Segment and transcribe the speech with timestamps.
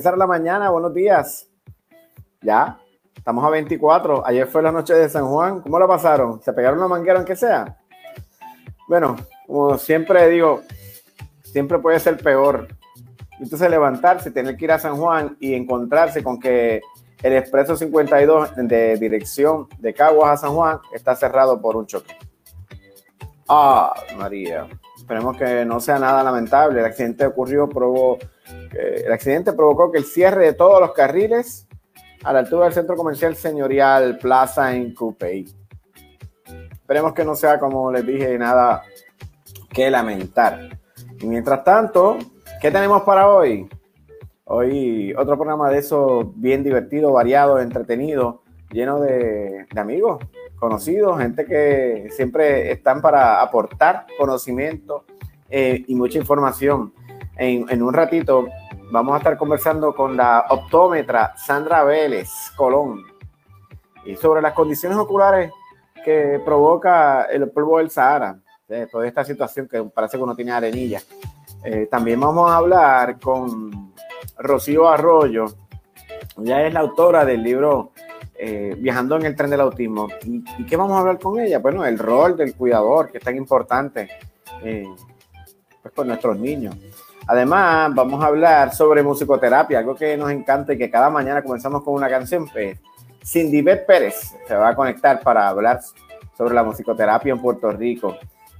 [0.00, 1.46] comenzar la mañana, buenos días.
[2.40, 2.78] Ya,
[3.14, 4.26] estamos a 24.
[4.26, 5.60] Ayer fue la noche de San Juan.
[5.60, 6.40] ¿Cómo la pasaron?
[6.40, 7.76] ¿Se pegaron la manguera aunque sea?
[8.88, 9.14] Bueno,
[9.46, 10.62] como siempre digo,
[11.42, 12.68] siempre puede ser peor.
[13.38, 16.80] Entonces levantarse, tener que ir a San Juan y encontrarse con que
[17.22, 22.16] el expreso 52 de dirección de Caguas a San Juan está cerrado por un choque.
[23.46, 24.66] Ah, María.
[24.96, 26.80] Esperemos que no sea nada lamentable.
[26.80, 28.16] El accidente ocurrió, probó,
[28.72, 31.66] el accidente provocó que el cierre de todos los carriles
[32.22, 35.46] a la altura del centro comercial señorial Plaza en Coupey.
[36.72, 38.82] Esperemos que no sea, como les dije, nada
[39.70, 40.78] que lamentar.
[41.20, 42.18] Y mientras tanto,
[42.60, 43.68] ¿qué tenemos para hoy?
[44.44, 48.42] Hoy otro programa de eso bien divertido, variado, entretenido,
[48.72, 50.24] lleno de, amigos,
[50.58, 55.04] conocidos, gente que siempre están para aportar conocimiento
[55.48, 56.92] eh, y mucha información.
[57.36, 58.48] En, un ratito
[58.90, 63.04] vamos a estar conversando con la optómetra Sandra Vélez Colón
[64.04, 65.50] y sobre las condiciones oculares
[66.04, 70.52] que provoca el polvo del Sahara, de toda esta situación que parece que uno tiene
[70.52, 71.00] arenilla.
[71.64, 73.92] Eh, también vamos a hablar con
[74.38, 75.46] Rocío Arroyo,
[76.38, 77.92] ella es la autora del libro
[78.34, 80.08] eh, Viajando en el tren del autismo.
[80.24, 81.58] ¿Y, ¿Y, qué vamos a hablar con ella?
[81.58, 84.08] Bueno, el rol del cuidador, que es tan importante
[84.62, 84.86] eh,
[85.82, 86.74] pues con nuestros niños.
[87.26, 91.82] Además, vamos a hablar sobre musicoterapia, algo que nos encanta y que cada mañana comenzamos
[91.82, 92.48] con una canción.
[92.48, 92.78] Pues,
[93.24, 95.80] Cindy Beth Pérez se va a conectar para hablar
[96.36, 98.16] sobre la musicoterapia en Puerto Rico.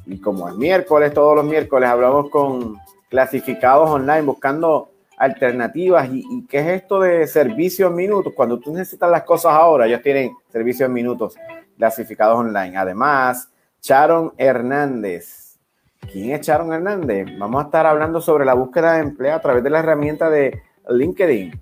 [0.07, 2.77] Y como el miércoles, todos los miércoles, hablamos con
[3.09, 6.09] clasificados online buscando alternativas.
[6.11, 8.33] ¿Y, y qué es esto de servicio en minutos?
[8.37, 11.37] Cuando tú necesitas las cosas ahora, ellos tienen servicio en minutos
[11.77, 12.77] clasificados online.
[12.77, 13.49] Además,
[13.81, 15.50] Sharon Hernández.
[16.01, 17.27] ¿Quién es Sharon Hernández?
[17.39, 20.63] Vamos a estar hablando sobre la búsqueda de empleo a través de la herramienta de
[20.89, 21.61] LinkedIn.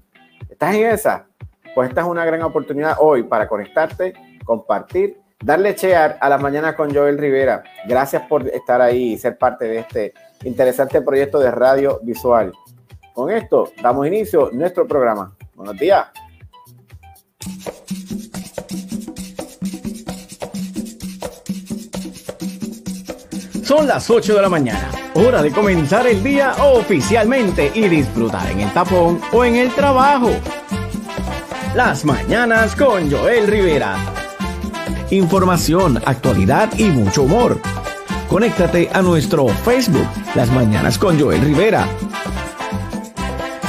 [0.48, 1.26] ¿Estás en esa?
[1.74, 4.14] Pues esta es una gran oportunidad hoy para conectarte,
[4.44, 7.62] compartir, darle share a las mañanas con Joel Rivera.
[7.86, 10.14] Gracias por estar ahí y ser parte de este
[10.44, 12.52] interesante proyecto de radio visual.
[13.12, 15.36] Con esto damos inicio a nuestro programa.
[15.54, 16.06] Buenos días.
[23.68, 28.60] Son las 8 de la mañana, hora de comenzar el día oficialmente y disfrutar en
[28.60, 30.30] el tapón o en el trabajo.
[31.74, 33.98] Las mañanas con Joel Rivera.
[35.10, 37.60] Información, actualidad y mucho humor.
[38.30, 41.86] Conéctate a nuestro Facebook, Las Mañanas con Joel Rivera.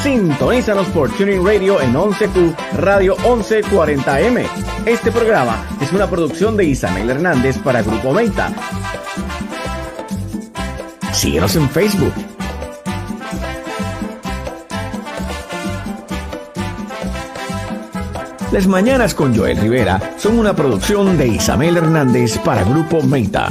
[0.02, 4.48] Sintonízanos por Tuning Radio en 11Q Radio 1140M.
[4.86, 8.54] Este programa es una producción de Isabel Hernández para Grupo Meta.
[11.20, 12.14] Síguenos en Facebook.
[18.54, 23.50] Las Mañanas con Joel Rivera son una producción de Isabel Hernández para Grupo Meta.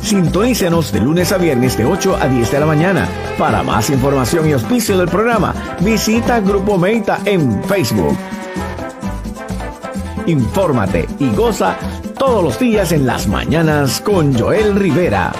[0.00, 3.06] Sintonícenos de lunes a viernes de 8 a 10 de la mañana.
[3.36, 8.16] Para más información y auspicio del programa, visita Grupo Meta en Facebook.
[10.24, 11.76] Infórmate y goza
[12.18, 15.34] todos los días en las mañanas con Joel Rivera.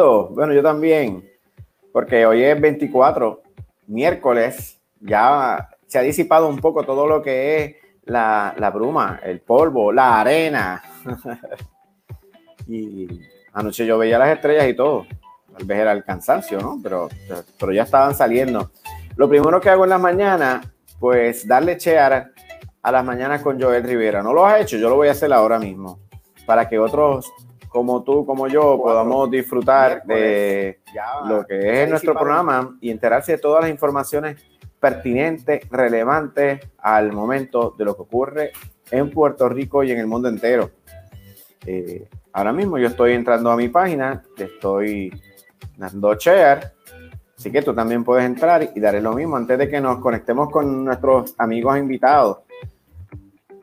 [0.00, 1.28] Bueno, yo también,
[1.92, 3.42] porque hoy es 24,
[3.86, 9.40] miércoles, ya se ha disipado un poco todo lo que es la, la bruma, el
[9.40, 10.82] polvo, la arena.
[12.66, 13.08] y
[13.52, 15.06] anoche yo veía las estrellas y todo.
[15.52, 16.78] Tal vez era el cansancio, ¿no?
[16.82, 17.08] Pero,
[17.58, 18.70] pero ya estaban saliendo.
[19.16, 20.66] Lo primero que hago en las mañanas,
[20.98, 22.32] pues darle chear
[22.82, 24.22] a las mañanas con Joel Rivera.
[24.22, 25.98] No lo has hecho, yo lo voy a hacer ahora mismo.
[26.46, 27.30] Para que otros
[27.70, 30.80] como tú, como yo, podamos disfrutar de
[31.26, 34.42] lo que es nuestro programa y enterarse de todas las informaciones
[34.80, 38.52] pertinentes, relevantes al momento de lo que ocurre
[38.90, 40.70] en Puerto Rico y en el mundo entero.
[41.64, 45.12] Eh, ahora mismo yo estoy entrando a mi página, te estoy
[45.76, 46.72] dando share,
[47.38, 50.50] así que tú también puedes entrar y darle lo mismo antes de que nos conectemos
[50.50, 52.38] con nuestros amigos invitados.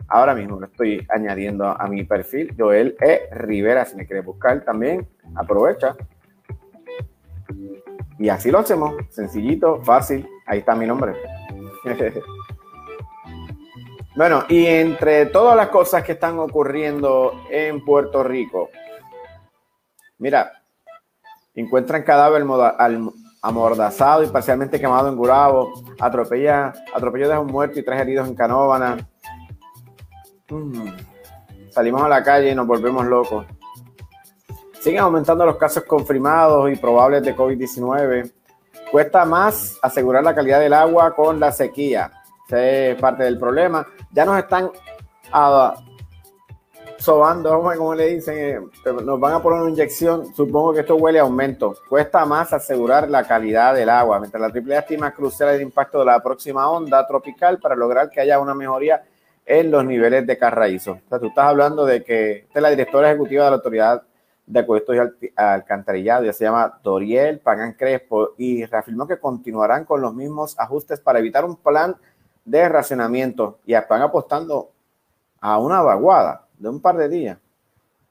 [0.09, 3.29] Ahora mismo lo estoy añadiendo a mi perfil, Joel E.
[3.31, 5.95] Rivera, si me quieres buscar también, aprovecha.
[8.17, 11.13] Y así lo hacemos, sencillito, fácil, ahí está mi nombre.
[14.15, 18.69] bueno, y entre todas las cosas que están ocurriendo en Puerto Rico,
[20.19, 20.63] mira,
[21.53, 22.45] encuentran cadáver
[23.41, 28.35] amordazado y parcialmente quemado en Gurabo, atropella, atropello de un muerto y tres heridos en
[28.35, 28.97] Canóvana.
[31.71, 33.45] Salimos a la calle y nos volvemos locos.
[34.79, 38.31] Siguen aumentando los casos confirmados y probables de COVID-19.
[38.89, 42.11] Cuesta más asegurar la calidad del agua con la sequía.
[42.47, 43.85] Ese es parte del problema.
[44.11, 44.71] Ya nos están
[45.33, 45.71] uh,
[46.97, 50.33] sobando, como le dicen, eh, nos van a poner una inyección.
[50.33, 51.75] Supongo que esto huele a aumento.
[51.89, 54.19] Cuesta más asegurar la calidad del agua.
[54.19, 58.21] Mientras la triple estima crucial el impacto de la próxima onda tropical para lograr que
[58.21, 59.03] haya una mejoría
[59.47, 60.99] en los niveles de carraízo.
[61.05, 64.03] O sea, tú estás hablando de que es la directora ejecutiva de la Autoridad
[64.45, 70.01] de Acuestos y Alcantarillado, ya se llama Doriel Pagan Crespo, y reafirmó que continuarán con
[70.01, 71.95] los mismos ajustes para evitar un plan
[72.43, 74.71] de racionamiento y están apostando
[75.39, 77.37] a una vaguada de un par de días.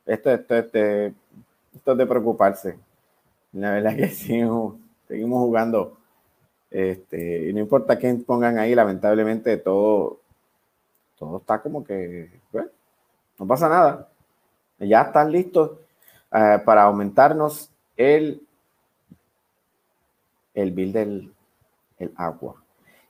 [0.07, 1.15] Esto, esto, este,
[1.75, 2.79] esto es de preocuparse.
[3.53, 4.75] La verdad que seguimos,
[5.07, 5.99] seguimos jugando.
[6.71, 10.21] Este, y no importa quién pongan ahí, lamentablemente todo,
[11.19, 12.31] todo está como que,
[13.39, 14.09] no pasa nada.
[14.79, 15.73] Ya están listos
[16.33, 18.43] eh, para aumentarnos el,
[20.55, 21.33] el bill del
[21.99, 22.63] el agua.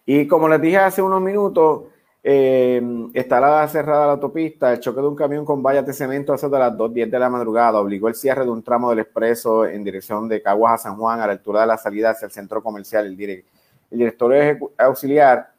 [0.05, 1.85] Y como les dije hace unos minutos,
[2.23, 2.81] eh,
[3.15, 4.73] estará cerrada la autopista.
[4.73, 7.29] El choque de un camión con vallas de cemento a de las 2.10 de la
[7.29, 10.97] madrugada obligó el cierre de un tramo del expreso en dirección de Caguas a San
[10.97, 13.07] Juan a la altura de la salida hacia el centro comercial.
[13.07, 13.45] El, el
[13.91, 14.33] director
[14.79, 15.56] auxiliar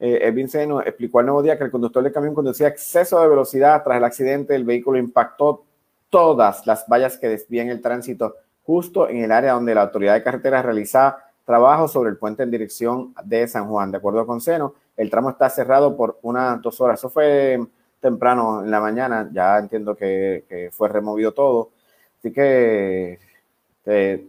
[0.00, 3.28] eh, Edwin Seno explicó al nuevo día que el conductor del camión conducía exceso de
[3.28, 3.84] velocidad.
[3.84, 5.64] Tras el accidente, el vehículo impactó
[6.08, 10.22] todas las vallas que desvían el tránsito justo en el área donde la autoridad de
[10.22, 13.90] carreteras realizaba trabajo sobre el puente en dirección de San Juan.
[13.90, 16.98] De acuerdo con Seno, el tramo está cerrado por unas dos horas.
[16.98, 17.60] Eso fue
[18.00, 21.70] temprano en la mañana, ya entiendo que, fue removido todo.
[22.18, 23.18] Así que
[23.84, 24.26] se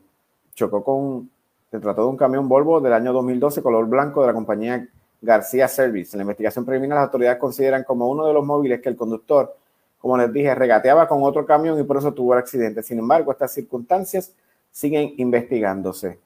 [0.53, 1.29] chocó con,
[1.69, 4.87] se trató de un camión Volvo del año 2012 color blanco de la compañía
[5.21, 6.15] García Service.
[6.15, 9.55] En la investigación preliminar, las autoridades consideran como uno de los móviles que el conductor,
[9.99, 12.81] como les dije, regateaba con otro camión y por eso tuvo el accidente.
[12.81, 14.33] Sin embargo, estas circunstancias
[14.71, 16.19] siguen investigándose.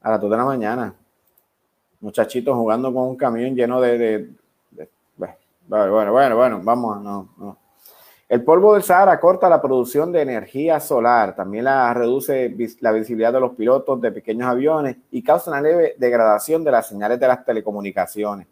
[0.00, 0.94] A las 2 de la mañana,
[2.00, 4.30] muchachitos jugando con un camión lleno de.
[5.16, 5.34] bueno,
[5.68, 7.67] bueno, bueno, bueno, vamos, no, no.
[8.28, 13.32] El polvo del Sahara corta la producción de energía solar, también la reduce la visibilidad
[13.32, 17.26] de los pilotos de pequeños aviones y causa una leve degradación de las señales de
[17.26, 18.46] las telecomunicaciones.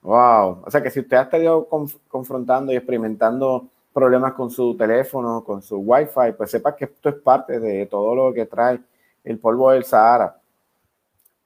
[0.00, 1.68] Wow, o sea que si usted ha estado
[2.08, 7.16] confrontando y experimentando problemas con su teléfono, con su Wi-Fi, pues sepa que esto es
[7.16, 8.80] parte de todo lo que trae
[9.22, 10.40] el polvo del Sahara.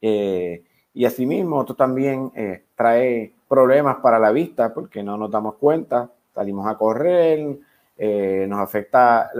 [0.01, 5.55] Eh, y asimismo, esto también eh, trae problemas para la vista porque no nos damos
[5.55, 7.59] cuenta salimos a correr,
[7.97, 9.31] eh, nos afecta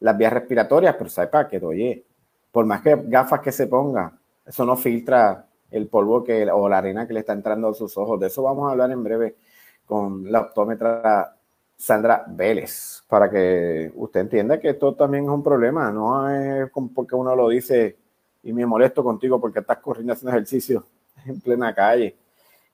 [0.00, 2.04] las vías respiratorias, pero sepa que, oye,
[2.50, 4.12] por más que gafas que se ponga,
[4.44, 7.96] eso no filtra el polvo que, o la arena que le está entrando a sus
[7.98, 8.18] ojos.
[8.20, 9.36] De eso vamos a hablar en breve
[9.84, 11.36] con la optómetra
[11.76, 17.14] Sandra Vélez, para que usted entienda que esto también es un problema, no es porque
[17.14, 17.96] uno lo dice
[18.42, 20.84] y me molesto contigo porque estás corriendo haciendo ejercicio
[21.26, 22.16] en plena calle.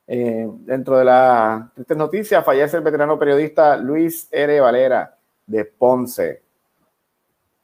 [0.05, 4.59] Eh, dentro de la esta noticia, fallece el veterano periodista Luis R.
[4.59, 6.41] Valera de Ponce.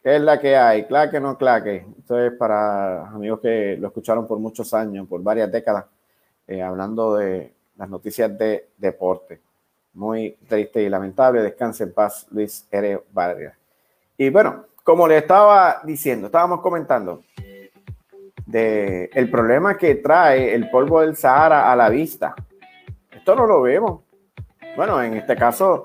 [0.02, 0.86] ¿Qué es la que hay?
[0.86, 1.86] ¿Claque no claque?
[1.98, 5.86] Esto es para amigos que lo escucharon por muchos años, por varias décadas,
[6.48, 9.42] eh, hablando de las noticias de deporte.
[9.94, 11.42] Muy triste y lamentable.
[11.42, 13.04] Descanse en paz, Luis R.
[13.12, 13.58] Valera.
[14.18, 17.24] Y bueno, como le estaba diciendo, estábamos comentando
[18.50, 22.34] de el problema que trae el polvo del Sahara a la vista.
[23.12, 24.02] Esto no lo vemos.
[24.76, 25.84] Bueno, en este caso,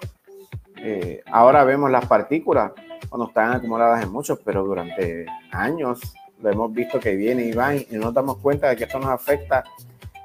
[0.79, 2.73] eh, ahora vemos las partículas
[3.11, 6.01] cuando están acumuladas en muchos, pero durante años
[6.41, 8.99] lo hemos visto que viene y va y no nos damos cuenta de que esto
[8.99, 9.63] nos afecta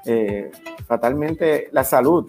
[0.06, 0.50] eh,
[0.86, 2.26] fatalmente la salud.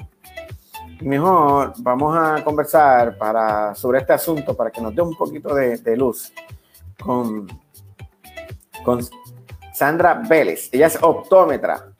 [0.99, 5.77] Mejor vamos a conversar para, sobre este asunto para que nos dé un poquito de,
[5.77, 6.33] de luz
[7.01, 7.47] con,
[8.83, 8.99] con
[9.81, 10.69] Sandra Vélez.
[10.71, 11.91] Ella es optómetra.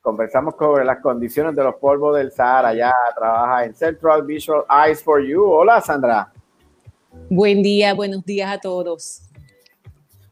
[0.00, 2.72] Conversamos sobre las condiciones de los polvos del Sahara.
[2.72, 5.44] Ya trabaja en Central Visual Eyes for You.
[5.44, 6.32] Hola, Sandra.
[7.28, 9.28] Buen día, buenos días a todos.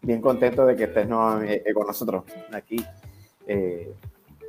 [0.00, 2.82] Bien contento de que estés eh, con nosotros aquí.
[3.46, 3.92] Eh,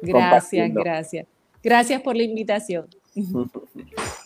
[0.01, 1.27] gracias, gracias.
[1.62, 2.88] Gracias por la invitación.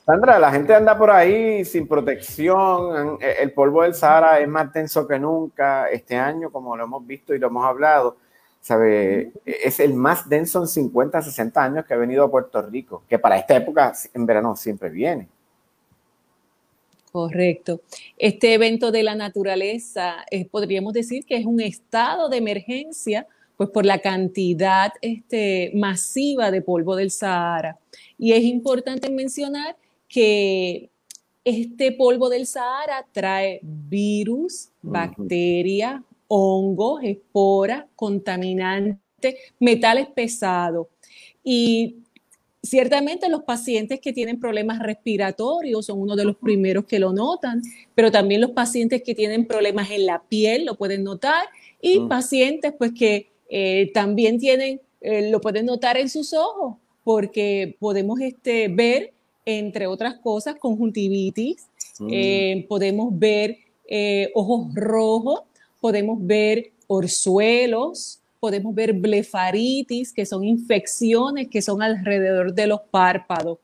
[0.05, 3.19] Sandra, la gente anda por ahí sin protección.
[3.22, 5.89] El polvo del Sahara es más denso que nunca.
[5.89, 8.17] Este año, como lo hemos visto y lo hemos hablado,
[8.60, 9.31] ¿sabe?
[9.46, 13.19] es el más denso en 50, 60 años que ha venido a Puerto Rico, que
[13.19, 15.27] para esta época en verano siempre viene.
[17.12, 17.81] Correcto.
[18.17, 23.27] Este evento de la naturaleza, eh, podríamos decir que es un estado de emergencia,
[23.60, 27.78] pues por la cantidad este, masiva de polvo del Sahara.
[28.18, 29.75] Y es importante mencionar
[30.08, 30.89] que
[31.44, 40.88] este polvo del Sahara trae virus, bacterias, hongos, esporas, contaminantes, metales pesados.
[41.44, 41.98] Y
[42.62, 47.62] Ciertamente los pacientes que tienen problemas respiratorios son uno de los primeros que lo notan,
[47.96, 51.48] pero también los pacientes que tienen problemas en la piel lo pueden notar
[51.82, 57.75] y pacientes pues que eh, también tienen, eh, lo pueden notar en sus ojos porque
[57.79, 59.13] podemos este, ver,
[59.46, 61.68] entre otras cosas, conjuntivitis,
[62.00, 62.08] mm.
[62.12, 63.58] eh, podemos ver
[64.36, 65.41] ojos rojos,
[65.82, 73.58] podemos ver orzuelos, podemos ver blefaritis, que son infecciones que son alrededor de los párpados.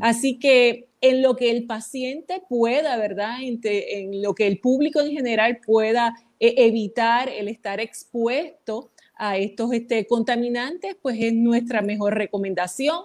[0.00, 3.38] Así que en lo que el paciente pueda, ¿verdad?
[3.40, 9.72] En, lo que el público en general pueda eh, evitar el estar expuesto a estos
[9.72, 13.04] este, contaminantes, pues es nuestra mejor recomendación.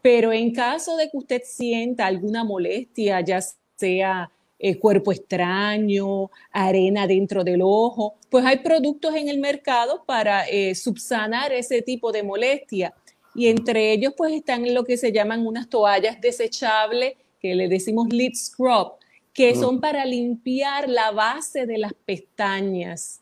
[0.00, 3.40] Pero en caso de que usted sienta alguna molestia, ya
[3.76, 10.48] sea eh, cuerpo extraño, arena dentro del ojo, pues hay productos en el mercado para
[10.48, 12.94] eh, subsanar ese tipo de molestia.
[13.34, 18.08] Y entre ellos pues están lo que se llaman unas toallas desechables, que le decimos
[18.08, 18.94] lip scrub,
[19.32, 23.20] que son para limpiar la base de las pestañas.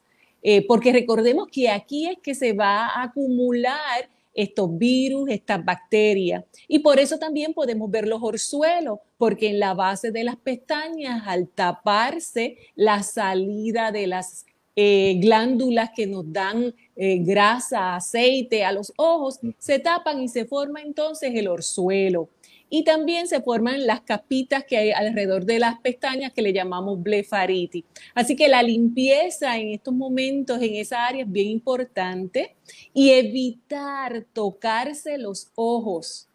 [0.49, 6.45] Eh, porque recordemos que aquí es que se va a acumular estos virus, estas bacterias.
[6.69, 11.25] Y por eso también podemos ver los orzuelos, porque en la base de las pestañas,
[11.27, 18.71] al taparse la salida de las eh, glándulas que nos dan eh, grasa, aceite a
[18.71, 22.29] los ojos, se tapan y se forma entonces el orzuelo.
[22.69, 27.03] Y también se forman las capitas que hay alrededor de las pestañas que le llamamos
[27.03, 27.85] blefaritis.
[28.15, 32.57] Así que la limpieza en estos momentos en esa área es bien importante
[32.93, 36.29] y evitar tocarse los ojos.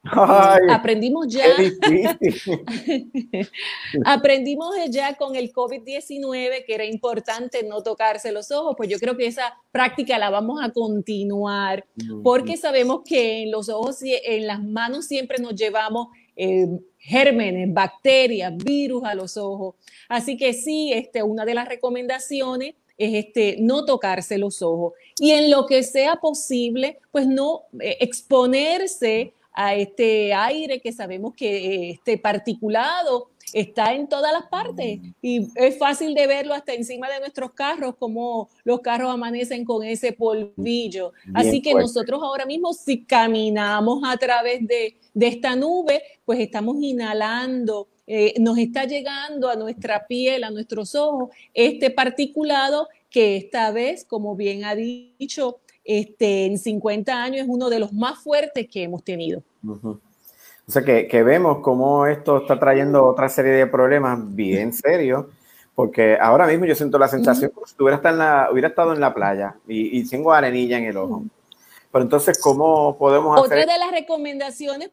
[0.70, 1.46] aprendimos ya.
[4.06, 9.16] aprendimos ya con el COVID-19 que era importante no tocarse los ojos, pues yo creo
[9.16, 11.86] que esa práctica la vamos a continuar
[12.24, 18.56] porque sabemos que en los ojos, en las manos siempre nos llevamos eh, gérmenes, bacterias,
[18.58, 19.76] virus a los ojos.
[20.08, 25.32] Así que sí, este, una de las recomendaciones es este, no tocarse los ojos y
[25.32, 31.58] en lo que sea posible, pues no eh, exponerse a este aire que sabemos que
[31.58, 37.10] eh, este particulado está en todas las partes y es fácil de verlo hasta encima
[37.10, 41.14] de nuestros carros, como los carros amanecen con ese polvillo.
[41.34, 47.88] Así que nosotros ahora mismo si caminamos a través de, esta nube, pues estamos inhalando,
[48.08, 54.06] eh, nos está llegando a nuestra piel, a nuestros ojos, este particulado que esta vez,
[54.06, 58.84] como bien ha dicho, este, en 50 años es uno de los más fuertes que
[58.84, 59.44] hemos tenido.
[59.64, 60.00] Ujú.
[60.72, 65.26] O sea que, que vemos cómo esto está trayendo otra serie de problemas bien serios,
[65.76, 68.94] porque ahora mismo yo siento la sensación como si hubiera estado en la, hubiera estado
[68.94, 71.26] en la playa y, y tengo arenilla en el ojo.
[71.92, 73.68] Pero entonces, ¿cómo podemos Otra hacer?
[73.68, 74.92] de las recomendaciones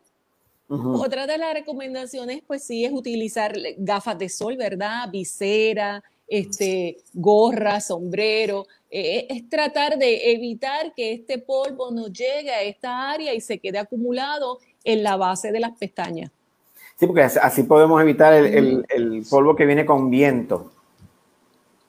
[0.69, 1.01] Ujú.
[1.01, 5.09] Otra de las recomendaciones, pues sí, es utilizar gafas de sol, ¿verdad?
[5.11, 8.67] Visera, este, gorra, sombrero.
[8.91, 13.59] Eh, es tratar de evitar que este polvo nos llegue a esta área y se
[13.59, 14.59] quede acumulado
[14.93, 16.31] en la base de las pestañas.
[16.99, 20.73] Sí, porque así- podemos evitar el, el- el polvo que viene con viento.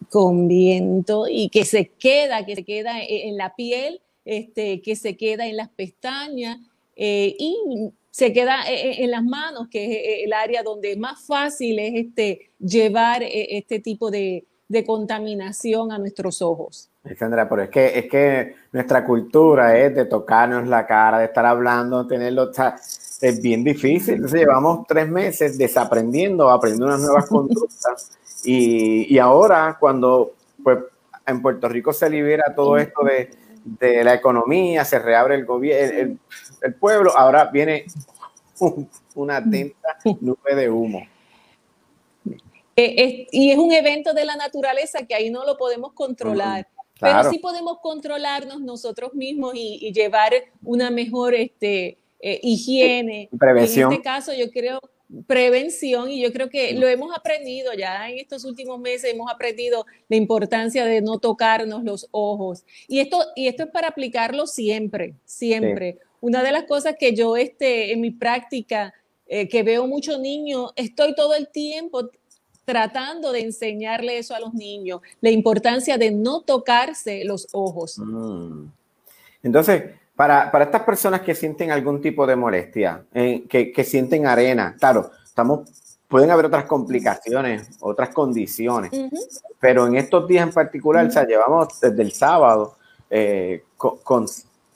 [0.10, 4.96] Con viento y que se queda, que se queda e- en la piel, este, que
[4.96, 6.58] se queda en las pestañas
[6.96, 11.26] eh, y se queda eh, eh, en las manos, que es el área donde más
[11.26, 16.89] fácil es este, llevar este tipo de, de contaminación a nuestros ojos.
[17.10, 21.46] Alexandra, pero es que, es que nuestra cultura es de tocarnos la cara, de estar
[21.46, 22.76] hablando, tenerlo, o sea,
[23.22, 24.16] es bien difícil.
[24.16, 28.12] Entonces llevamos tres meses desaprendiendo, aprendiendo unas nuevas conductas
[28.46, 30.78] y, y ahora cuando pues
[31.26, 33.30] en Puerto Rico se libera todo esto de,
[33.64, 36.20] de la economía, se reabre el gobierno, el,
[36.62, 37.86] el pueblo, ahora viene
[38.60, 41.02] un- una atenta nube de humo.
[42.76, 42.96] Eh,
[43.26, 46.68] es- y es un evento de la naturaleza que ahí no lo podemos controlar.
[47.00, 47.20] Claro.
[47.20, 53.30] Pero sí podemos controlarnos nosotros mismos y, y llevar una mejor este, eh, higiene.
[53.38, 53.88] Prevención.
[53.88, 54.80] En este caso, yo creo
[55.26, 59.86] prevención y yo creo que lo hemos aprendido ya en estos últimos meses, hemos aprendido
[60.08, 62.64] la importancia de no tocarnos los ojos.
[62.88, 65.98] Y esto, y esto es para aplicarlo siempre, siempre.
[66.22, 68.94] Una de las cosas que yo este, en mi práctica,
[69.26, 72.10] eh, que veo muchos niños, estoy todo el tiempo
[72.70, 77.98] tratando de enseñarle eso a los niños, la importancia de no tocarse los ojos.
[77.98, 78.66] Mm.
[79.42, 79.84] Entonces,
[80.16, 84.76] para, para estas personas que sienten algún tipo de molestia, eh, que, que sienten arena,
[84.80, 85.68] claro, estamos,
[86.08, 88.92] pueden haber otras complicaciones, otras condiciones,
[89.60, 92.76] pero en estos días en particular, o sea, llevamos desde el sábado
[93.10, 94.28] eh, con, con-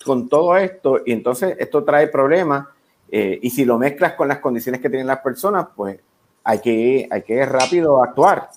[0.03, 2.67] con todo esto y entonces esto trae problemas
[3.11, 5.99] eh, y si lo mezclas con las condiciones que tienen las personas, pues
[6.43, 8.49] hay que, hay que rápido actuar.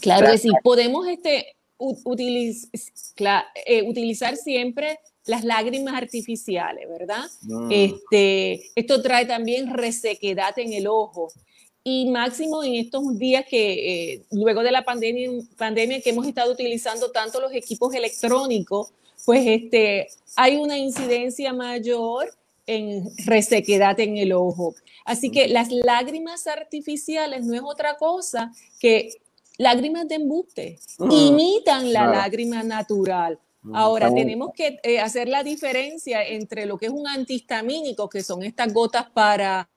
[0.00, 0.50] Claro que sí.
[0.62, 2.68] Podemos este, utiliz-
[3.66, 7.24] eh, utilizar siempre las lágrimas artificiales, ¿verdad?
[7.42, 7.70] Mm.
[7.70, 11.28] Este, esto trae también resequedad en el ojo.
[11.84, 16.52] Y máximo en estos días que eh, luego de la pandemia, pandemia que hemos estado
[16.52, 18.92] utilizando tanto los equipos electrónicos,
[19.24, 22.32] pues este, hay una incidencia mayor
[22.66, 24.74] en resequedad en el ojo.
[25.04, 29.10] Así que las lágrimas artificiales no es otra cosa que
[29.58, 33.38] lágrimas de embuste, Mm, imitan la lágrima natural.
[33.62, 38.22] Mm, Ahora, tenemos que eh, hacer la diferencia entre lo que es un antihistamínico, que
[38.22, 39.68] son estas gotas para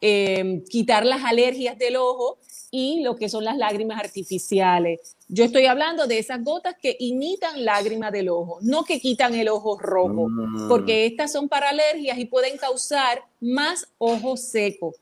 [0.00, 2.38] eh, quitar las alergias del ojo,
[2.76, 5.14] y lo que son las lágrimas artificiales.
[5.28, 9.48] Yo estoy hablando de esas gotas que imitan lágrimas del ojo, no que quitan el
[9.48, 14.92] ojo rojo, Mm, porque estas son para alergias y pueden causar más ojo seco.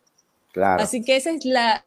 [0.52, 0.82] claro.
[0.82, 1.86] Así que esa es la,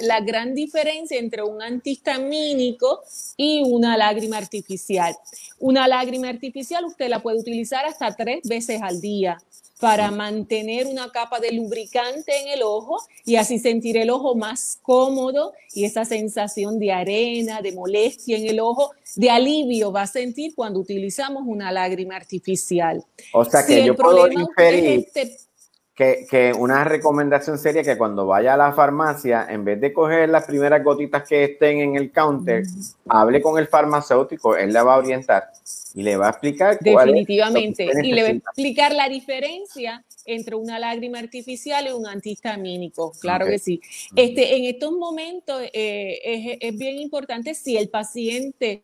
[0.00, 3.04] la gran diferencia entre un antihistamínico
[3.36, 5.14] y una lágrima artificial.
[5.60, 9.38] Una lágrima artificial usted la puede utilizar hasta tres veces al día
[9.84, 14.78] para mantener una capa de lubricante en el ojo y así sentir el ojo más
[14.80, 20.06] cómodo y esa sensación de arena, de molestia en el ojo, de alivio va a
[20.06, 23.04] sentir cuando utilizamos una lágrima artificial.
[23.34, 25.43] O sea que Si el yo puedo problema usted es inferir este-
[25.94, 30.28] que, que una recomendación sería que cuando vaya a la farmacia, en vez de coger
[30.28, 32.64] las primeras gotitas que estén en el counter,
[33.08, 35.44] hable con el farmacéutico, él le va a orientar
[35.94, 37.86] y le va a explicar cuál es Definitivamente.
[37.86, 43.12] usted Y le va a explicar la diferencia entre una lágrima artificial y un antihistamínico.
[43.20, 43.80] Claro que sí.
[44.16, 48.82] Este, en estos momentos eh, es, es bien importante si el paciente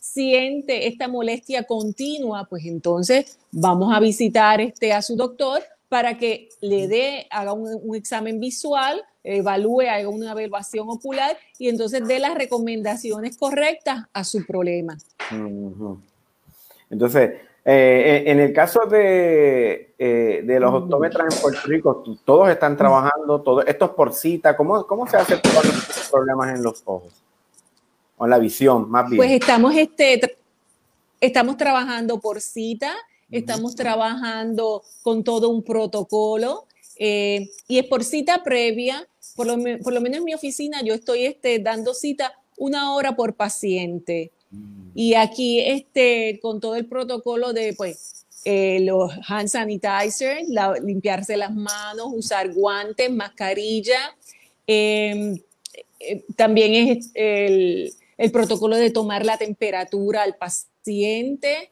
[0.00, 6.48] siente esta molestia continua, pues entonces vamos a visitar este, a su doctor para que
[6.60, 12.18] le dé, haga un, un examen visual, evalúe, haga una evaluación ocular y entonces dé
[12.18, 14.96] las recomendaciones correctas a su problema.
[16.90, 17.32] Entonces,
[17.64, 23.42] eh, en el caso de, eh, de los optómetras en Puerto Rico, todos están trabajando,
[23.42, 27.12] todo, esto es por cita, ¿cómo, cómo se hace cuando hay problemas en los ojos?
[28.16, 29.18] O en la visión, más bien.
[29.18, 30.38] Pues estamos, este,
[31.20, 32.94] estamos trabajando por cita,
[33.30, 39.06] estamos trabajando con todo un protocolo eh, y es por cita previa.
[39.36, 43.14] Por lo, por lo menos en mi oficina yo estoy este, dando cita una hora
[43.14, 44.32] por paciente.
[44.50, 44.90] Mm.
[44.94, 51.36] Y aquí, este, con todo el protocolo de, pues, eh, los hand sanitizer, la- limpiarse
[51.36, 54.16] las manos, usar guantes, mascarilla.
[54.66, 55.40] eh,
[56.00, 61.70] eh, también es el, el protocolo de tomar la temperatura al paciente.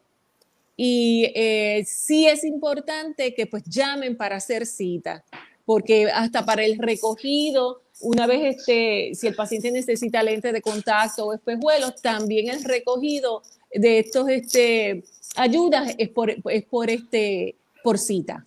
[0.77, 5.25] Y eh, sí es importante que pues llamen para hacer cita,
[5.65, 11.27] porque hasta para el recogido, una vez este, si el paciente necesita lentes de contacto
[11.27, 15.05] o espejuelos, también el recogido de estos este,
[15.37, 18.45] ayudas es por, es por, este, por cita.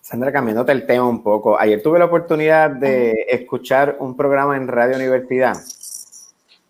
[0.00, 1.58] Sandra, cambiándote el tema un poco.
[1.58, 5.56] Ayer tuve la oportunidad de escuchar un programa en Radio Universidad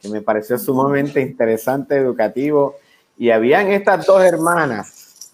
[0.01, 2.77] que me pareció sumamente interesante, educativo,
[3.21, 5.31] y habían estas dos hermanas,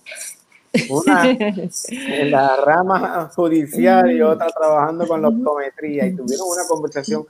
[0.90, 1.31] una
[1.88, 7.25] en la rama judicial y otra trabajando con la optometría, y tuvieron una conversación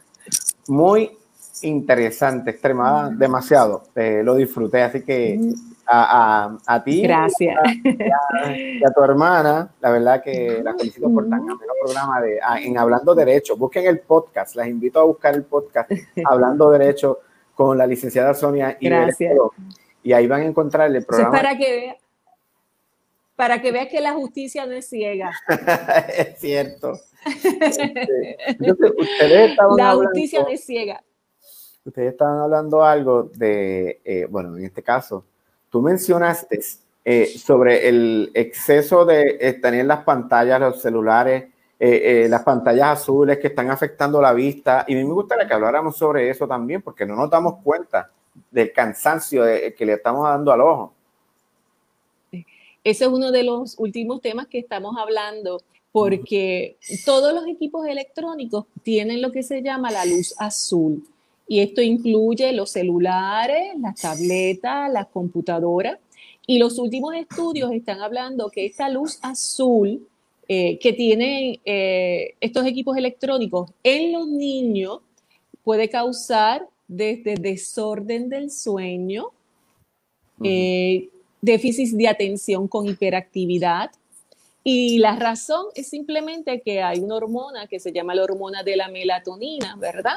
[0.69, 1.11] muy
[1.61, 3.83] interesante, extremada, demasiado.
[3.95, 5.39] Eh, lo disfruté, así que
[5.85, 7.55] a, a, a ti Gracias.
[7.85, 12.23] y a, y a tu hermana, la verdad que las felicito por tan ameno programa
[12.23, 13.59] de ah, en Hablando Derecho.
[13.59, 15.93] Busquen el podcast, las invito a buscar el podcast
[16.25, 17.19] Hablando Derecho
[17.55, 19.35] con la licenciada Sonia y Gracias.
[20.07, 21.33] Y ahí van a encontrar el programa.
[21.33, 21.97] para que vea,
[23.35, 25.33] para que veas que la justicia no es ciega.
[26.17, 26.93] es cierto.
[27.27, 31.03] Este, entonces, ustedes estaban La hablando- justicia no es ciega.
[31.85, 35.25] ustedes estaban hablando algo de, eh, bueno, en este caso,
[35.69, 36.61] tú mencionaste
[37.05, 41.45] eh, sobre el exceso de eh, tener las pantallas, los celulares,
[41.81, 44.85] eh, eh, las pantallas azules que están afectando la vista.
[44.87, 48.11] Y a mí me gustaría que habláramos sobre eso también, porque no nos damos cuenta
[48.51, 50.93] del cansancio de- que le estamos dando al ojo.
[52.85, 58.67] Ese es uno de los últimos temas que estamos hablando, porque todos los equipos electrónicos
[58.83, 61.05] tienen lo que se llama la luz azul.
[61.49, 65.99] Y esto incluye los celulares, las tabletas, las computadoras.
[66.47, 70.07] Y los últimos estudios están hablando que esta luz azul
[70.49, 75.01] eh, que tienen eh, estos equipos electrónicos en los niños
[75.65, 79.31] puede causar desde desorden del sueño,
[80.43, 81.09] eh,
[81.41, 83.91] déficit de atención con hiperactividad.
[84.63, 88.77] Y la razón es simplemente que hay una hormona que se llama la hormona de
[88.77, 90.17] la melatonina, ¿verdad?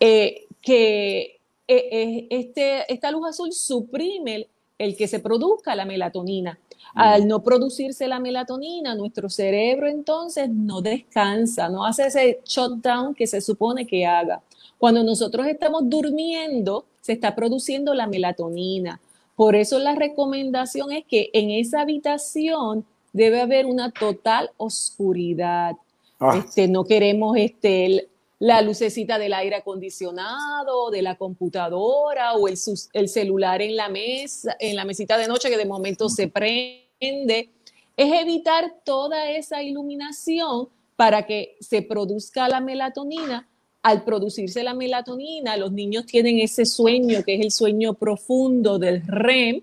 [0.00, 4.48] Eh, que eh, este, esta luz azul suprime el,
[4.78, 6.58] el que se produzca la melatonina.
[6.94, 13.26] Al no producirse la melatonina, nuestro cerebro entonces no descansa, no hace ese shutdown que
[13.26, 14.42] se supone que haga.
[14.78, 19.00] Cuando nosotros estamos durmiendo, se está produciendo la melatonina.
[19.36, 25.76] Por eso la recomendación es que en esa habitación debe haber una total oscuridad.
[26.20, 26.36] Ah.
[26.38, 28.08] Este, no queremos este,
[28.38, 32.58] la lucecita del aire acondicionado, de la computadora o el,
[32.92, 37.50] el celular en la mesa, en la mesita de noche que de momento se prende.
[37.96, 43.48] Es evitar toda esa iluminación para que se produzca la melatonina.
[43.84, 49.02] Al producirse la melatonina, los niños tienen ese sueño que es el sueño profundo del
[49.06, 49.60] REM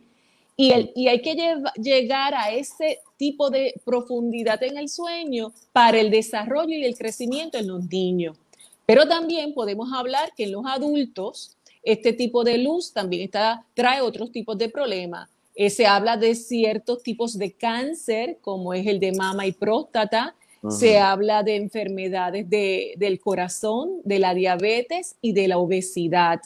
[0.56, 1.36] y, el- y hay que
[1.82, 7.58] llegar a ese tipo de profundidad en el sueño para el desarrollo y el crecimiento
[7.58, 8.38] en los niños.
[8.86, 14.02] Pero también podemos hablar que en los adultos este tipo de luz también está, trae
[14.02, 15.30] otros tipos de problemas.
[15.56, 20.36] Eh, se habla de ciertos tipos de cáncer, como es el de mama y próstata.
[20.70, 26.40] Se habla de enfermedades de- del corazón, de la diabetes y de la obesidad.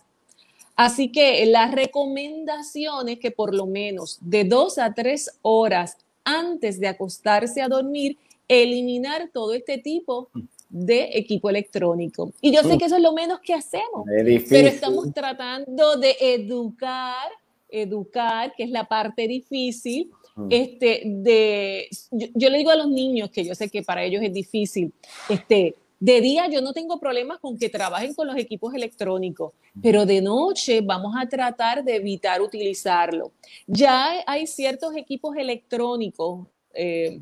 [0.78, 6.80] Así que la recomendación es que por lo menos de dos a tres horas antes
[6.80, 10.30] de acostarse a dormir, eliminar todo este tipo
[10.70, 12.32] de equipo electrónico.
[12.42, 16.16] Y yo sé que eso es lo menos que hacemos, Es pero estamos tratando de
[16.20, 17.30] educar,
[17.70, 20.48] educar, que es la parte difícil, Mm.
[20.50, 24.22] este, de, yo, yo le digo a los niños, que yo sé que para ellos
[24.22, 24.94] es difícil,
[25.30, 30.06] este, de día yo no tengo problemas con que trabajen con los equipos electrónicos, pero
[30.06, 33.32] de noche vamos a tratar de evitar utilizarlo.
[33.66, 37.22] Ya hay ciertos equipos electrónicos, eh,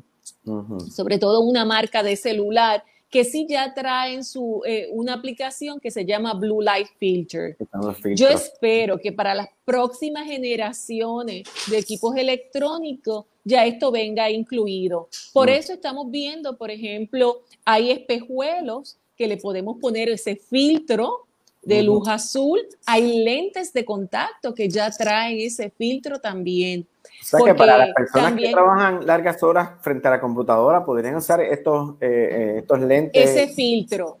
[0.90, 2.82] sobre todo una marca de celular,
[3.14, 7.56] que sí ya traen su, eh, una aplicación que se llama Blue Light Filter.
[8.16, 15.08] Yo espero que para las próximas generaciones de equipos electrónicos ya esto venga incluido.
[15.32, 15.52] Por Mm.
[15.52, 21.20] eso estamos viendo, por ejemplo, hay espejuelos que le podemos poner ese filtro
[21.62, 22.60] de luz azul.
[22.84, 26.84] Hay lentes de contacto que ya traen ese filtro también.
[27.20, 30.84] O sea que para las personas también- que trabajan largas horas frente a la computadora
[30.84, 33.30] podrían usar estos, eh, eh, estos lentes.
[33.30, 34.18] Ese filtro.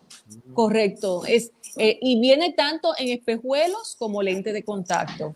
[0.52, 1.22] Correcto.
[1.26, 5.34] Es, eh, y viene tanto en espejuelos como lente de contacto.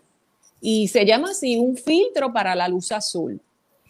[0.61, 3.39] Y se llama así un filtro para la luz azul.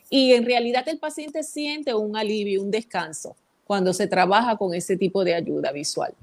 [0.10, 4.98] Y en realidad el paciente siente un alivio, un descanso cuando se trabaja con ese
[4.98, 6.14] tipo de ayuda visual.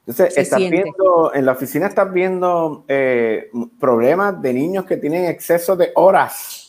[0.00, 0.82] Entonces, Se estás siente.
[0.82, 6.65] viendo, en la oficina estás viendo eh, problemas de niños que tienen exceso de horas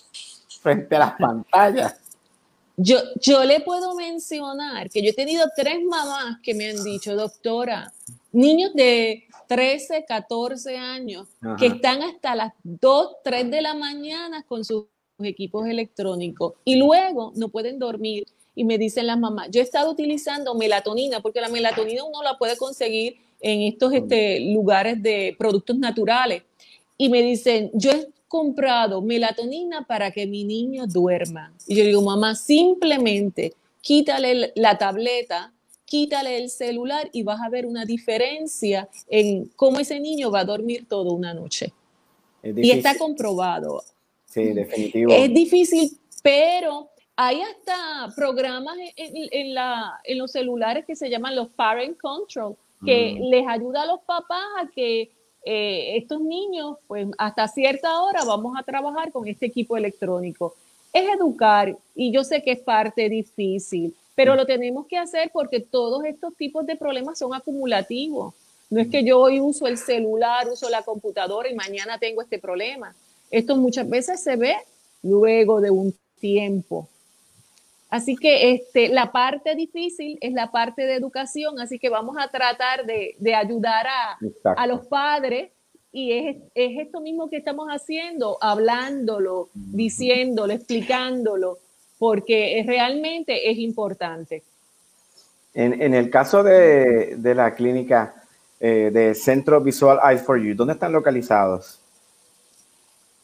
[0.58, 1.96] frente a las pantallas.
[2.76, 7.16] Yo, yo le puedo mencionar que yo he tenido tres mamás que me han dicho,
[7.16, 7.92] doctora,
[8.32, 11.56] niños de 13, 14 años Ajá.
[11.56, 14.86] que están hasta las 2, 3 de la mañana con sus
[15.20, 19.92] equipos electrónicos y luego no pueden dormir y me dicen las mamás, yo he estado
[19.92, 25.78] utilizando melatonina porque la melatonina uno la puede conseguir en estos este, lugares de productos
[25.78, 26.44] naturales
[26.98, 31.54] y me dicen, yo he comprado melatonina para que mi niño duerma.
[31.68, 35.54] Y yo digo, mamá, simplemente quítale la tableta,
[35.86, 40.46] quítale el celular y vas a ver una diferencia en cómo ese niño va a
[40.46, 41.74] dormir toda una noche.
[42.44, 43.82] Es Y está comprobado.
[44.26, 45.12] Sí, definitivo.
[45.14, 51.10] Es difícil, pero hay hasta programas en, en- en la, en los celulares que se
[51.10, 53.24] llaman los parent control, que Mm.
[53.30, 55.10] les ayuda a los papás a que
[55.50, 60.56] eh, estos niños, pues hasta cierta hora vamos a trabajar con este equipo electrónico.
[60.92, 65.62] Es educar, y yo sé que es parte difícil, pero lo tenemos que hacer porque
[65.62, 68.34] todos estos tipos de problemas son acumulativos.
[68.70, 72.40] No es que yo hoy uso el celular, uso la computadora y mañana tengo este
[72.40, 72.94] problema.
[73.32, 74.58] Esto muchas veces se ve
[75.02, 76.90] luego de un tiempo.
[77.90, 82.30] Así que este, la parte difícil es la parte de educación, así que vamos a
[82.30, 84.18] tratar de, de ayudar a,
[84.58, 85.52] a los padres
[85.94, 91.60] y es, es esto mismo que estamos haciendo, hablándolo, diciéndolo, explicándolo,
[91.98, 94.44] porque es- realmente es importante.
[95.54, 98.22] En, en el caso de, de la clínica
[98.60, 101.80] eh, de Centro Visual Eyes for You, ¿dónde están localizados?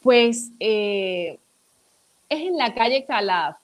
[0.02, 1.38] Pues eh,
[2.28, 3.56] es en la calle Calaf.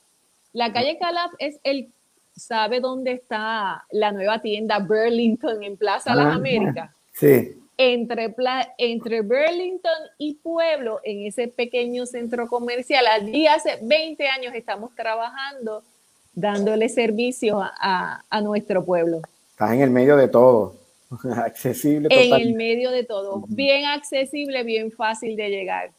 [0.52, 1.92] La calle Calaf es el,
[2.36, 6.90] ¿sabe dónde está la nueva tienda Burlington en Plaza Las Ah, Américas?
[7.12, 7.52] Sí.
[7.76, 8.34] Entre,
[8.78, 15.82] entre Burlington y Pueblo, en ese pequeño centro comercial, allí hace 20 años estamos trabajando
[16.34, 19.22] dándole servicio a, a- a nuestro pueblo.
[19.52, 20.74] Estás en el medio de todo.
[21.36, 25.90] Accesible En el medio de todo, bien accesible, bien fácil de llegar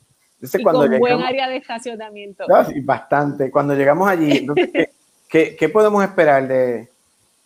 [0.41, 2.45] Entonces, y cuando con buen llegamos, área de estacionamiento.
[2.84, 3.51] Bastante.
[3.51, 4.89] Cuando llegamos allí, entonces, ¿qué,
[5.30, 6.89] qué, qué podemos esperar de,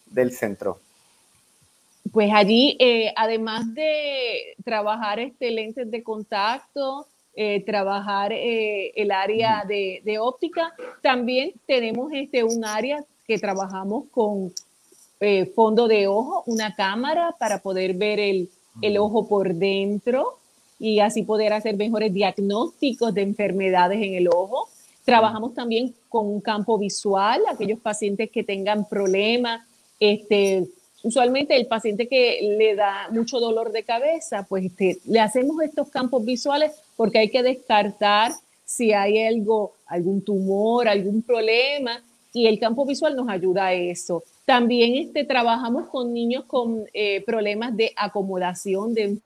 [0.06, 0.80] del centro?
[2.14, 7.06] Pues allí, eh, además de trabajar este, lentes de contacto,
[7.36, 14.06] eh, trabajar eh, el área de, de óptica, también tenemos este, un área que trabajamos
[14.12, 14.54] con
[15.56, 18.50] fondo de ojo, una cámara para poder ver el,
[18.82, 20.38] el ojo por dentro
[20.80, 24.68] y así poder hacer mejores diagnósticos de enfermedades en el ojo.
[25.04, 29.66] Trabajamos también con un campo visual, aquellos pacientes que tengan problemas,
[30.00, 30.68] este,
[31.04, 35.90] usualmente el paciente que le da mucho dolor de cabeza, pues este, le hacemos estos
[35.90, 38.32] campos visuales porque hay que descartar
[38.66, 42.02] si hay algo, algún tumor, algún problema,
[42.34, 44.24] y el campo visual nos ayuda a eso.
[44.44, 49.20] También este, trabajamos con niños con eh, problemas de acomodación, de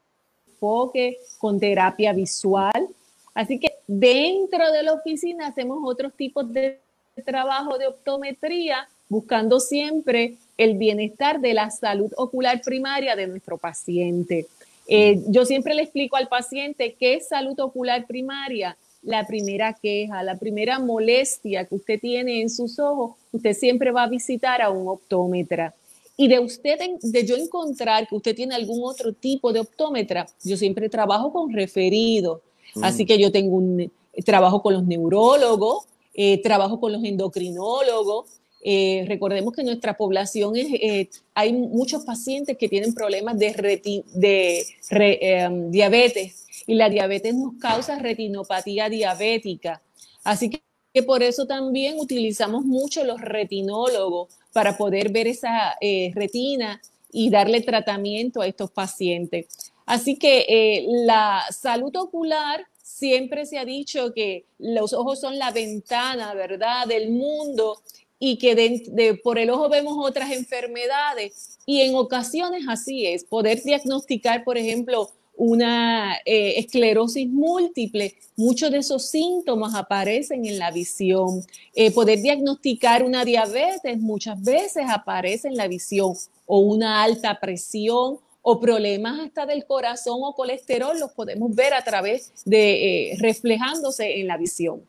[0.59, 2.87] enfoque, con terapia visual.
[3.33, 6.79] Así que dentro de la oficina hacemos otros tipos de
[7.25, 14.45] trabajo de optometría, buscando siempre el bienestar de la salud ocular primaria de nuestro paciente.
[14.87, 18.75] Eh, yo siempre le explico al paciente qué es salud ocular primaria.
[19.01, 24.03] La primera queja, la primera molestia que usted tiene en sus ojos, usted siempre va
[24.03, 25.73] a visitar a un optómetra.
[26.21, 30.58] Y de usted, de yo encontrar que usted tiene algún otro tipo de optómetra, yo
[30.58, 32.41] siempre trabajo con referidos.
[32.82, 33.89] Así que yo tengo un
[34.25, 38.25] trabajo con los neurólogos, eh, trabajo con los endocrinólogos.
[38.62, 43.53] Eh, recordemos que en nuestra población es, eh, hay muchos pacientes que tienen problemas de,
[43.55, 49.82] reti- de re- eh, diabetes y la diabetes nos causa retinopatía diabética.
[50.25, 50.62] Así que,
[50.93, 56.81] que por eso también utilizamos mucho los retinólogos para poder ver esa eh, retina
[57.12, 59.47] y darle tratamiento a estos pacientes.
[59.85, 65.51] Así que eh, la salud ocular siempre se ha dicho que los ojos son la
[65.51, 67.81] ventana, ¿verdad?, del mundo
[68.19, 71.57] y que por el ojo vemos otras enfermedades.
[71.65, 75.09] Y en ocasiones así es, poder diagnosticar, por ejemplo,
[75.39, 81.41] una eh, esclerosis múltiple, muchos de esos síntomas aparecen en la visión.
[81.73, 86.13] Eh, poder diagnosticar una diabetes muchas veces aparece en la visión
[86.45, 91.84] o una alta presión o problemas hasta del corazón o colesterol los podemos ver a
[91.84, 94.82] través de eh, reflejándose en la visión.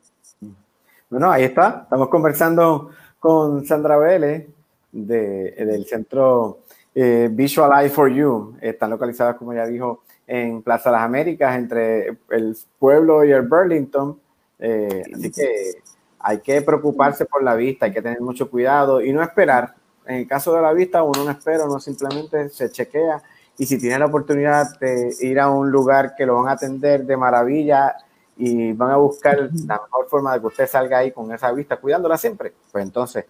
[1.09, 1.83] Bueno, ahí está.
[1.85, 4.49] Estamos conversando con Sandra Vélez
[4.91, 6.63] de, del centro
[6.95, 8.57] eh, Visual Eye for You.
[8.61, 14.17] Están localizadas, como ya dijo, en Plaza Las Américas, entre el pueblo y el Burlington.
[14.61, 15.73] Eh, así que
[16.21, 19.75] hay que preocuparse por la vista, hay que tener mucho cuidado y no esperar.
[20.07, 23.21] En el caso de la vista, uno no espera, uno simplemente se chequea
[23.59, 27.05] y si tiene la oportunidad de ir a un lugar que lo van a atender
[27.05, 27.97] de maravilla
[28.37, 31.77] y van a buscar la mejor forma de que usted salga ahí con esa vista,
[31.77, 33.25] cuidándola siempre, pues entonces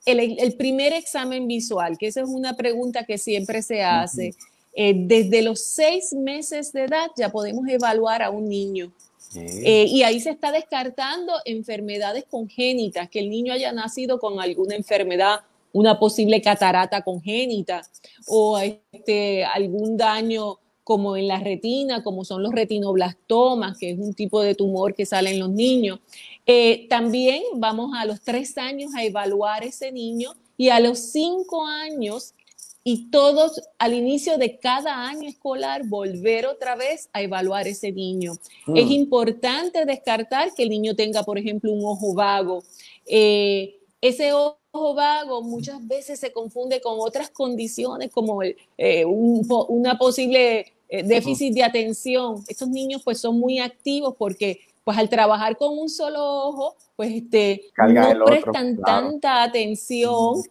[0.06, 4.36] el, primer examen visual, que esa es una pregunta que siempre se hace,
[4.74, 8.94] eh, desde los seis meses de edad ya podemos evaluar a un niño.
[9.38, 14.76] Eh, y ahí se está descartando enfermedades congénitas, que el niño haya nacido con alguna
[14.76, 15.42] enfermedad,
[15.74, 17.82] una posible catarata congénita
[18.28, 24.14] o este, algún daño como en la retina, como son los retinoblastomas, que es un
[24.14, 26.00] tipo de tumor que sale en los niños.
[26.46, 31.66] Eh, también vamos a los tres años a evaluar ese niño y a los cinco
[31.66, 32.36] años
[32.84, 38.34] y todos al inicio de cada año escolar volver otra vez a evaluar ese niño.
[38.68, 38.78] Mm.
[38.78, 42.64] Es importante descartar que el niño tenga, por ejemplo, un ojo vago.
[43.08, 50.75] Eh, ese ojo vago muchas veces se confunde con otras condiciones como eh, una posible
[50.90, 52.44] eh, déficit de atención.
[52.48, 57.12] Estos niños pues son muy activos porque pues al trabajar con un solo ojo, pues
[57.12, 60.44] este, no prestan tanta atención.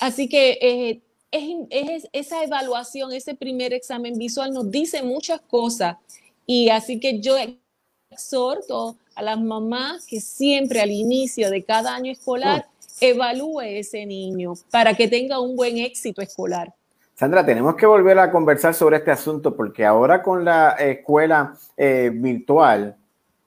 [0.00, 5.96] Así que es, esa evaluación, ese primer examen visual nos dice muchas cosas.
[6.46, 7.36] Y así que yo
[8.10, 12.66] exhorto a las mamás que siempre al inicio de cada año escolar
[13.00, 16.74] evalúe ese niño para que tenga un buen éxito escolar.
[17.20, 22.10] Sandra, tenemos que volver a conversar sobre este asunto porque ahora con la escuela eh,
[22.14, 22.96] virtual,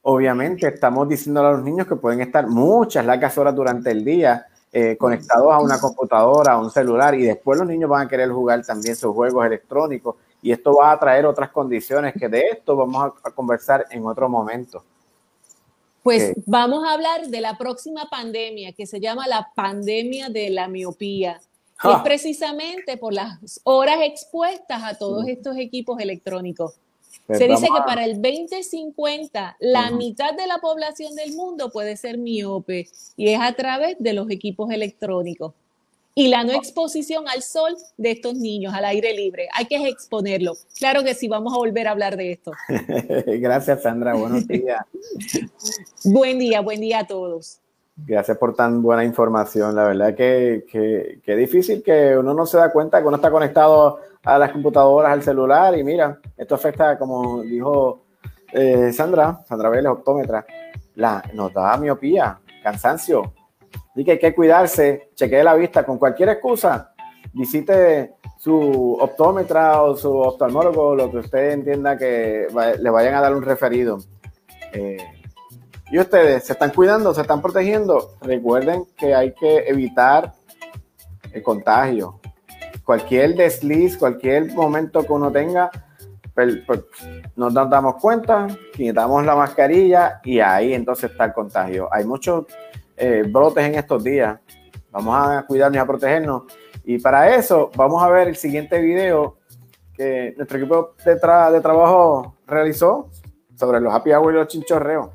[0.03, 4.45] obviamente estamos diciendo a los niños que pueden estar muchas largas horas durante el día
[4.71, 8.29] eh, conectados a una computadora, a un celular, y después los niños van a querer
[8.29, 12.75] jugar también sus juegos electrónicos, y esto va a traer otras condiciones que de esto
[12.75, 14.83] vamos a, conversar en otro momento.
[16.03, 20.67] Pues vamos a hablar de la próxima pandemia que se llama la pandemia de la
[20.67, 21.41] miopía.
[21.83, 22.03] Y es ah.
[22.03, 26.73] precisamente por las horas expuestas a todos estos equipos electrónicos.
[27.27, 31.95] Pues Se dice que para el 2050 la mitad de la población del mundo puede
[31.95, 35.53] ser miope y es a través de los equipos electrónicos.
[36.15, 39.47] Y la no exposición al sol de estos niños al aire libre.
[39.53, 40.53] Hay que exponerlo.
[40.77, 42.51] Claro que sí, vamos a volver a hablar de esto.
[43.25, 44.13] Gracias, Sandra.
[44.13, 44.85] Buenos días.
[46.03, 47.59] buen día, buen día a todos.
[47.95, 49.75] Gracias por tan buena información.
[49.75, 50.65] La verdad que,
[51.23, 55.11] que, difícil que uno no se da cuenta que uno está conectado a las computadoras,
[55.11, 58.05] al celular y mira, esto afecta, como dijo
[58.51, 60.45] eh, Sandra, Sandra Vélez, optómetra,
[60.95, 63.33] la, nos da miopía, cansancio.
[63.91, 66.93] Así que hay que cuidarse, chequee la vista con cualquier excusa.
[67.31, 72.47] Visite su optómetra o su oftalmólogo, lo que usted entienda que
[72.79, 73.99] le vayan a dar un referido.
[74.73, 74.97] Eh,
[75.93, 78.15] y ustedes se están cuidando, se están protegiendo.
[78.19, 80.33] Recuerden que hay que evitar
[81.31, 82.19] el contagio.
[82.83, 85.69] Cualquier desliz, cualquier momento que uno tenga,
[86.33, 86.79] pues, pues,
[87.35, 91.87] nos damos cuenta, quitamos la mascarilla y ahí entonces está el contagio.
[91.91, 92.47] Hay muchos
[92.97, 94.39] eh, brotes en estos días.
[94.89, 96.43] Vamos a cuidarnos y a protegernos.
[96.85, 99.37] Y para eso vamos a ver el siguiente video
[99.93, 103.11] que nuestro equipo de, de trabajo realizó
[103.53, 105.09] sobre los happy hour y los chinchorreos.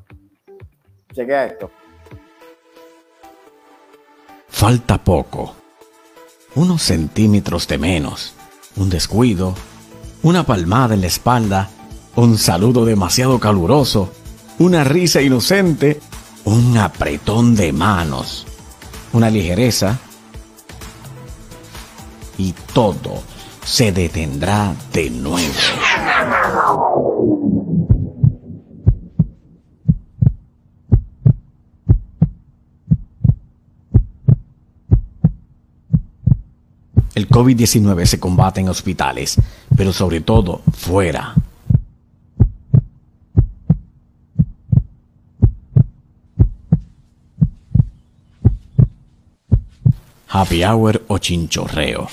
[1.23, 1.71] Esto.
[4.47, 5.55] Falta poco.
[6.55, 8.33] Unos centímetros de menos.
[8.75, 9.53] Un descuido.
[10.23, 11.69] Una palmada en la espalda.
[12.15, 14.11] Un saludo demasiado caluroso.
[14.59, 15.99] Una risa inocente.
[16.45, 18.47] Un apretón de manos.
[19.13, 19.99] Una ligereza.
[22.37, 23.21] Y todo
[23.65, 25.53] se detendrá de nuevo.
[37.39, 39.37] COVID-19 se combate en hospitales,
[39.77, 41.35] pero sobre todo fuera.
[50.27, 52.09] Happy Hour o chinchorreo.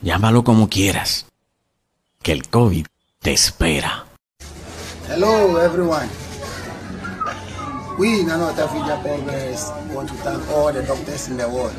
[0.00, 1.26] Llámalo como quieras.
[2.22, 2.86] Que el COVID
[3.18, 4.06] te espera.
[5.06, 6.08] Hello, everyone.
[7.98, 11.74] We, Nano Tafija Progress, want to thank all the doctors in the world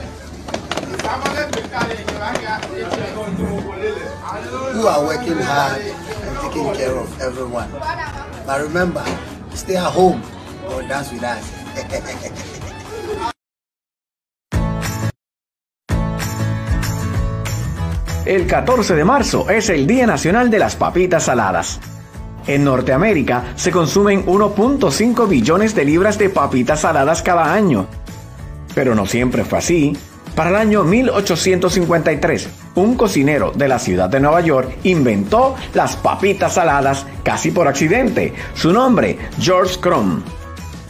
[4.73, 7.69] who are working hard and taking care of everyone.
[8.45, 9.03] But remember,
[9.53, 10.21] stay at home
[10.69, 11.61] or dance with us.
[18.25, 21.79] El 14 de marzo es el Día Nacional de las Papitas Saladas.
[22.45, 27.87] En Norteamérica se consumen 1.5 billones de libras de papitas saladas cada año.
[28.75, 29.97] Pero no siempre fue así.
[30.35, 36.53] Para el año 1853, un cocinero de la ciudad de Nueva York inventó las papitas
[36.53, 38.33] saladas casi por accidente.
[38.53, 40.23] Su nombre, George Crumb.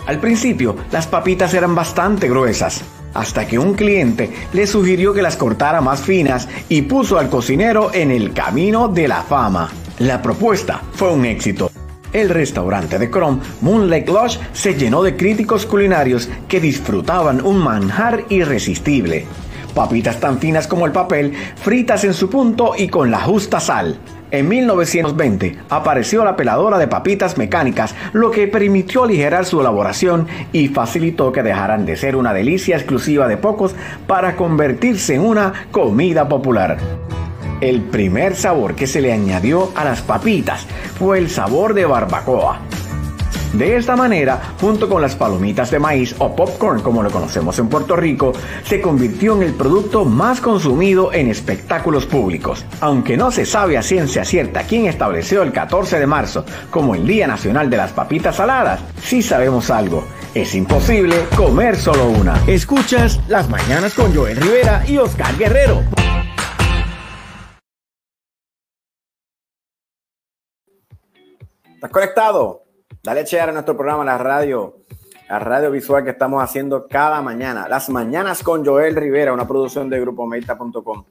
[0.06, 2.82] Al principio, las papitas eran bastante gruesas,
[3.14, 7.92] hasta que un cliente le sugirió que las cortara más finas y puso al cocinero
[7.94, 9.70] en el camino de la fama.
[10.00, 11.72] La propuesta fue un éxito.
[12.14, 17.57] El restaurante de Chrome, Moon Lake Lodge, se llenó de críticos culinarios que disfrutaban un
[17.57, 19.26] manjar irresistible.
[19.74, 23.97] Papitas tan finas como el papel, fritas en su punto y con la justa sal.
[24.30, 30.68] En 1920 apareció la peladora de papitas mecánicas, lo que permitió aligerar su elaboración y
[30.68, 33.74] facilitó que dejaran de ser una delicia exclusiva de pocos
[34.07, 36.78] para convertirse en una comida popular.
[37.62, 40.66] El primer sabor que se le añadió a las papitas
[40.97, 42.59] fue el sabor de barbacoa.
[43.53, 47.68] De esta manera, junto con las palomitas de maíz o popcorn como lo conocemos en
[47.68, 48.32] Puerto Rico,
[48.64, 52.66] se convirtió en el producto más consumido en espectáculos públicos.
[52.80, 57.05] Aunque no se sabe a ciencia cierta quién estableció el 14 de marzo como el
[57.05, 60.03] Día Nacional de las Papitas Saladas, sí sabemos algo.
[60.34, 62.41] Es imposible comer solo una.
[62.47, 66.01] Escuchas Las Mañanas con Joel Rivera y Oscar Guerrero.
[71.82, 72.64] ¿Estás conectado?
[73.02, 74.84] Dale share a nuestro programa, la radio,
[75.28, 77.68] la radio visual que estamos haciendo cada mañana.
[77.68, 81.06] Las mañanas con Joel Rivera, una producción de grupomeita.com.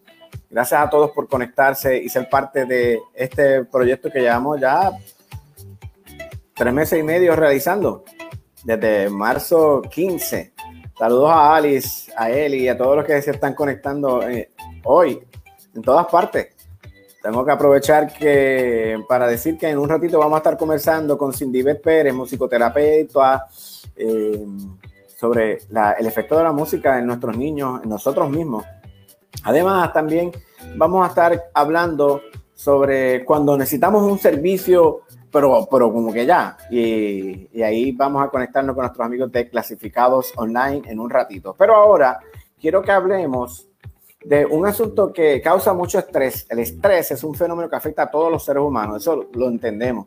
[0.49, 4.93] Gracias a todos por conectarse y ser parte de este proyecto que llevamos ya
[6.55, 8.05] tres meses y medio realizando,
[8.62, 10.53] desde marzo 15.
[10.97, 14.53] Saludos a Alice, a Eli a todos los que se están conectando eh,
[14.85, 15.21] hoy,
[15.75, 16.59] en todas partes.
[17.23, 21.35] Tengo que aprovechar que para decir que en un ratito vamos a estar conversando con
[21.35, 23.47] Cindy Beth Pérez, musicoterapeuta,
[23.95, 24.47] eh,
[25.18, 25.59] sobre
[25.99, 28.64] el efecto de la música en nuestros niños, en nosotros mismos.
[29.45, 30.33] Además, también
[30.77, 32.23] vamos a estar hablando
[32.55, 36.57] sobre cuando necesitamos un servicio, pero, pero como que ya.
[36.71, 41.55] Y ahí vamos a conectarnos con nuestros amigos de Clasificados Online en un ratito.
[41.59, 42.18] Pero ahora
[42.59, 43.70] quiero que hablemos
[44.25, 46.47] de un asunto que causa mucho estrés.
[46.49, 50.07] El estrés es un fenómeno que afecta a todos los seres humanos, eso lo entendemos.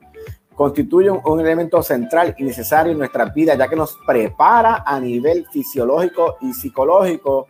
[0.56, 5.48] Constituye un, elemento central y necesario en nuestra vida, ya que nos prepara a nivel
[5.52, 7.48] fisiológico y psicológico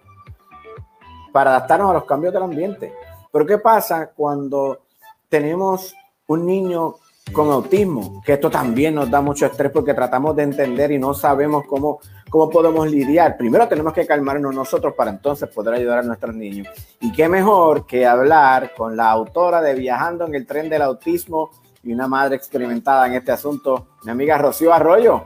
[1.33, 2.93] para adaptarnos a los cambios del ambiente.
[3.29, 4.83] Pero ¿qué pasa cuando
[5.27, 5.93] tenemos
[6.27, 6.95] un niño
[7.31, 8.21] con autismo?
[8.25, 11.99] Que esto también nos da mucho estrés porque tratamos de entender y no sabemos cómo,
[12.29, 13.37] cómo podemos lidiar.
[13.37, 16.67] Primero tenemos que calmarnos nosotros para entonces poder ayudar a nuestros niños.
[16.99, 21.51] Y qué mejor que hablar con la autora de Viajando en el tren del autismo
[21.83, 25.25] y una madre experimentada en este asunto, mi amiga Rocío Arroyo.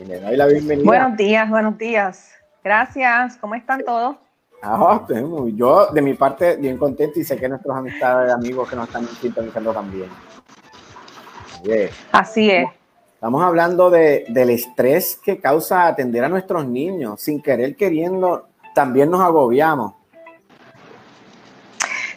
[0.00, 0.86] Y le doy la bienvenida.
[0.86, 2.30] Buenos días, buenos días.
[2.62, 3.36] Gracias.
[3.36, 4.16] ¿Cómo están todos?
[4.62, 5.06] Ah,
[5.54, 9.06] yo de mi parte bien contento y sé que nuestros amistades, amigos que nos están
[9.06, 10.08] sintonizando también.
[11.64, 12.66] Oye, Así es.
[13.14, 17.20] estamos hablando de, del estrés que causa atender a nuestros niños.
[17.22, 19.94] Sin querer queriendo, también nos agobiamos.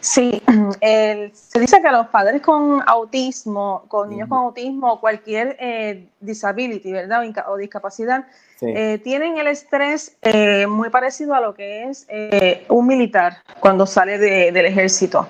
[0.00, 0.40] Sí,
[0.80, 6.08] el- se dice que los padres con autismo, con niños con autismo o cualquier eh,
[6.20, 7.22] disability, ¿verdad?
[7.48, 8.26] O, discapacidad,
[8.60, 8.66] Sí.
[8.66, 12.08] eh, tienen el estrés eh, muy parecido a lo que es
[12.68, 15.28] un militar cuando sale de- del ejército.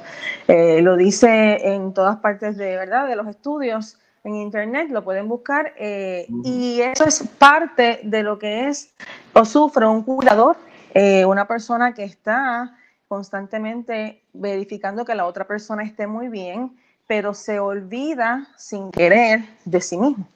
[0.48, 3.98] Lo dice en todas partes de verdad de los estudios
[4.28, 8.92] en internet, lo pueden buscar eh, y eso es parte de lo que es
[9.32, 10.56] o sufre un cuidador,
[10.94, 12.76] eh, una persona que está
[13.08, 16.76] constantemente verificando que la otra persona esté muy bien,
[17.06, 20.26] pero se olvida sin querer de sí mismo.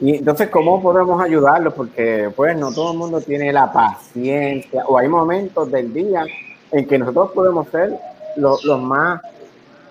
[0.00, 1.74] Y entonces, ¿cómo podemos ayudarlos?
[1.74, 6.24] Porque, pues, no todo el mundo tiene la paciencia, o hay momentos del día
[6.70, 7.98] en que nosotros podemos ser
[8.36, 9.20] lo- los más,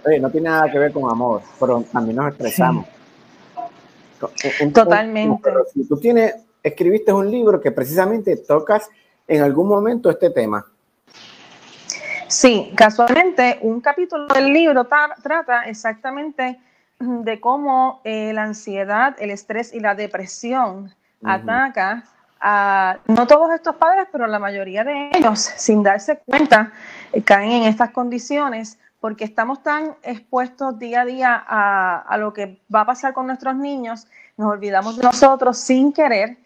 [0.07, 2.85] oye, no tiene nada que ver con amor, pero también nos expresamos.
[4.73, 5.49] Totalmente.
[5.73, 8.89] Si tú tienes, escribiste un libro que precisamente tocas
[9.27, 10.65] en algún momento este tema.
[12.27, 16.59] Sí, casualmente un capítulo del libro ta- trata exactamente
[16.99, 20.93] de cómo eh, la ansiedad, el estrés y la depresión
[21.23, 22.03] ataca
[22.39, 26.71] a no todos estos padres, pero la mayoría de ellos, sin darse cuenta,
[27.13, 32.33] eh, caen en estas condiciones porque estamos tan expuestos día a día a, a lo
[32.33, 36.37] que va a pasar con nuestros niños, nos olvidamos de nosotros sin querer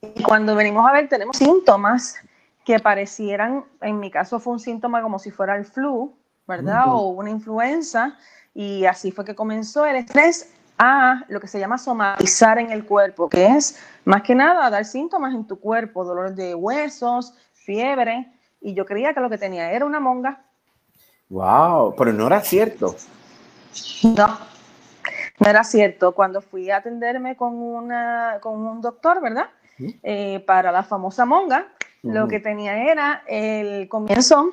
[0.00, 2.16] y cuando venimos a ver tenemos síntomas
[2.64, 6.12] que parecieran, en mi caso fue un síntoma como si fuera el flu,
[6.46, 6.84] ¿verdad?
[6.88, 8.16] O una influenza,
[8.54, 12.84] y así fue que comenzó el estrés a lo que se llama somatizar en el
[12.84, 18.32] cuerpo, que es más que nada dar síntomas en tu cuerpo, dolor de huesos, fiebre,
[18.60, 20.44] y yo creía que lo que tenía era una monga.
[21.32, 22.94] Wow, pero no era cierto.
[24.02, 24.38] No,
[25.38, 26.12] no era cierto.
[26.12, 29.46] Cuando fui a atenderme con, una, con un doctor, ¿verdad?
[30.02, 31.68] Eh, para la famosa monga,
[32.02, 34.50] lo que tenía era el comienzo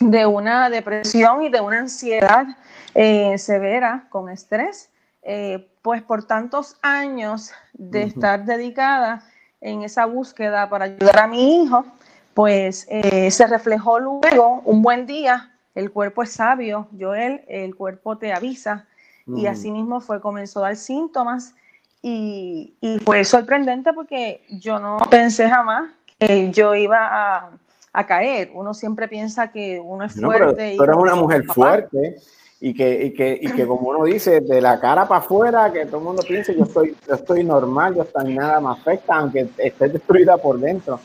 [0.00, 2.46] de una depresión y de una ansiedad
[2.94, 4.90] eh, severa con estrés,
[5.22, 9.22] eh, pues por tantos años de estar dedicada
[9.62, 11.86] en esa búsqueda para ayudar a mi hijo,
[12.34, 15.50] pues eh, se reflejó luego un buen día.
[15.74, 18.86] El cuerpo es sabio, Joel, el cuerpo te avisa.
[19.26, 19.48] Y Ujú.
[19.48, 21.54] así mismo fue, comenzó a dar síntomas
[22.02, 27.50] y, y fue sorprendente porque yo no pensé jamás que yo iba a,
[27.92, 28.50] a caer.
[28.54, 30.74] Uno siempre piensa que uno es No, pero fuerte.
[30.74, 32.16] y eres una mujer fuerte
[32.62, 35.86] y que, y, que, y que como uno dice, de la cara para afuera, que
[35.86, 39.48] todo el mundo piense, yo estoy, yo estoy normal, yo estoy nada me afecta, aunque
[39.56, 41.00] esté destruida por dentro.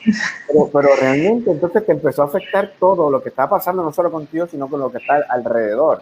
[0.47, 4.11] Pero, pero realmente entonces te empezó a afectar todo lo que está pasando, no solo
[4.11, 6.01] contigo, sino con lo que está alrededor.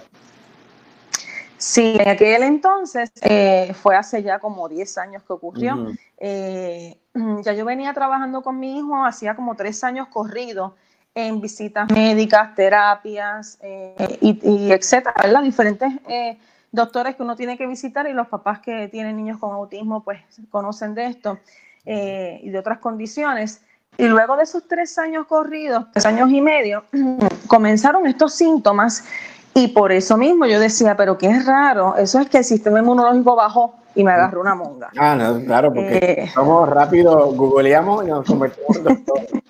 [1.64, 5.88] Sí, en aquel entonces, eh, fue hace ya como 10 años que ocurrió.
[6.18, 6.98] Eh,
[7.42, 10.74] ya yo venía trabajando con mi hijo hacía como tres años corridos
[11.16, 15.44] en visitas médicas, terapias eh, y, y etcétera, ¿verdad?
[15.44, 16.38] Diferentes eh,
[16.72, 20.20] doctores que uno tiene que visitar y los papás que tienen niños con autismo pues
[20.50, 21.38] conocen de esto
[21.86, 23.62] eh, y de otras condiciones.
[23.96, 26.84] Y luego de esos tres años corridos, tres años y medio,
[27.48, 29.06] comenzaron estos síntomas
[29.54, 33.36] y por eso mismo yo decía, pero qué raro, eso es que el sistema inmunológico
[33.36, 34.90] bajó y me agarró una monga.
[34.98, 36.32] Ah, no, claro, porque Eh.
[36.34, 39.30] somos rápido, googleamos y nos convertimos en doctores.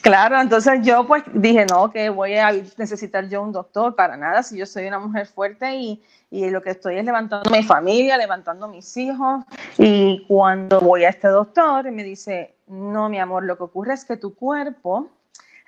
[0.00, 4.42] Claro, entonces yo pues dije, no, que voy a necesitar yo un doctor para nada,
[4.42, 8.16] si yo soy una mujer fuerte y, y lo que estoy es levantando mi familia,
[8.16, 9.44] levantando mis hijos.
[9.78, 14.04] Y cuando voy a este doctor, me dice, no, mi amor, lo que ocurre es
[14.04, 15.08] que tu cuerpo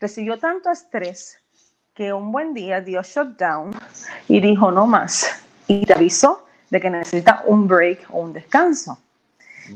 [0.00, 1.38] recibió tanto estrés
[1.94, 3.72] que un buen día dio shutdown
[4.28, 5.42] y dijo, no más.
[5.66, 8.98] Y te avisó de que necesita un break o un descanso.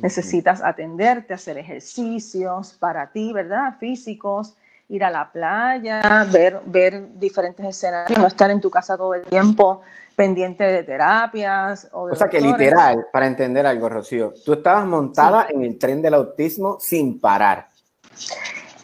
[0.01, 3.77] Necesitas atenderte, hacer ejercicios para ti, ¿verdad?
[3.79, 4.55] Físicos,
[4.89, 9.23] ir a la playa, ver, ver diferentes escenarios, no estar en tu casa todo el
[9.23, 9.83] tiempo
[10.15, 11.89] pendiente de terapias.
[11.93, 15.79] O, de O sea que literal, para entender algo, Rocío, tú estabas montada en el
[15.79, 17.69] tren del autismo sin parar.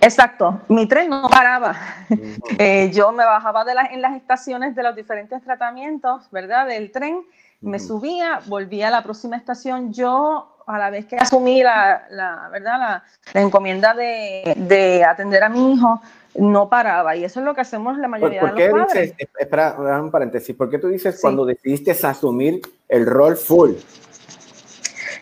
[0.01, 1.77] Exacto, mi tren no paraba.
[2.59, 6.67] Eh, yo me bajaba de las, en las estaciones de los diferentes tratamientos, ¿verdad?
[6.67, 7.23] Del tren,
[7.61, 9.93] me subía, volvía a la próxima estación.
[9.93, 12.79] Yo, a la vez que asumí la, la ¿verdad?
[12.79, 13.05] La,
[13.35, 16.01] la encomienda de, de atender a mi hijo,
[16.37, 17.17] no paraba.
[17.17, 19.11] Y eso es lo que hacemos la ¿Por, mayoría por de qué los padres.
[19.17, 21.21] dices, espera, un paréntesis, ¿por qué tú dices Sí.
[21.23, 23.73] cuando decidiste asumir el rol full?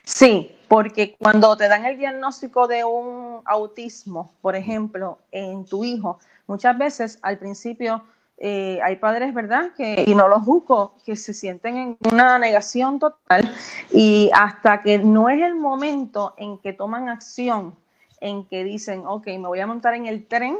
[0.05, 6.19] Sí, porque cuando te dan el diagnóstico de un autismo, por ejemplo, en tu hijo,
[6.47, 8.03] muchas veces al principio
[8.39, 9.71] eh, hay padres, ¿verdad?
[9.77, 13.55] Que, y no los juzgo, que se sienten en una negación total
[13.91, 17.75] y hasta que no es el momento en que toman acción,
[18.21, 20.57] en que dicen, ok, me voy a montar en el tren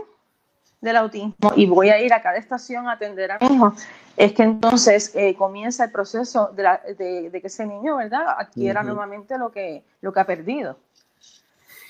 [0.81, 3.73] del autismo y voy a ir a cada estación a atender a mi hijo,
[4.17, 8.27] es que entonces eh, comienza el proceso de, la- de- de que ese niño, ¿verdad?,
[8.39, 10.77] adquiera nuevamente lo que, lo que ha perdido.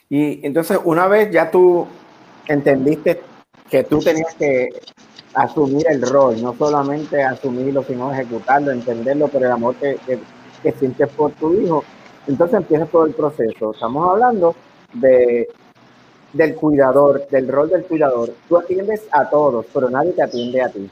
[0.08, 1.86] Y entonces una vez ya tú
[2.46, 3.20] entendiste
[3.68, 4.68] que tú tenías que
[5.36, 10.18] asumir el rol, no solamente asumirlo, sino ejecutarlo, entenderlo por el amor que, que,
[10.62, 11.84] que sientes por tu hijo,
[12.26, 13.72] entonces empieza todo el proceso.
[13.72, 14.56] Estamos hablando
[14.94, 15.48] de
[16.32, 18.30] del cuidador, del rol del cuidador.
[18.48, 20.90] Tú atiendes a todos, pero nadie te atiende a ti.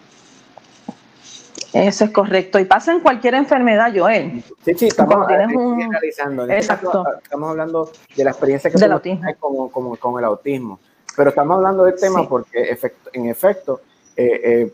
[1.72, 2.58] Eso es correcto.
[2.60, 4.42] Y pasa en cualquier enfermedad, Joel.
[4.64, 5.80] Sí, sí, estamos un-.
[5.82, 6.86] En este Exacto.
[6.86, 9.28] caso, estamos hablando de la experiencia que Del autismo.
[9.40, 10.78] como, como, con el autismo.
[11.16, 12.26] Pero estamos hablando del tema Sí.
[12.28, 12.78] porque,
[13.12, 13.80] en efecto,
[14.16, 14.72] eh, eh,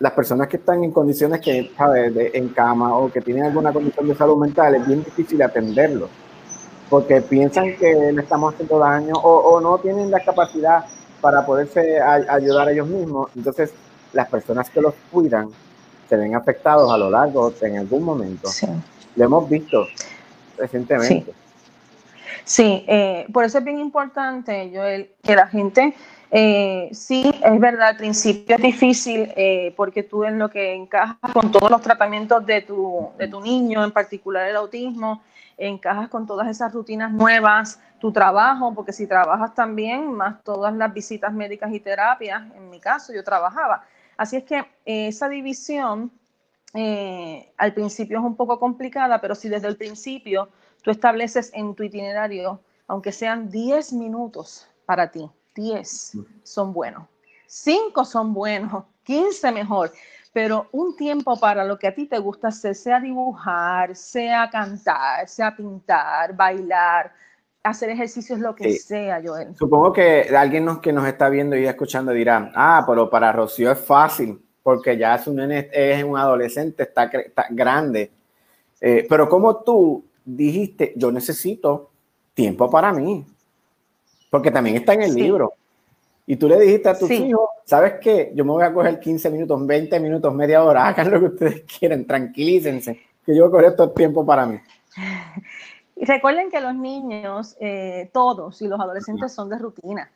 [0.00, 3.72] las personas que están en condiciones que, ¿sabes?, de- en cama o que tienen alguna
[3.72, 6.08] condición de salud mental, es bien difícil atenderlo.
[6.88, 10.84] Porque piensan que le estamos haciendo daño o, o no tienen la capacidad
[11.20, 13.30] para poderse a- ayudar a ellos mismos.
[13.36, 13.72] Entonces,
[14.12, 15.50] las personas que los cuidan
[16.08, 18.48] se ven afectados a lo largo en algún momento.
[18.48, 18.66] Sí.
[19.16, 19.86] Lo hemos visto
[20.56, 21.24] recientemente.
[21.26, 21.32] Sí,
[22.58, 25.94] eh, por eso es bien importante, Joel, que la gente,
[26.30, 31.16] eh, sí, es verdad, al principio es difícil eh, porque tú en lo que encajas
[31.32, 35.22] con todos los tratamientos de tu, de tu niño, en particular el autismo,
[35.56, 40.92] encajas con todas esas rutinas nuevas, tu trabajo, porque si trabajas también, más todas las
[40.94, 43.84] visitas médicas y terapias, en mi caso yo trabajaba.
[44.16, 46.10] Así es que eh, esa división
[46.74, 50.48] eh, al principio es un poco complicada, pero si desde el principio
[50.82, 57.04] tú estableces en tu itinerario, aunque sean 10 minutos para ti, 10 son buenos,
[57.46, 59.92] 5 son buenos, 15 mejor,
[60.32, 65.28] pero un tiempo para lo que a ti te gusta hacer, sea dibujar, sea cantar,
[65.28, 67.12] sea pintar, bailar,
[67.62, 68.78] hacer ejercicios, lo que Sí.
[68.78, 69.54] sea, Joel.
[69.56, 73.70] Supongo que alguien nos, que nos está viendo y escuchando dirá, ah, pero para Rocío
[73.72, 77.10] es fácil, porque ya es un, es un adolescente, está
[77.50, 78.12] grande.
[78.80, 80.04] Eh, pero como tú
[80.36, 81.90] dijiste, yo necesito
[82.34, 83.24] tiempo para mí,
[84.30, 85.22] porque también está en el Sí.
[85.22, 85.54] libro.
[86.26, 87.24] Y tú le dijiste a tus Sí.
[87.24, 88.32] hijos, ¿sabes qué?
[88.34, 91.62] Yo me voy a coger 15 minutos, 20 minutos, media hora, hagan lo que ustedes
[91.62, 94.58] quieran, tranquilícense, que yo voy a coger todo el tiempo para mí.
[95.96, 100.10] Y recuerden que los niños, eh, todos y los adolescentes son de rutina.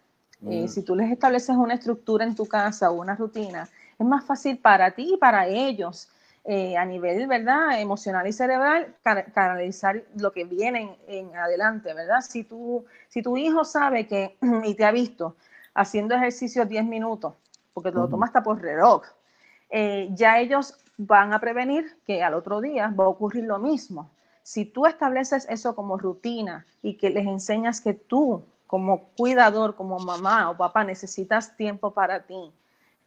[0.49, 0.69] Eh, Mm.
[0.69, 4.59] si tú les estableces una estructura en tu casa o una rutina, es más fácil
[4.59, 6.09] para ti y para ellos
[6.45, 7.81] eh, a nivel, ¿verdad?
[7.81, 12.21] Emocional y cerebral, ca- canalizar lo que viene en, en adelante, ¿verdad?
[12.23, 15.37] Si, tú, si tu hijo sabe que, y te ha visto
[15.75, 17.35] haciendo ejercicio 10 minutos,
[17.75, 18.09] porque lo Ujú.
[18.09, 19.03] tomas hasta por reloj,
[19.71, 24.11] eh, ya ellos van a prevenir que al otro día va a ocurrir lo mismo.
[24.43, 29.99] Si tú estableces eso como rutina y que les enseñas que tú, como cuidador, como
[29.99, 32.53] mamá o papá, necesitas tiempo para ti,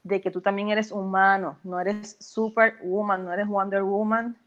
[0.05, 4.37] de que tú también eres humano, no eres superwoman, no eres Wonder Woman,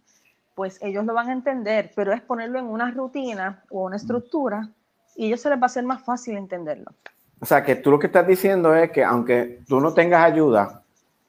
[0.54, 4.68] pues ellos lo van a entender, pero es ponerlo en una rutina o una estructura
[5.16, 6.92] y a ellos se les va a hacer más fácil entenderlo.
[7.40, 10.82] O sea, que tú lo que estás diciendo es que aunque tú no tengas ayuda,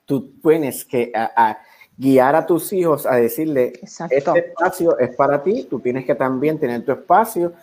[0.05, 1.57] tú tienes que a- a
[1.97, 4.15] guiar a tus hijos a decirle, Exacto.
[4.15, 7.53] este espacio es para ti, tú tienes que también tener tu espacio,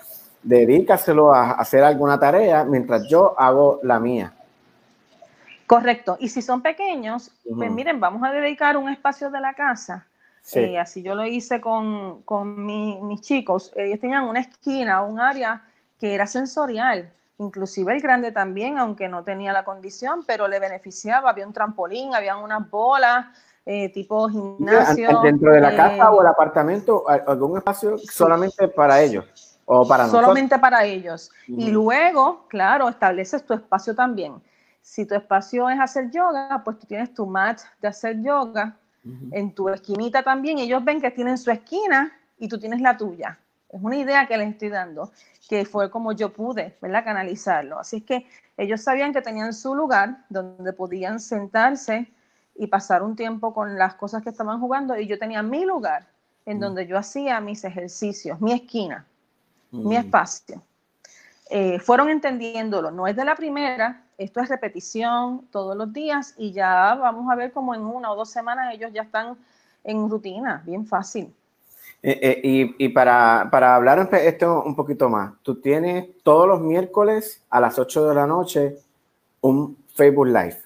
[0.43, 4.33] dedícaselo a hacer alguna tarea mientras yo hago la mía.
[5.67, 6.17] Correcto.
[6.21, 10.07] Y si son pequeños, pues miren, vamos a dedicar un espacio de la casa.
[10.43, 10.61] Sí.
[10.61, 13.73] Eh, así yo lo hice con, con mi- mis chicos.
[13.75, 15.63] Ellos tenían una esquina, un área
[15.99, 17.11] que era sensorial.
[17.39, 21.31] Inclusive el grande también, aunque no tenía la condición, pero le beneficiaba.
[21.31, 23.27] Había un trampolín, había unas bolas,
[23.67, 25.21] eh, tipo gimnasio.
[25.23, 29.25] Dentro de la eh, casa o el apartamento, ¿al- algún espacio solamente para ellos
[29.65, 30.23] o para nosotros.
[30.27, 31.31] solamente para ellos.
[31.49, 34.35] Y luego, claro, estableces tu espacio también.
[34.87, 38.77] Si tu espacio es hacer yoga, pues tú tienes tu mat de hacer yoga
[39.33, 40.59] en tu esquinita también.
[40.59, 43.37] Ellos ven que tienen su esquina y tú tienes la tuya.
[43.69, 45.11] Es una idea que les estoy dando,
[45.49, 47.03] que fue como yo pude, ¿verdad?
[47.05, 47.81] Canalizarlo.
[47.81, 48.27] Así es que
[48.57, 52.07] ellos sabían que tenían su lugar donde podían sentarse
[52.55, 56.07] y pasar un tiempo con las cosas que estaban jugando y yo tenía mi lugar
[56.47, 59.05] en donde yo hacía mis ejercicios, mi esquina
[59.73, 59.99] mi Mm.
[59.99, 60.63] espacio.
[61.49, 66.53] Eh, fueron entendiéndolo, no es de la primera, esto es repetición todos los días y
[66.53, 69.37] ya vamos a ver como en una o dos semanas ellos ya están
[69.85, 71.33] en rutina, bien fácil.
[72.03, 76.61] Eh, eh, y y para, para hablar esto un poquito más, tú tienes todos los
[76.61, 78.79] miércoles a las 8 de la noche
[79.41, 80.59] un Facebook Live.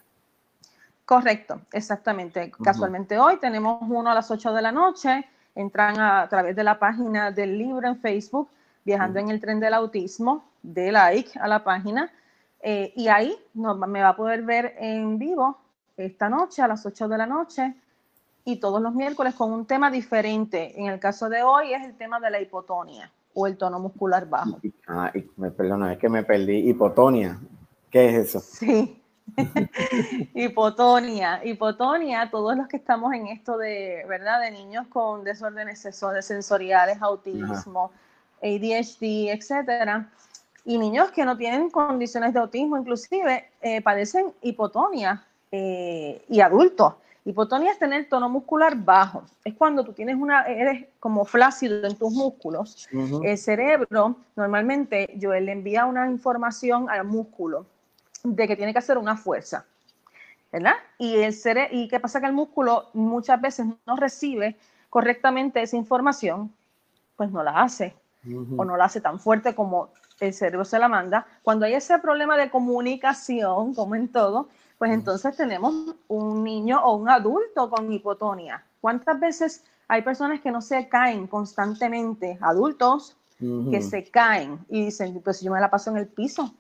[1.05, 2.53] Correcto, exactamente.
[2.63, 6.65] Casualmente hoy tenemos uno a las 8 de la noche, entran a, a través de
[6.65, 8.49] la página del libro en Facebook,
[8.83, 12.13] Viajando en el tren del autismo, de like a la página,
[12.63, 15.59] eh, y ahí nos me va a poder ver en vivo
[15.97, 17.75] esta noche a las 8 de la noche
[18.45, 20.79] y todos los miércoles con un tema diferente.
[20.79, 24.29] En el caso de hoy es el tema de la hipotonia o el tono muscular
[24.29, 24.59] bajo.
[24.89, 26.69] Ah, y me perdona, es que me perdí.
[26.69, 27.39] Hipotonia.
[27.91, 28.41] ¿Qué es eso?
[28.41, 28.97] Sí.
[30.35, 34.41] hipotonia, hipotonia, todos los que estamos en esto de, ¿verdad?
[34.41, 37.93] De niños con desórdenes senso- sensoriales, autismo,
[38.43, 40.11] ADHD, etcétera,
[40.65, 46.95] y niños que no tienen condiciones de autismo, inclusive eh, padecen hipotonia eh, y adultos.
[47.25, 49.23] Hipotonia es tener tono muscular bajo.
[49.45, 52.89] Es cuando tú tienes una, eres como flácido en tus músculos.
[52.93, 53.23] Ujú.
[53.23, 57.67] El cerebro, normalmente, yo le envía una información al músculo
[58.23, 59.65] de que tiene que hacer una fuerza,
[60.53, 60.75] ¿verdad?
[60.99, 64.57] Y, el cere y qué pasa que el músculo muchas veces no recibe
[64.89, 66.53] correctamente esa información,
[67.17, 67.95] pues no la hace
[68.27, 68.61] Ujú.
[68.61, 69.91] o no la hace tan fuerte como
[70.21, 71.27] el cerebro se la manda.
[71.43, 74.49] Cuando hay ese problema de comunicación, como en todo,
[74.79, 78.63] pues entonces tenemos un niño o un adulto con hipotonía.
[78.81, 83.17] ¿Cuántas veces hay personas que no se caen constantemente, adultos,
[83.71, 86.51] que se caen y dicen, pues yo me la paso en el piso, me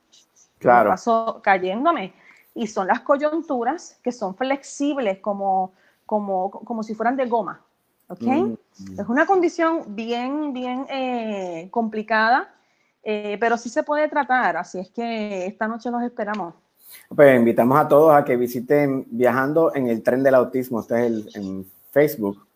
[0.58, 0.90] Claro.
[0.90, 2.12] paso cayéndome?
[2.54, 5.72] Y son las coyunturas que son flexibles como,
[6.04, 7.60] como, como si fueran de goma,
[8.08, 8.22] ¿ok?
[8.26, 9.00] Mm.
[9.00, 12.52] Es una condición bien, bien eh, complicada,
[13.02, 16.54] eh, pero sí se puede tratar, así es que esta noche los esperamos.
[17.14, 21.06] Pues invitamos a todos a que visiten Viajando en el Tren del Autismo, este es
[21.06, 22.46] el, en Facebook,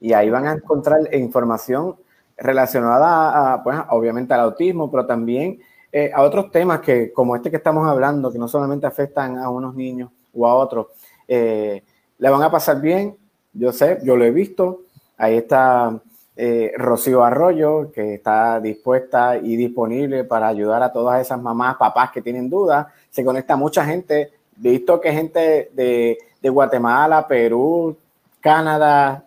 [0.00, 1.96] y ahí van a encontrar información
[2.36, 5.60] relacionada a, pues, obviamente al autismo, pero también
[5.92, 9.48] eh, a otros temas que, como este que estamos hablando, que no solamente afectan a
[9.48, 10.88] unos niños o a otros,
[11.28, 11.82] eh,
[12.18, 13.16] le van a pasar bien,
[13.52, 14.82] yo sé, yo lo he visto,
[15.16, 16.00] ahí está
[16.36, 22.10] eh, Rocío Arroyo, que está dispuesta y disponible para ayudar a todas esas mamás, papás
[22.10, 27.96] que tienen dudas, se conecta mucha gente, visto que gente de, de Guatemala, Perú,
[28.40, 29.24] Canadá,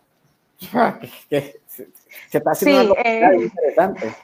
[1.29, 1.87] que, se,
[2.31, 4.15] está haciendo Sí, una comunidad eh, interesante.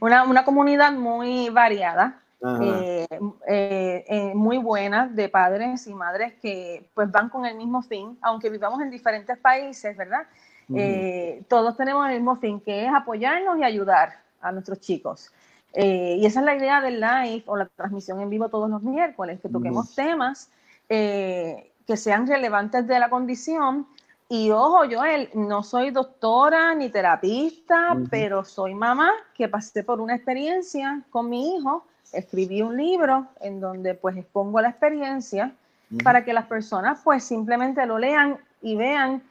[0.00, 2.20] Una, una comunidad muy variada,
[2.60, 3.06] eh,
[3.46, 8.50] eh, muy buena de padres y madres que pues van con el mismo fin, aunque
[8.50, 10.26] vivamos en diferentes países, ¿verdad?
[10.74, 15.30] Eh, todos tenemos el mismo fin, que es apoyarnos y ayudar a nuestros chicos.
[15.72, 18.82] Eh, y esa es la idea del live o la transmisión en vivo todos los
[18.82, 20.48] miércoles, que toquemos temas
[20.88, 23.86] eh, que sean relevantes de la condición.
[24.28, 30.14] Y ojo, Joel, no soy doctora ni terapista, pero soy mamá que pasé por una
[30.14, 31.84] experiencia con mi hijo.
[32.12, 35.52] Escribí un libro en donde pues expongo la experiencia
[36.02, 39.22] para que las personas pues simplemente lo lean y vean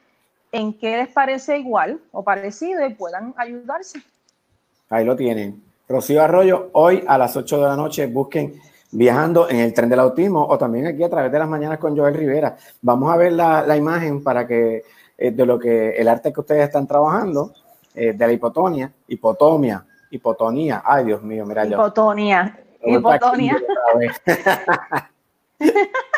[0.54, 4.00] en qué les parece igual o parecido y puedan ayudarse.
[4.90, 5.62] Ahí lo tienen.
[5.90, 8.62] Rocío Arroyo, hoy a las 8 de la noche busquen
[8.96, 11.98] Viajando en el tren del autismo o también aquí a través de las mañanas con
[11.98, 12.56] Joel Rivera.
[12.84, 14.84] Vamos a ver la, la imagen para que
[15.18, 17.54] eh, de lo que el arte que ustedes están trabajando,
[17.96, 20.84] eh, de la hipotonia, hipotomia, hipotonía.
[20.86, 21.72] Ay, Dios mío, mira yo.
[21.74, 22.56] Hipotonia.
[22.86, 23.02] Me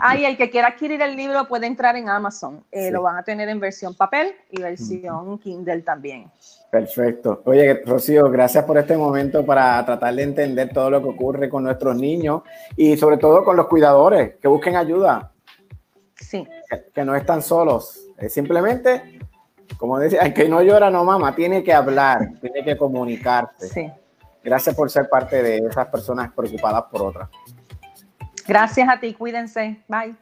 [0.00, 2.64] Ay, el que quiera adquirir el libro puede entrar en Amazon.
[2.70, 2.90] Eh, Sí.
[2.90, 6.30] Lo van a tener en versión papel y versión Kindle también.
[6.70, 7.42] Perfecto.
[7.44, 11.62] Oye, Rocío, gracias por este momento para tratar de entender todo lo que ocurre con
[11.64, 12.42] nuestros niños
[12.76, 15.30] y sobre todo con los cuidadores, que busquen ayuda.
[16.16, 18.06] Sí, que- que no están solos.
[18.18, 19.18] Es simplemente,
[19.78, 23.68] como decía, el que no llora no mama, tiene que hablar, tiene que comunicarse.
[23.68, 23.92] sí.
[24.42, 27.30] Gracias por ser parte de esas personas preocupadas por otras.
[28.46, 29.82] Gracias a ti, cuídense.
[29.88, 30.14] Bye.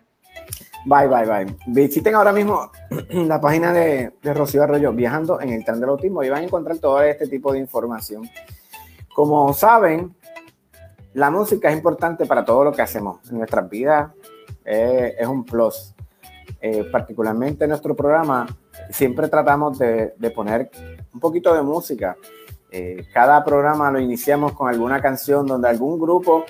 [0.85, 1.57] Bye, bye, bye.
[1.67, 2.71] Visiten ahora mismo
[3.11, 6.45] la página de, de Rocío Arroyo, Viajando en el Tren del Autismo, y van a
[6.45, 8.29] encontrar todo este tipo de información.
[9.15, 10.15] Como saben,
[11.15, 14.11] la música es importante para todo lo que hacemos en nuestras vidas,
[14.65, 15.95] eh, es un plus.
[16.61, 18.47] Eh, particularmente en nuestro programa,
[18.91, 20.71] siempre tratamos de, de poner
[21.13, 22.17] un poquito de música.
[22.71, 26.45] Eh, cada programa lo iniciamos con alguna canción donde algún grupo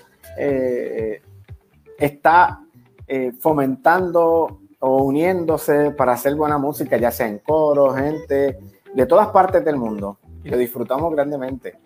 [2.04, 2.60] está
[3.06, 8.58] eh, fomentando o uniéndose para hacer buena música, ya sea en coro, gente
[8.92, 10.18] de todas partes del mundo.
[10.42, 11.78] Y lo disfrutamos grandemente.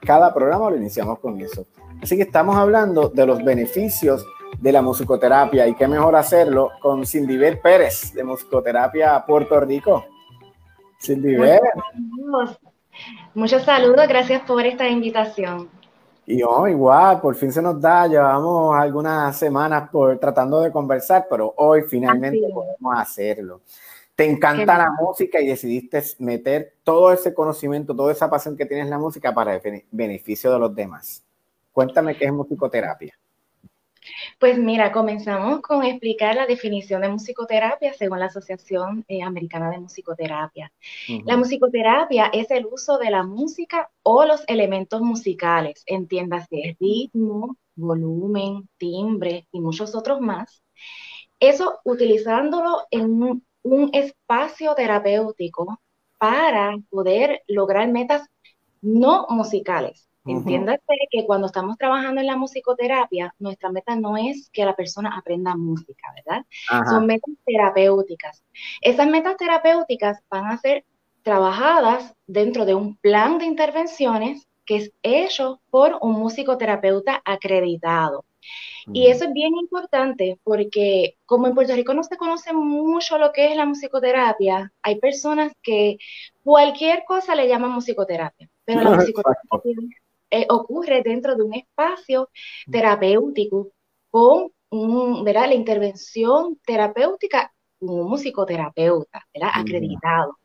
[0.00, 1.66] Cada programa lo iniciamos con eso.
[2.02, 4.26] Así que estamos hablando de los beneficios
[4.58, 10.04] de la musicoterapia y qué mejor hacerlo con Cindy Pérez de Musicoterapia Puerto Rico.
[11.00, 12.58] Cindy Saludos.
[13.34, 15.68] Muchos saludos, gracias por esta invitación.
[16.26, 21.26] Y oh, igual, por fin se nos da, llevamos algunas semanas por tratando de conversar,
[21.30, 23.60] pero hoy finalmente podemos hacerlo.
[24.16, 28.86] Te encanta la música y decidiste meter todo ese conocimiento, toda esa pasión que tienes
[28.86, 31.22] en la música para el bene- beneficio de los demás.
[31.72, 33.16] Cuéntame qué es musicoterapia.
[34.38, 39.78] Pues mira, comenzamos con explicar la definición de musicoterapia según la Asociación eh, Americana de
[39.78, 40.70] Musicoterapia.
[41.24, 48.68] La musicoterapia es el uso de la música o los elementos musicales, entiéndase ritmo, volumen,
[48.76, 50.62] timbre y muchos otros más.
[51.40, 55.80] Eso utilizándolo en un, un espacio terapéutico
[56.18, 58.28] para poder lograr metas
[58.82, 60.08] no musicales.
[60.26, 65.16] Entiéndase que cuando estamos trabajando en la musicoterapia, nuestra meta no es que la persona
[65.16, 66.44] aprenda música, ¿verdad?
[66.68, 66.90] Ajá.
[66.90, 68.42] Son metas terapéuticas.
[68.80, 70.84] Esas metas terapéuticas van a ser
[71.22, 78.24] trabajadas dentro de un plan de intervenciones que es hecho por un musicoterapeuta acreditado.
[78.92, 83.32] Y eso es bien importante porque como en Puerto Rico no se conoce mucho lo
[83.32, 85.98] que es la musicoterapia, hay personas que
[86.44, 89.74] cualquier cosa le llaman musicoterapia, pero la musicoterapia
[90.30, 92.30] eh, ocurre dentro de un espacio
[92.70, 93.72] terapéutico
[94.10, 95.48] con un, ¿verdad?
[95.48, 99.50] la intervención terapéutica con un musicoterapeuta, ¿verdad?
[99.54, 99.62] Ujú.
[99.62, 100.38] acreditado.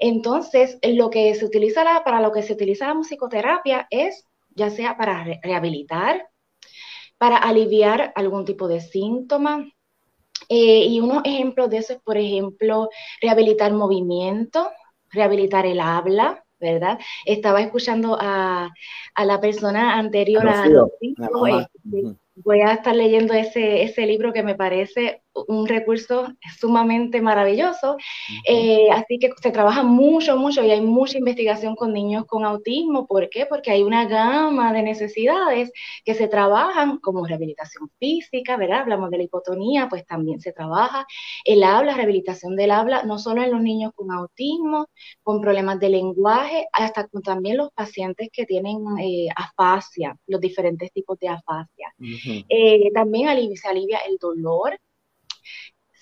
[0.00, 4.70] Entonces, lo que se utiliza la- para lo que se utiliza la musicoterapia es ya
[4.70, 6.28] sea para re- rehabilitar,
[7.18, 9.66] para aliviar algún tipo de síntoma.
[10.50, 12.88] eh, y unos ejemplos de eso es, por ejemplo,
[13.22, 14.70] rehabilitar movimiento,
[15.10, 16.98] rehabilitar el habla, ¿verdad?
[17.24, 18.70] Estaba escuchando a,
[19.14, 20.86] a la persona anterior a la
[21.18, 21.68] mamá.
[21.84, 26.28] este, voy a estar leyendo ese, ese libro que me parece un recurso
[26.58, 27.96] sumamente maravilloso.
[28.46, 33.06] Eh, así que se trabaja mucho, mucho y hay mucha investigación con niños con autismo.
[33.06, 33.46] ¿Por qué?
[33.46, 35.72] Porque hay una gama de necesidades
[36.04, 38.80] que se trabajan como rehabilitación física, ¿verdad?
[38.80, 41.06] Hablamos de la hipotonía, pues también se trabaja
[41.44, 44.88] el habla, rehabilitación del habla, no solo en los niños con autismo,
[45.22, 50.92] con problemas de lenguaje, hasta con también los pacientes que tienen eh, afasia, los diferentes
[50.92, 51.94] tipos de afasia.
[52.48, 54.78] Eh, también se alivia el dolor,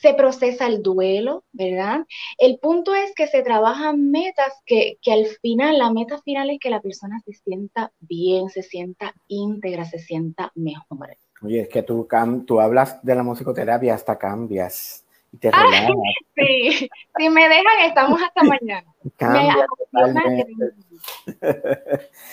[0.02, 2.04] se procesa el duelo, ¿verdad?
[2.36, 6.58] El punto es que se trabajan metas que, que al final, la meta final es
[6.58, 11.16] que la persona se sienta bien, se sienta íntegra, se sienta mejor.
[11.40, 12.08] Oye, es que tú,
[12.46, 15.90] tú hablas de la musicoterapia, hasta cambias y te relajas.
[16.36, 18.94] Sí, si me dejan, estamos hasta mañana.
[19.02, 20.76] Me Cambia apasiona grandemente.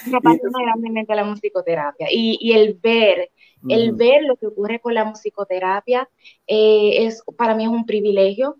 [0.07, 3.31] Me apasiona grandemente la musicoterapia y, y el ver,
[3.67, 6.09] el ver lo que ocurre con la musicoterapia
[6.45, 8.57] eh, es para mí es un privilegio.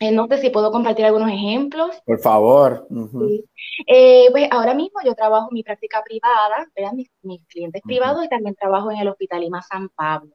[0.00, 2.02] Eh, no sé si puedo compartir algunos ejemplos.
[2.04, 2.88] Por favor.
[2.90, 3.44] Sí.
[3.86, 6.66] Eh, pues ahora mismo yo trabajo en mi práctica privada.
[6.92, 10.34] Mis, mis clientes privados y también trabajo en el Hospital Lima San Pablo.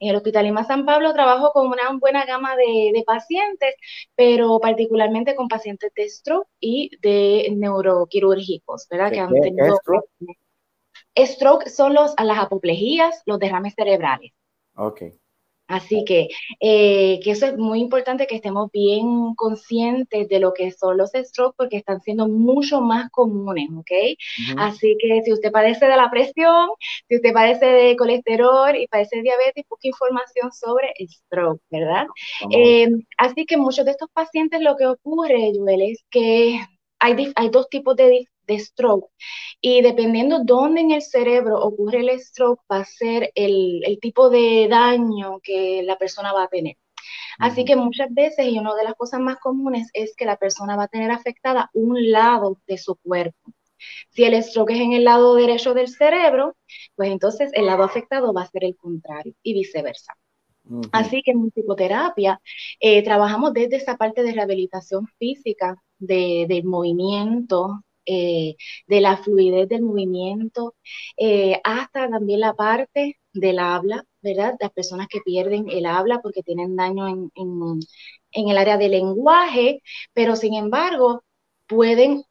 [0.00, 3.74] En el Hospital Lima San Pablo trabajo con una buena gama de, de pacientes,
[4.14, 9.10] pero particularmente con pacientes de stroke y de neuroquirúrgicos, ¿verdad?
[9.10, 10.08] ¿De Que han tenido stroke?
[11.16, 14.32] stroke son los, las apoplejías, los derrames cerebrales.
[14.76, 15.02] Ok.
[15.68, 16.28] Así que,
[16.60, 21.10] eh, que eso es muy importante que estemos bien conscientes de lo que son los
[21.12, 23.90] strokes porque están siendo mucho más comunes, ¿ok?
[24.58, 26.68] Así que si usted padece de la presión,
[27.08, 32.06] si usted padece de colesterol y padece de diabetes, busque información sobre stroke, ¿verdad?
[32.50, 32.88] Eh,
[33.18, 36.60] así que muchos de estos pacientes lo que ocurre, Joel, es que
[36.98, 39.10] hay, hay dos tipos de, de stroke
[39.60, 44.30] y dependiendo dónde en el cerebro ocurre el stroke va a ser el, el tipo
[44.30, 46.76] de daño que la persona va a tener.
[47.38, 50.76] Así que muchas veces, y una de las cosas más comunes es que la persona
[50.76, 53.52] va a tener afectada un lado de su cuerpo.
[54.10, 56.56] Si el stroke es en el lado derecho del cerebro,
[56.94, 60.14] pues entonces el lado afectado va a ser el contrario y viceversa.
[60.90, 62.40] Así que en musicoterapia
[62.80, 69.68] eh, trabajamos desde esa parte de rehabilitación física, de, del movimiento, eh, de la fluidez
[69.68, 70.74] del movimiento,
[71.16, 74.54] eh, hasta también la parte del habla, ¿verdad?
[74.60, 77.80] Las personas que pierden el habla porque tienen daño en, en,
[78.32, 79.82] en el área del lenguaje,
[80.12, 81.22] pero sin embargo
[81.66, 82.24] pueden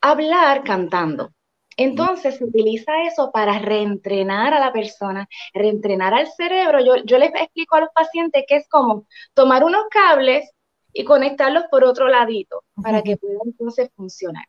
[0.00, 1.30] hablar cantando.
[1.76, 6.80] Entonces se utiliza eso para reentrenar a la persona, reentrenar al cerebro.
[6.84, 10.50] Yo, yo les explico a los pacientes que es como tomar unos cables
[10.92, 14.44] y conectarlos por otro ladito para que puedan entonces funcionar.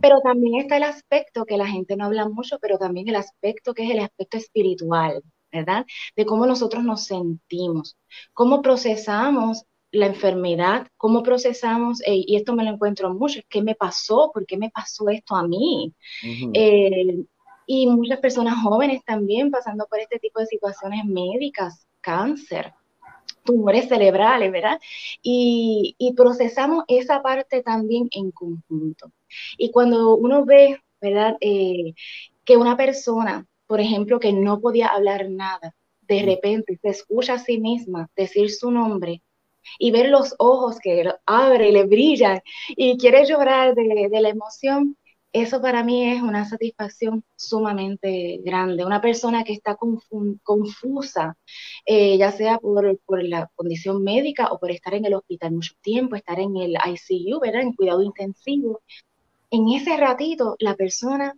[0.00, 3.74] Pero también está el aspecto que la gente no habla mucho, pero también el aspecto
[3.74, 5.84] que es el aspecto espiritual, ¿verdad?
[6.16, 7.96] De cómo nosotros nos sentimos,
[8.32, 13.74] cómo procesamos la enfermedad, cómo procesamos, eh, y esto me lo encuentro mucho, ¿qué me
[13.74, 14.30] pasó?
[14.32, 15.94] ¿Por qué me pasó esto a mí?
[16.52, 17.24] Eh,
[17.66, 22.72] y muchas personas jóvenes también pasando por este tipo de situaciones médicas, cáncer,
[23.48, 24.78] tumores cerebrales, ¿verdad?
[25.22, 29.12] Y, y procesamos esa parte también en conjunto.
[29.56, 31.36] Y cuando uno ve, ¿verdad?
[31.40, 31.94] Eh,
[32.44, 37.38] que una persona, por ejemplo, que no podía hablar nada, de repente se escucha a
[37.38, 39.22] sí misma decir su nombre
[39.78, 42.40] y ver los ojos que abre y le brillan
[42.70, 44.96] y quiere llorar de, de la emoción,
[45.32, 48.84] eso para mí es una satisfacción sumamente grande.
[48.84, 51.36] Una persona que está confu- confusa,
[51.86, 55.74] eh, ya sea por, por la condición médica o por estar en el hospital mucho
[55.82, 57.62] tiempo, estar en el ICU, ¿verdad?
[57.62, 58.80] En cuidado intensivo.
[59.50, 61.34] En ese ratito, la persona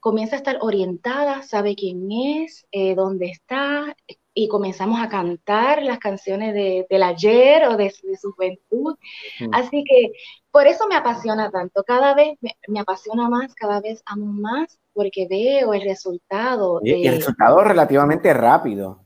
[0.00, 3.96] comienza a estar orientada, sabe quién es, eh, dónde está,
[4.34, 8.96] y comenzamos a cantar las canciones de, del ayer o de, de su juventud.
[9.40, 9.50] Ujú.
[9.52, 10.12] Así que
[10.50, 11.84] por eso me apasiona tanto.
[11.84, 16.80] Cada vez me, me apasiona más, cada vez amo más, porque veo el resultado.
[16.82, 19.00] Oye, y el de- resultado relativamente rápido.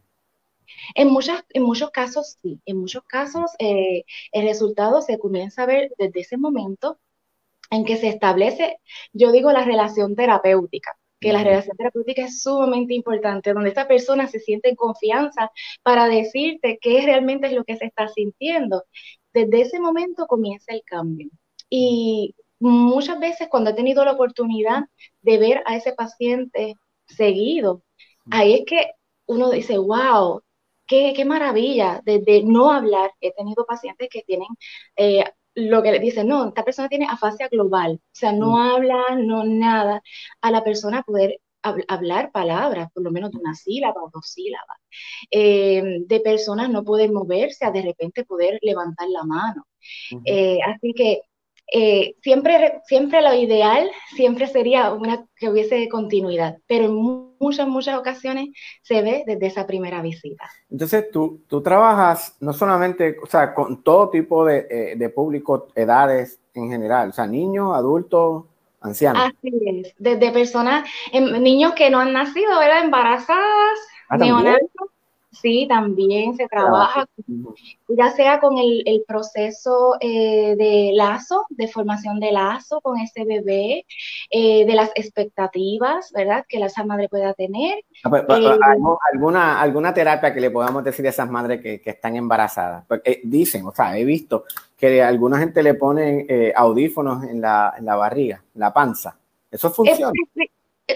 [0.94, 5.66] en, muchas, en muchos casos sí, en muchos casos eh, el resultado se comienza a
[5.66, 6.98] ver desde ese momento
[7.70, 8.80] en que se establece,
[9.12, 10.96] yo digo, la relación terapéutica.
[11.20, 15.50] Que la relación terapéutica es sumamente importante, donde esta persona se siente en confianza
[15.82, 18.84] para decirte qué realmente es lo que se está sintiendo.
[19.32, 21.28] Desde ese momento comienza el cambio.
[21.70, 24.84] Y muchas veces cuando he tenido la oportunidad
[25.22, 26.74] de ver a ese paciente
[27.06, 27.82] seguido,
[28.30, 28.90] ahí es que
[29.26, 30.42] uno dice, wow,
[30.86, 34.48] qué, qué maravilla, desde no hablar, he tenido pacientes que tienen
[34.96, 35.24] eh,
[35.58, 39.44] lo que le dicen, no, esta persona tiene afasia global, o sea, no habla, no
[39.44, 40.02] nada,
[40.40, 44.28] a la persona poder hab- hablar palabras, por lo menos de una sílaba o dos
[44.32, 44.78] sílabas,
[45.30, 49.66] Eh, de personas no poder moverse, a de repente poder levantar la mano.
[50.24, 51.22] Eh, así que
[51.72, 57.68] eh, siempre, siempre lo ideal siempre sería una, que hubiese continuidad, pero en mu- muchas,
[57.68, 58.48] muchas ocasiones
[58.82, 60.48] se ve desde esa primera visita.
[60.70, 65.68] Entonces, tú, tú trabajas no solamente, o sea, con todo tipo de, eh, de público,
[65.74, 68.44] edades en general, o sea, niños, adultos,
[68.80, 69.24] ancianos.
[69.24, 72.84] Así es, desde personas, em, niños que no han nacido, ¿verdad?
[72.84, 73.78] Embarazadas,
[74.10, 74.16] Ah,
[75.40, 77.06] sí, también se trabaja,
[77.88, 83.24] ya sea con el, el proceso eh, de lazo, de formación de lazo con ese
[83.24, 83.84] bebé,
[84.30, 86.44] eh, de las expectativas, ¿verdad?
[86.48, 87.82] Que la- esa madre pueda tener.
[88.04, 91.60] Ah, pues, pues, Eh, ¿algo- alguna, alguna terapia que le podamos decir a esas madres
[91.60, 92.84] que, que están embarazadas.
[92.86, 94.44] Porque eh, dicen, o sea, he visto
[94.76, 99.16] que alguna gente le pone eh, audífonos en la, en la barriga, en la panza.
[99.50, 100.12] ¿Eso funciona?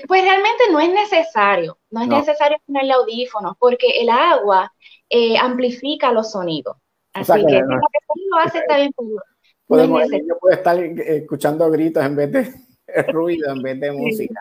[0.09, 2.19] Pues realmente no es necesario, no es No.
[2.19, 4.73] necesario ponerle audífonos, porque el agua
[5.11, 6.77] eh, amplifica los sonidos.
[7.15, 7.79] O sea Así que que no-
[8.15, 9.25] si lo hace, está bien, pero no es
[9.67, 10.25] Podemos, el necesario.
[10.25, 12.55] niño puede estar eh, escuchando gritos en vez de
[13.13, 14.41] ruido, en vez de música.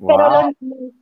[0.00, 0.50] Pero lo-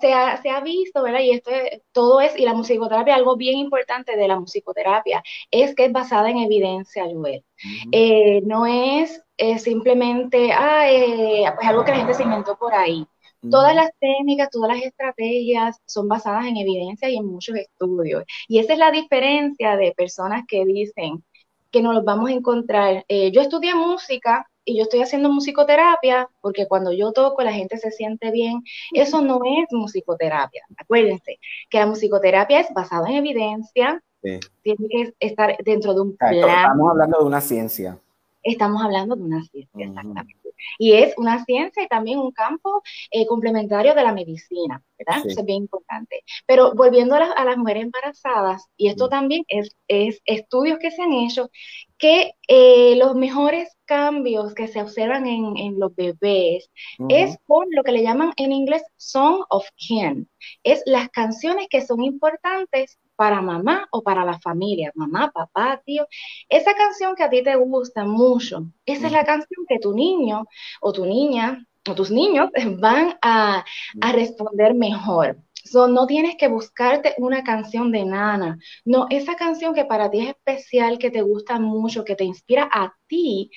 [0.00, 1.20] se, ha, se ha visto, ¿verdad?
[1.20, 5.74] Y esto es- todo es, y la musicoterapia, algo bien importante de la musicoterapia, es
[5.74, 7.44] que es basada en evidencia, Joel.
[7.92, 12.72] Eh, no es eh, simplemente, ah, eh, pues algo que la gente se inventó por
[12.74, 13.06] ahí.
[13.50, 18.24] Todas las técnicas, todas las estrategias son basadas en evidencia y en muchos estudios.
[18.48, 21.22] Y esa es la diferencia de personas que dicen
[21.70, 23.04] que nos los vamos a encontrar.
[23.08, 27.76] Eh, yo estudié música y yo estoy haciendo musicoterapia porque cuando yo toco la gente
[27.78, 28.62] se siente bien.
[28.92, 30.62] Eso no es musicoterapia.
[30.76, 31.38] Acuérdense
[31.70, 34.40] que la musicoterapia es basada en evidencia, Sí.
[34.62, 36.34] tiene que estar dentro de un plan.
[36.34, 37.98] Estamos hablando de una ciencia.
[38.42, 40.45] Estamos hablando de una ciencia, exactamente.
[40.78, 45.22] Y es una ciencia y también un campo eh, complementario de la medicina, ¿verdad?
[45.22, 45.28] Sí.
[45.28, 46.22] Eso es bien importante.
[46.46, 49.10] Pero volviendo a las, a las mujeres embarazadas, y esto Mm.
[49.10, 51.50] también es, es estudios que se han hecho,
[51.98, 57.08] que eh, los mejores cambios que se observan en, en los bebés Ujú.
[57.08, 60.28] es con lo que le llaman en inglés Song of Kin.
[60.62, 66.06] Es las canciones que son importantes para mamá o para la familia, mamá, papá, tío.
[66.48, 70.44] Esa canción que a ti te gusta mucho, esa es la canción que tu niño
[70.80, 72.50] o tu niña o tus niños
[72.80, 73.64] van a,
[74.00, 75.38] a responder mejor.
[75.64, 78.58] So, no tienes que buscarte una canción de nana.
[78.84, 82.68] No, esa canción que para ti es especial, que te gusta mucho, que te inspira
[82.72, 83.50] a ti,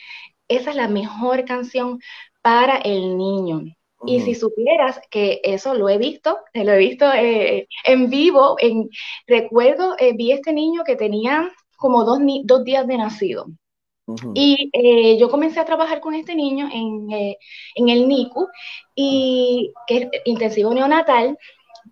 [0.47, 1.99] esa es la mejor canción
[2.41, 3.63] para el niño.
[4.05, 8.89] Y si supieras que eso lo he visto, lo he visto eh, en vivo, en,
[9.27, 13.47] recuerdo, eh, vi este niño que tenía como dos, ni- dos días de nacido.
[14.33, 17.37] Y eh, yo comencé a trabajar con este niño en, eh,
[17.75, 18.47] en el NICU,
[18.95, 21.37] y, que es intensivo neonatal,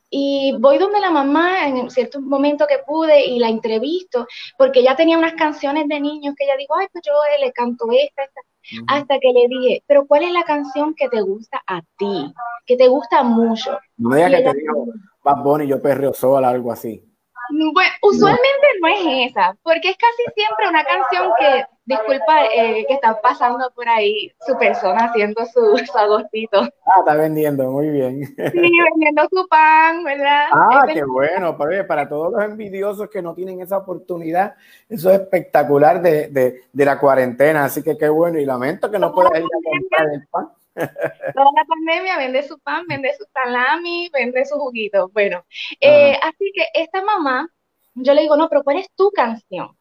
[0.09, 4.27] y voy donde la mamá en cierto momento que pude y la entrevisto,
[4.57, 7.85] porque ella tenía unas canciones de niños que ella dijo, ay, pues yo le canto
[7.91, 8.41] esta, esta,
[8.87, 12.33] Hasta que le dije, pero ¿cuál es la canción que te gusta a ti?
[12.65, 13.77] Que te gusta mucho.
[13.97, 14.87] No digas que te digo
[15.23, 17.03] Bad Bunny, yo perreo sola, algo así.
[17.49, 22.93] Bueno, usualmente no es esa, porque es casi siempre una canción que, disculpa, eh, que
[22.93, 26.61] está pasando por ahí su persona haciendo su, su agostito.
[26.61, 28.25] Ah, está vendiendo, muy bien.
[28.25, 30.47] Sí, vendiendo su pan, ¿verdad?
[30.51, 34.55] Ah, Es qué bueno, para, para todos los envidiosos que no tienen esa oportunidad,
[34.89, 38.99] eso es espectacular de, de, de la cuarentena, así que qué bueno, y lamento que
[38.99, 40.49] no puedas ir a comprar el pan.
[40.77, 45.09] Toda la pandemia vende su pan, vende su salami, vende su juguito.
[45.13, 45.45] Bueno,
[45.79, 47.49] eh, así que esta mamá,
[47.95, 49.77] yo le digo, no, pero ¿cuál es tu canción?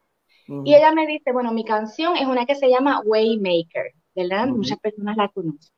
[0.47, 0.63] Ujú.
[0.65, 4.47] Y ella me dice, bueno, mi canción es una que se llama Waymaker, ¿verdad?
[4.47, 4.57] Ujú.
[4.57, 5.71] Muchas personas la conocen.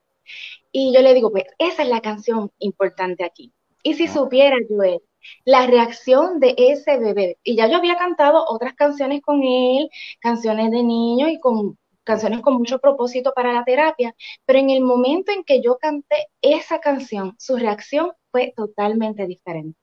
[0.72, 3.51] Y yo le digo, pues esa es la canción importante aquí.
[3.84, 4.13] Y si Ah.
[4.13, 5.01] supiera, Joel,
[5.45, 9.89] la reacción de ese bebé, y ya yo había cantado otras canciones con él,
[10.22, 11.78] canciones de niño y con
[12.10, 16.28] canciones con mucho propósito para la terapia, pero en el momento en que yo canté
[16.41, 19.78] esa canción, su reacción fue totalmente diferente.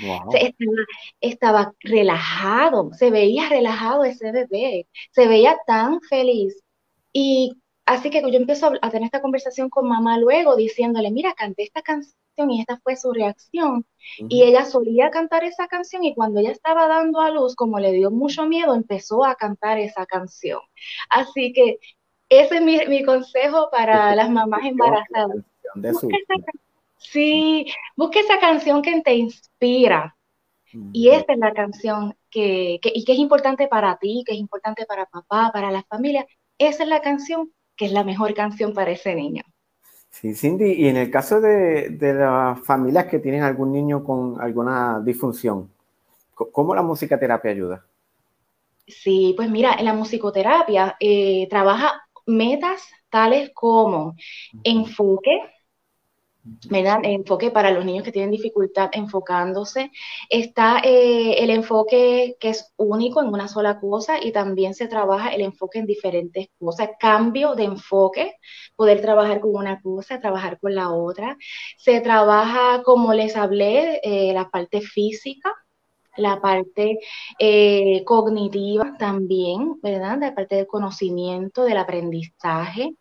[0.00, 0.30] Wow.
[0.32, 0.76] Estaba,
[1.20, 6.62] estaba relajado, se veía relajado ese bebé, se veía tan feliz.
[7.12, 11.64] Y así que yo empiezo a, tener esta conversación con mamá luego, diciéndole, mira, canté
[11.64, 12.14] esta canción
[12.50, 13.86] y esta fue su reacción.
[14.28, 17.92] Y ella solía cantar esa canción y cuando ella estaba dando a luz, como le
[17.92, 20.60] dio mucho miedo, empezó a cantar esa canción.
[21.10, 21.78] Así que
[22.28, 25.38] ese es mi, mi consejo para las mamás embarazadas.
[25.86, 26.34] Busca esa
[26.96, 27.66] sí,
[27.96, 30.16] busca esa canción que te inspira.
[30.92, 34.38] Y esta es la canción que, que- y que es importante para ti, que es
[34.40, 36.26] importante para papá, para la familia.
[36.58, 39.42] Esa es la canción que es la mejor canción para ese niño.
[40.10, 44.40] Sí, Cindy, y en el caso de, de las familias que tienen algún niño con
[44.40, 45.70] alguna disfunción,
[46.34, 47.86] ¿cómo la musicoterapia ayuda?
[48.86, 54.16] Sí, pues mira, en la musicoterapia eh, trabaja metas tales como
[54.62, 55.30] enfoque,
[56.44, 56.98] ¿verdad?
[57.04, 59.90] Enfoque para los niños que tienen dificultad enfocándose.
[60.28, 65.30] Está eh, el enfoque que es único en una sola cosa y también se trabaja
[65.30, 66.90] el enfoque en diferentes cosas.
[66.98, 68.36] Cambio de enfoque,
[68.76, 71.36] poder trabajar con una cosa, trabajar con la otra.
[71.78, 75.52] Se trabaja, como les hablé, eh, la parte física
[76.16, 76.98] la parte
[77.38, 80.18] eh, cognitiva también, ¿verdad?
[80.20, 82.96] La parte del conocimiento, del aprendizaje,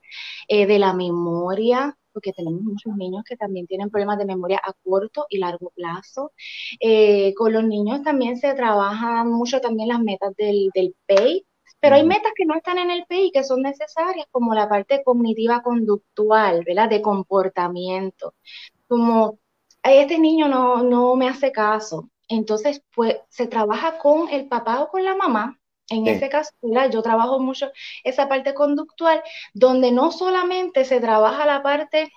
[0.48, 5.26] de la memoria, porque tenemos muchos niños que también tienen problemas de memoria a corto
[5.30, 6.32] y largo plazo.
[6.80, 11.46] Eh, con los niños también se trabajan mucho también las metas del, del PEI,
[11.80, 15.04] pero hay metas que no están en el PEI que son necesarias, como la parte
[15.04, 16.90] cognitiva conductual, ¿verdad?
[16.90, 18.34] De comportamiento.
[18.90, 19.40] Como
[19.84, 22.10] "Ay, este niño no, no me hace caso.
[22.30, 25.61] Entonces, pues se trabaja con el papá o con la mamá.
[25.92, 26.12] En Sí.
[26.12, 26.90] ese caso, ¿verdad?
[26.92, 27.72] yo trabajo mucho
[28.04, 29.22] esa parte conductual,
[29.54, 32.12] donde no solamente se trabaja la parte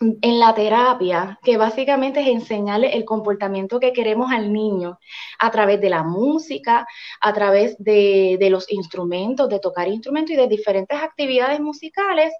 [0.00, 4.98] en la terapia, que básicamente es enseñarle el comportamiento que queremos al niño
[5.40, 6.86] a través de la música,
[7.20, 12.32] a través de, de los instrumentos, de tocar instrumentos y de diferentes actividades musicales,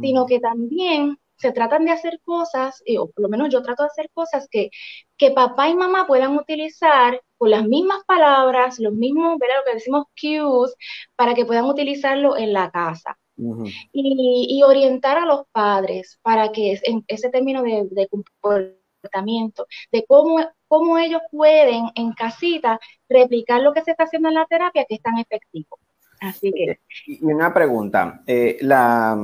[0.00, 3.82] sino que también se tratan de hacer cosas, y- o por lo menos yo trato
[3.82, 4.70] de hacer cosas que,
[5.16, 9.56] que papá y mamá puedan utilizar con las mismas palabras, los mismos, ¿verdad?
[9.58, 10.74] Lo que decimos cues,
[11.16, 13.18] para que puedan utilizarlo en la casa
[13.92, 20.04] y, y orientar a los padres para que en ese término de, de comportamiento, de
[20.06, 22.78] cómo, cómo ellos pueden en casita
[23.08, 25.78] replicar lo que se está haciendo en la terapia que es tan efectivo.
[26.20, 29.16] Así que Y y una pregunta, eh, la,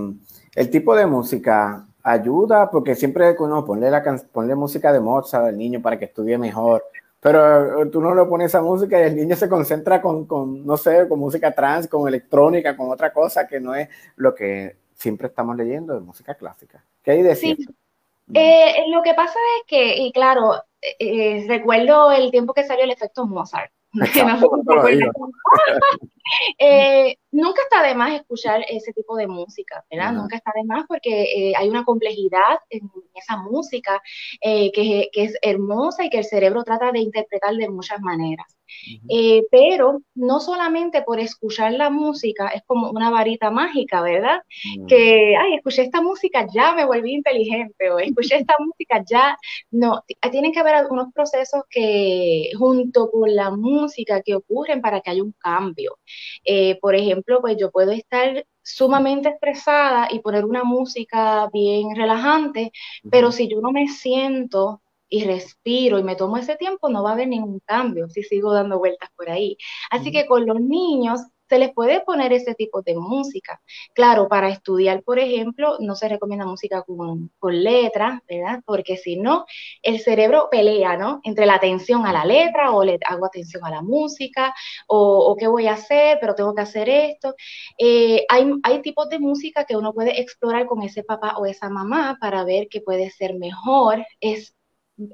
[0.55, 5.47] el tipo de música ayuda, porque siempre uno ponle, la, can- ponle música de Mozart
[5.47, 6.85] al niño para que estudie mejor,
[7.21, 10.67] pero eh, tú no le pones esa música y el niño se concentra con, con,
[10.67, 14.77] no sé, con música trans, con electrónica, con otra cosa que no es lo que
[14.95, 16.83] siempre estamos leyendo de música clásica.
[17.03, 17.57] ¿Qué hay de Sí.
[18.35, 22.85] eh, lo que pasa es que, y claro, eh, eh, recuerdo el tiempo que salió
[22.85, 23.71] el efecto Mozart.
[26.59, 30.13] Eh, nunca está de más escuchar ese tipo de música, ¿verdad?
[30.13, 34.01] Nunca está de más porque eh, hay una complejidad en esa música
[34.41, 38.47] eh, que, que es hermosa y que el cerebro trata de interpretar de muchas maneras.
[39.09, 44.43] Eh, pero no solamente por escuchar la música es como una varita mágica, ¿verdad?
[44.79, 44.87] Mm.
[44.87, 49.37] Que, ay, escuché esta música, ya me volví inteligente, o escuché esta música, ya,
[49.71, 55.01] no, t- tienen que haber algunos procesos que junto con la música que ocurren para
[55.01, 55.99] que haya un cambio.
[56.45, 62.71] Eh, por ejemplo, pues yo puedo estar sumamente estresada y poner una música bien relajante,
[63.11, 64.82] pero si yo no me siento
[65.13, 68.53] y respiro y me tomo ese tiempo, no va a haber ningún cambio si sigo
[68.55, 69.59] dando vueltas por ahí.
[69.91, 71.21] Así que con los niños
[71.51, 73.61] se les puede poner ese tipo de música.
[73.95, 78.61] Claro, para estudiar, por ejemplo, no se recomienda música con, con letras, ¿verdad?
[78.65, 79.45] Porque si no,
[79.83, 81.21] el cerebro pelea, ¿no?
[81.25, 84.55] Entre la atención a la letra o le hago atención a la música
[84.87, 87.35] o, o qué voy a hacer, pero tengo que hacer esto.
[87.77, 91.69] Eh, hay, hay tipos de música que uno puede explorar con ese papá o esa
[91.69, 94.07] mamá para ver qué puede ser mejor.
[94.21, 94.55] Es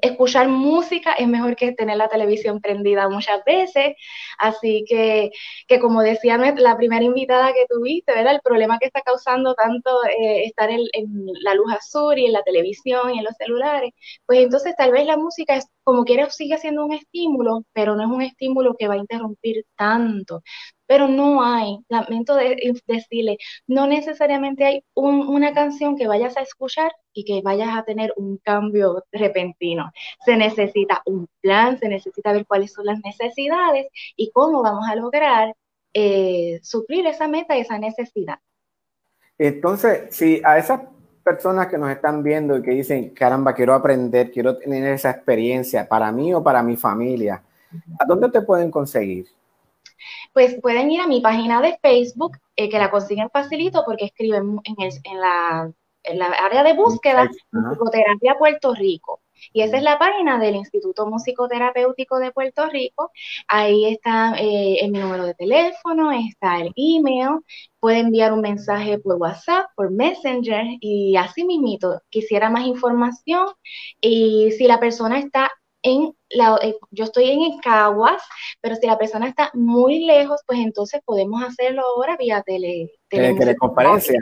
[0.01, 3.95] escuchar música es mejor que tener la televisión prendida muchas veces.
[4.37, 5.31] Así que,
[5.67, 8.35] que como decía la primera invitada que tuviste, ¿verdad?
[8.35, 12.33] El problema que está causando tanto eh, estar en, en la luz azul y en
[12.33, 13.91] la televisión y en los celulares,
[14.25, 18.03] pues entonces tal vez la música es como quiera sigue siendo un estímulo, pero no
[18.03, 20.41] es un estímulo que va a interrumpir tanto.
[20.85, 23.37] Pero no hay, lamento de- decirle,
[23.67, 28.13] no necesariamente hay un- una canción que vayas a escuchar y que vayas a tener
[28.17, 29.91] un cambio repentino.
[30.25, 34.95] Se necesita un plan, se necesita ver cuáles son las necesidades y cómo vamos a
[34.95, 35.55] lograr
[35.93, 38.39] eh, suplir esa meta y esa necesidad.
[39.37, 40.81] Entonces, si a esas
[41.29, 45.87] personas que nos están viendo y que dicen, caramba, quiero aprender, quiero tener esa experiencia
[45.87, 47.43] para mí o para mi familia,
[47.99, 49.27] ¿a dónde te pueden conseguir?
[50.33, 54.59] Pues pueden ir a mi página de Facebook, eh, que la consiguen facilito porque escriben
[54.63, 55.71] en, el, en, la,
[56.03, 57.31] en la área de búsqueda Ajá.
[57.51, 59.19] Musicoterapia Puerto Rico.
[59.53, 63.11] Y esa es la página del Instituto Musicoterapéutico de Puerto Rico.
[63.47, 67.39] Ahí está eh, mi número de teléfono, está el email.
[67.79, 72.01] Puede enviar un mensaje por WhatsApp, por Messenger y así mismito.
[72.09, 73.47] Quisiera más información.
[74.01, 75.49] Y si la persona está
[75.81, 78.21] en la, eh, yo estoy en Caguas,
[78.59, 83.33] pero si la persona está muy lejos, pues entonces podemos hacerlo ahora vía tele, Tele-
[83.35, 84.19] teleconferencia.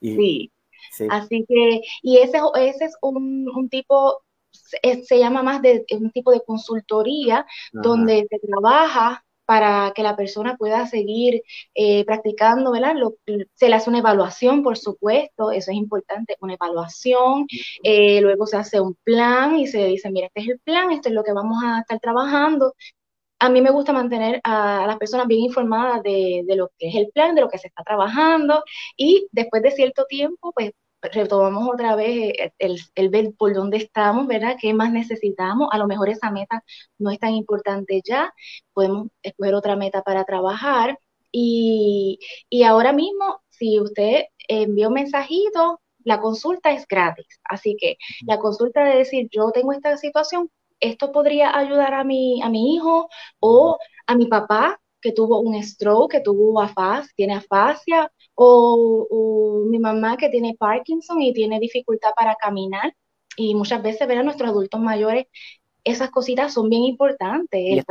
[0.00, 0.50] Y- Sí.
[0.92, 1.06] sí.
[1.08, 4.20] Así que, y ese, ese es un, un tipo,
[4.56, 7.82] se, se llama más de un tipo de consultoría Ajá.
[7.82, 11.42] donde se trabaja para que la persona pueda seguir
[11.74, 12.94] eh, practicando, ¿verdad?
[12.96, 13.14] Lo-
[13.54, 17.46] se le hace una evaluación, por supuesto, eso es importante, una evaluación,
[17.82, 21.08] eh, luego se hace un plan y se dice, mira, este es el plan, esto
[21.08, 22.74] es lo que vamos a estar trabajando.
[23.38, 26.94] A mí me gusta mantener a las personas bien informadas de, de lo que es
[26.96, 28.64] el plan, de lo que se está trabajando
[28.96, 30.72] y después de cierto tiempo, pues
[31.12, 34.56] retomamos otra vez eh, el, el ver por dónde estamos, ¿verdad?
[34.60, 35.68] ¿Qué más necesitamos?
[35.72, 36.62] A lo mejor esa meta
[36.98, 38.32] no es tan importante ya,
[38.72, 40.98] podemos escoger otra meta para trabajar.
[41.32, 42.18] Y,
[42.48, 47.96] y ahora mismo, si usted envió un mensajito, la consulta es gratis, así que
[48.26, 50.50] la consulta de decir, yo tengo esta situación,
[50.80, 53.08] esto podría ayudar a mi, a mi hijo
[53.40, 59.64] o a mi papá que tuvo un stroke, que tuvo afasia, tiene afasia, o, o
[59.66, 62.92] mi mamá que tiene Parkinson y tiene dificultad para caminar.
[63.36, 65.26] Y muchas veces ver a nuestros adultos mayores,
[65.84, 67.60] esas cositas son bien importantes.
[67.60, 67.82] Y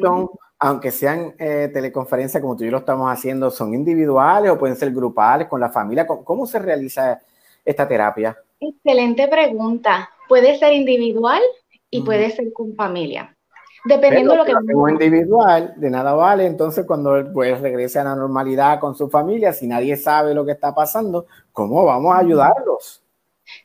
[0.00, 0.30] son,
[0.60, 4.76] aunque sean eh, teleconferencias como tú y yo lo estamos haciendo, ¿son individuales o pueden
[4.76, 6.06] ser grupales con la familia?
[6.06, 7.20] ¿Cómo, cómo se realiza
[7.64, 8.38] esta terapia?
[8.60, 10.08] Excelente pregunta.
[10.28, 11.42] Puede ser individual
[11.90, 13.36] y puede ser con familia.
[13.84, 17.98] Dependiendo de lo que Pero hacemos individual, de nada vale, entonces cuando él pues regrese
[17.98, 22.14] a la normalidad con su familia, si nadie sabe lo que está pasando, ¿cómo vamos
[22.14, 23.02] a ayudarlos?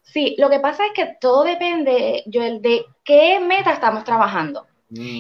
[0.02, 4.68] Sí, lo que pasa es que todo depende, Joel, de qué meta estamos trabajando.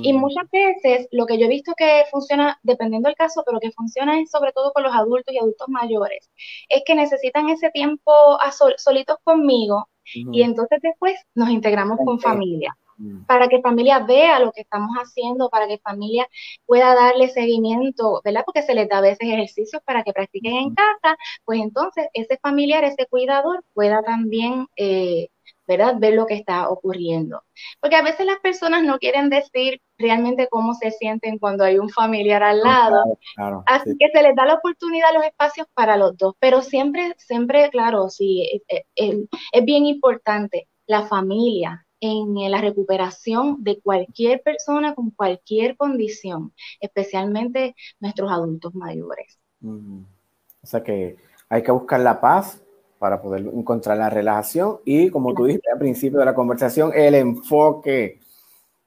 [0.02, 3.60] Y Mm, muchas veces lo que yo he visto que funciona, dependiendo del caso, pero
[3.60, 6.32] que funciona es sobre todo con los adultos y adultos mayores,
[6.69, 8.11] es que necesitan ese tiempo
[8.41, 12.78] a sol- solitos conmigo ujú, y entonces después nos integramos con familia.
[13.26, 16.28] Para que familia vea lo que estamos haciendo, para que familia
[16.65, 18.44] pueda darle seguimiento, ¿verdad?
[18.45, 22.38] Porque se les da a veces ejercicios para que practiquen en casa, pues entonces ese
[22.41, 25.28] familiar, ese cuidador pueda también, eh,
[25.68, 25.95] ¿verdad?
[25.99, 27.44] Ver lo que está ocurriendo.
[27.82, 31.90] Porque a veces las personas no quieren decir realmente cómo se sienten cuando hay un
[31.90, 33.03] familiar al lado.
[33.03, 33.98] Claro, claro, Así sí.
[33.99, 38.10] que se les da la oportunidad, los espacios para los dos, pero siempre, siempre, claro,
[38.10, 44.94] sí, es, es- es- es bien importante la familia en la recuperación de cualquier persona
[44.94, 49.40] con cualquier condición, especialmente nuestros adultos mayores.
[49.64, 51.18] O sea que
[51.49, 52.61] hay que buscar la paz
[52.99, 57.15] para poder encontrar la relajación y, como tú dijiste al principio de la conversación, el
[57.15, 58.19] enfoque.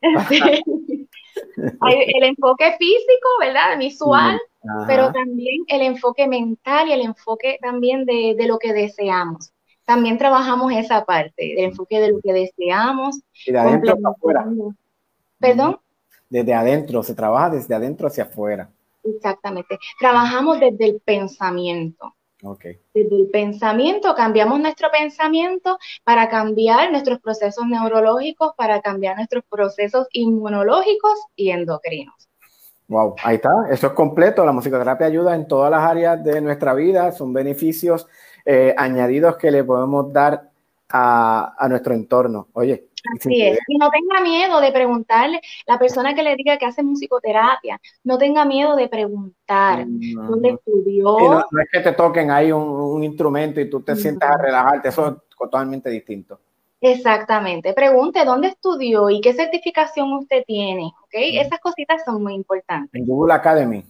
[1.56, 3.78] El enfoque físico, ¿verdad?
[3.78, 4.84] Visual, Ajá.
[4.86, 9.52] pero también el enfoque mental y el enfoque también de, de lo que deseamos.
[9.90, 13.18] También trabajamos esa parte, del enfoque de lo que deseamos.
[13.44, 14.46] Y de adentro para afuera.
[15.40, 15.80] ¿Perdón?
[16.28, 18.70] Desde adentro, se trabaja desde adentro hacia afuera.
[19.02, 19.80] Exactamente.
[19.98, 22.14] Trabajamos desde el pensamiento.
[22.44, 22.66] Ok.
[22.94, 30.06] Desde el pensamiento, cambiamos nuestro pensamiento para cambiar nuestros procesos neurológicos, para cambiar nuestros procesos
[30.12, 32.30] inmunológicos y endocrinos.
[32.86, 34.44] Wow, ahí está, eso es completo.
[34.44, 38.08] La musicoterapia ayuda en todas las áreas de nuestra vida, son beneficios
[38.44, 40.50] eh, añadidos que le podemos dar
[40.88, 42.48] a, a nuestro entorno.
[42.52, 43.58] Oye, Así es.
[43.66, 48.18] Y no tenga miedo de preguntarle, la persona que le diga que hace musicoterapia, no
[48.18, 51.04] tenga miedo de preguntar dónde estudió.
[51.04, 54.38] No, no es que te toquen ahí un, un instrumento y tú te sientas a
[54.38, 56.38] relajarte, eso es totalmente distinto.
[56.80, 57.74] Exactamente.
[57.74, 60.92] Pregunte dónde estudió y qué certificación usted tiene.
[61.04, 61.12] ¿ok?
[61.12, 62.90] Esas cositas son muy importantes.
[62.94, 63.84] En Google Academy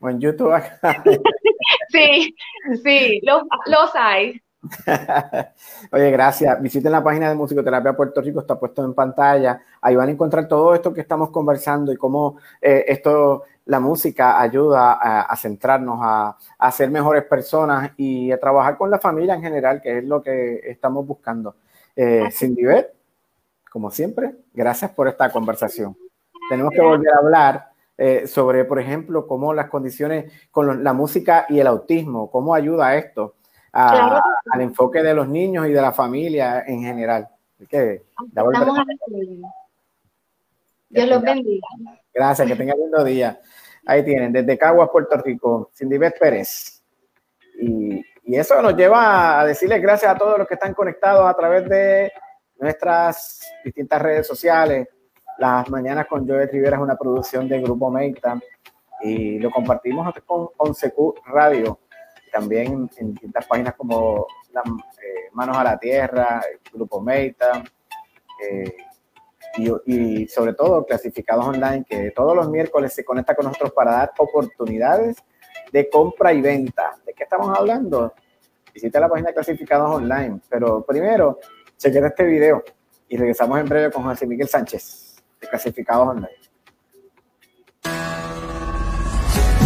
[0.00, 1.18] o en YouTube Academy.
[1.92, 2.34] Sí,
[2.82, 4.40] sí, los, los hay.
[5.92, 6.62] Oye, gracias.
[6.62, 9.60] Visiten la página de Musicoterapia Puerto Rico, está puesto en pantalla.
[9.80, 14.40] Ahí van a encontrar todo esto que estamos conversando y cómo eh, esto, la música
[14.40, 19.34] ayuda a, a centrarnos, a, a, ser mejores personas y a trabajar con la familia
[19.34, 21.56] en general, que es lo que estamos buscando.
[21.94, 22.62] Eh, Cindy
[23.70, 25.96] como siempre, gracias por esta conversación.
[26.48, 27.71] Tenemos que volver a hablar
[28.04, 32.52] eh, sobre, por ejemplo, cómo las condiciones con lo, la música y el autismo, cómo
[32.52, 33.36] ayuda esto
[33.72, 34.20] a, claro.
[34.50, 37.28] al enfoque de los niños y de la familia en general.
[37.68, 38.02] Que,
[40.88, 41.64] Dios los bendiga.
[42.12, 43.38] Gracias, que tengan lindo día.
[43.86, 46.82] Ahí tienen, desde Caguas, Puerto Rico, Cindy Beth Pérez.
[47.60, 51.34] Y, y eso nos lleva a decirles gracias a todos los que están conectados a
[51.34, 52.10] través de
[52.58, 54.88] nuestras distintas redes sociales.
[55.38, 58.38] Las Mañanas con Joel Rivera es una producción del Grupo Meita
[59.02, 61.80] y lo compartimos con 11Q Radio,
[62.30, 66.42] también en distintas páginas como eh, Manos a la Tierra,
[66.72, 67.62] Grupo Meita,
[68.48, 68.76] eh,
[69.56, 74.12] y, sobre todo clasificados online, que todos los miércoles se conecta con nosotros para dar
[74.16, 75.16] oportunidades
[75.72, 76.96] de compra y venta.
[77.04, 78.14] ¿De qué estamos hablando?
[78.72, 81.38] Visita la página de clasificados online, pero primero,
[81.76, 82.62] chequen este video
[83.08, 85.11] y regresamos en breve con José Miguel Sánchez
[85.48, 86.42] clasificados online.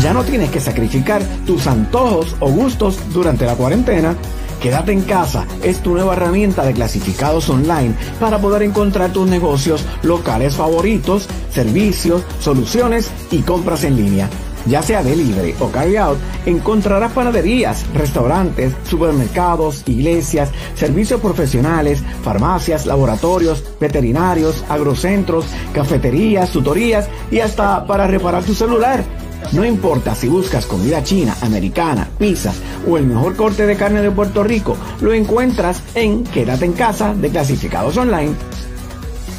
[0.02, 4.14] Ya no tienes que sacrificar tus antojos o gustos durante la cuarentena.
[4.60, 9.84] Quédate en casa es tu nueva herramienta de clasificados online para poder encontrar tus negocios
[10.02, 14.30] locales favoritos, servicios, soluciones y compras en línea.
[14.66, 23.62] Ya sea delivery o carry out, encontrarás panaderías, restaurantes, supermercados, iglesias, servicios profesionales, farmacias, laboratorios,
[23.80, 29.04] veterinarios, agrocentros, cafeterías, tutorías y hasta para reparar tu celular.
[29.52, 32.56] No importa si buscas comida china, americana, pizzas
[32.88, 37.14] o el mejor corte de carne de Puerto Rico, lo encuentras en Quédate en casa
[37.14, 38.34] de clasificados online.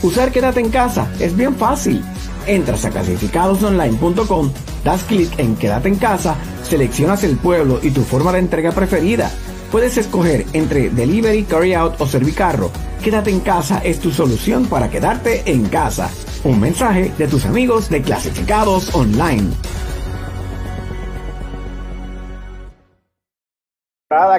[0.01, 2.03] Usar Quédate en casa es bien fácil.
[2.45, 4.51] Entras a clasificadosonline.com,
[4.83, 9.29] das clic en Quédate en casa, seleccionas el pueblo y tu forma de entrega preferida.
[9.71, 12.71] Puedes escoger entre delivery, carry out o servicarro.
[13.03, 16.09] Quédate en casa es tu solución para quedarte en casa.
[16.43, 19.51] Un mensaje de tus amigos de Clasificados Online.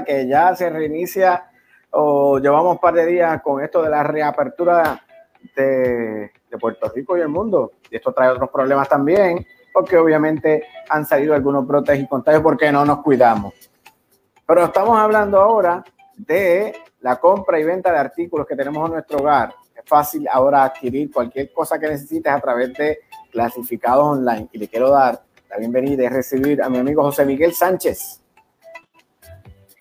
[0.06, 1.50] que ya se reinicia
[1.90, 5.00] o llevamos un par de días con esto de la reapertura
[5.54, 7.72] de, de, Puerto Rico y el mundo.
[7.90, 9.46] Y esto trae otros problemas también,
[9.78, 13.54] porque obviamente han salido algunos brotes y contagios porque no nos cuidamos.
[14.44, 15.84] Pero estamos hablando ahora
[16.16, 19.54] de la compra y venta de artículos que tenemos en nuestro hogar.
[19.76, 22.98] Es fácil ahora adquirir cualquier cosa que necesites a través de
[23.30, 24.48] clasificados online.
[24.50, 28.20] Y le quiero dar la bienvenida y recibir a mi amigo José Miguel Sánchez.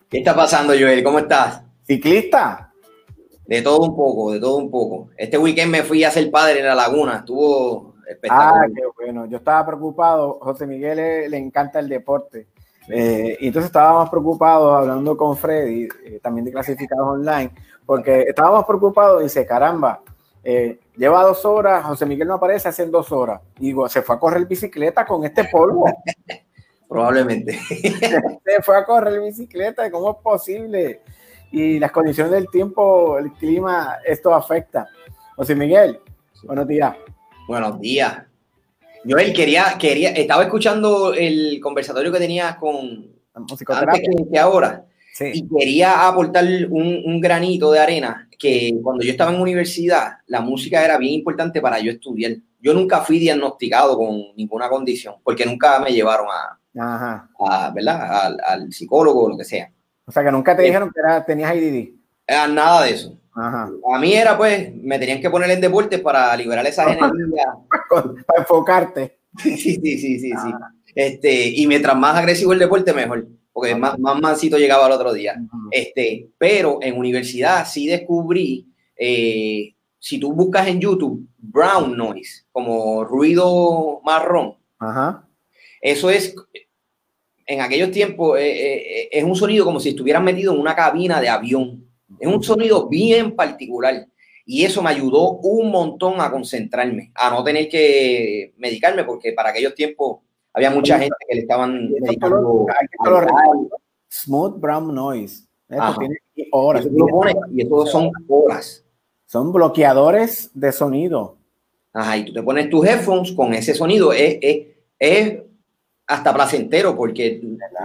[0.08, 1.02] ¿Qué está pasando, Joel?
[1.02, 1.64] ¿Cómo estás?
[1.84, 2.72] ¿Ciclista?
[3.46, 5.08] De todo un poco, de todo un poco.
[5.16, 8.64] Este weekend me fui a ser padre en la laguna, estuvo espectacular.
[8.64, 9.26] Ah, qué bueno.
[9.26, 12.48] Yo estaba preocupado, José Miguel le, le encanta el deporte.
[12.88, 17.50] Eh, y entonces estábamos preocupados hablando con Freddy, eh, también de clasificados online,
[17.84, 20.00] porque estábamos preocupados, dice, caramba,
[20.42, 23.42] eh, lleva dos horas, José Miguel no aparece hace dos horas.
[23.58, 25.84] Y digo, se fue a correr bicicleta con este polvo.
[26.88, 27.52] Probablemente.
[27.68, 31.02] se fue a correr bicicleta, ¿cómo es posible?
[31.52, 34.88] Y las condiciones del tiempo, el clima, esto afecta.
[35.36, 36.00] José Miguel,
[36.44, 36.96] buenos días.
[37.48, 38.24] Buenos días.
[39.08, 43.64] Joel, quería, quería, estaba escuchando el conversatorio que tenías con antes
[44.30, 44.84] que, ahora.
[45.14, 45.30] Sí.
[45.32, 50.42] Y quería aportar un, un, granito de arena que cuando yo estaba en universidad, la
[50.42, 52.32] música era bien importante para yo estudiar.
[52.60, 57.30] Yo nunca fui diagnosticado con ninguna condición, porque nunca me llevaron a, Ajá.
[57.48, 58.26] a ¿verdad?
[58.26, 59.72] Al, al, psicólogo o lo que sea.
[60.04, 61.94] O sea, que nunca te dijeron que era, tenías IDD.
[62.26, 63.18] Era nada de eso.
[63.38, 63.70] Ajá.
[63.94, 67.54] A mí era, pues, me tenían que poner en deportes para liberar esa energía.
[68.26, 69.18] para enfocarte.
[69.38, 70.52] Sí, sí, sí, sí, sí.
[70.94, 73.28] Este, y mientras más agresivo el deporte, mejor.
[73.52, 75.32] Porque más, más mansito llegaba al otro día.
[75.32, 75.58] Ajá.
[75.70, 83.04] Este, pero en universidad sí descubrí, eh, si tú buscas en YouTube, brown noise, como
[83.04, 84.56] ruido marrón.
[84.78, 85.28] Ajá.
[85.80, 86.34] Eso es,
[87.46, 91.20] en aquellos tiempos, eh, eh, es un sonido como si estuvieran metido en una cabina
[91.20, 91.87] de avión.
[92.18, 94.06] Es un sonido bien particular.
[94.44, 99.50] Y eso me ayudó un montón a concentrarme, a no tener que medicarme, porque para
[99.50, 100.20] aquellos tiempos
[100.54, 102.66] había mucha gente que le estaban medicando.
[104.10, 105.44] Smooth brown noise.
[105.68, 106.18] Esto tiene
[106.50, 106.86] horas.
[106.86, 108.84] Eso pones, y eso son horas.
[109.26, 111.36] Son bloqueadores de sonido.
[111.92, 114.12] Ajá, y tú te pones tus headphones con ese sonido.
[114.12, 114.66] Es, es,
[114.98, 115.38] es
[116.06, 117.42] hasta placentero, porque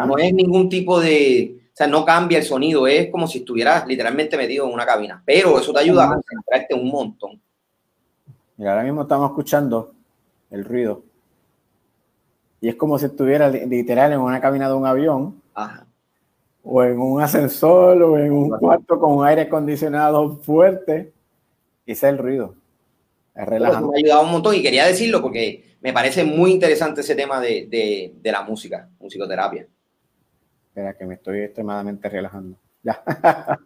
[0.07, 1.59] no es ningún tipo de.
[1.73, 5.23] O sea, no cambia el sonido, es como si estuvieras literalmente metido en una cabina.
[5.25, 7.41] Pero eso te ayuda a concentrarte un montón.
[8.59, 9.91] Y ahora mismo estamos escuchando
[10.51, 11.01] el ruido.
[12.61, 15.41] Y es como si estuviera literal en una cabina de un avión.
[15.55, 15.87] Ajá.
[16.63, 21.11] O en un ascensor, o en un cuarto con un aire acondicionado fuerte.
[21.87, 22.53] Y ese es el ruido.
[23.35, 23.89] Es relajante.
[23.89, 27.41] Me ha ayudado un montón y quería decirlo porque me parece muy interesante ese tema
[27.41, 29.67] de, de, de la música, musicoterapia.
[30.73, 32.57] Espera, que me estoy extremadamente relajando.
[32.81, 33.03] Ya.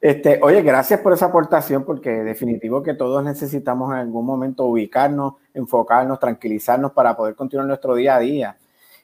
[0.00, 5.34] Este, oye, gracias por esa aportación, porque definitivo que todos necesitamos en algún momento ubicarnos,
[5.52, 8.56] enfocarnos, tranquilizarnos para poder continuar nuestro día a día.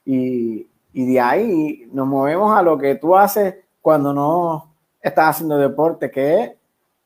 [0.07, 5.59] Y, y de ahí nos movemos a lo que tú haces cuando no estás haciendo
[5.59, 6.51] deporte, que es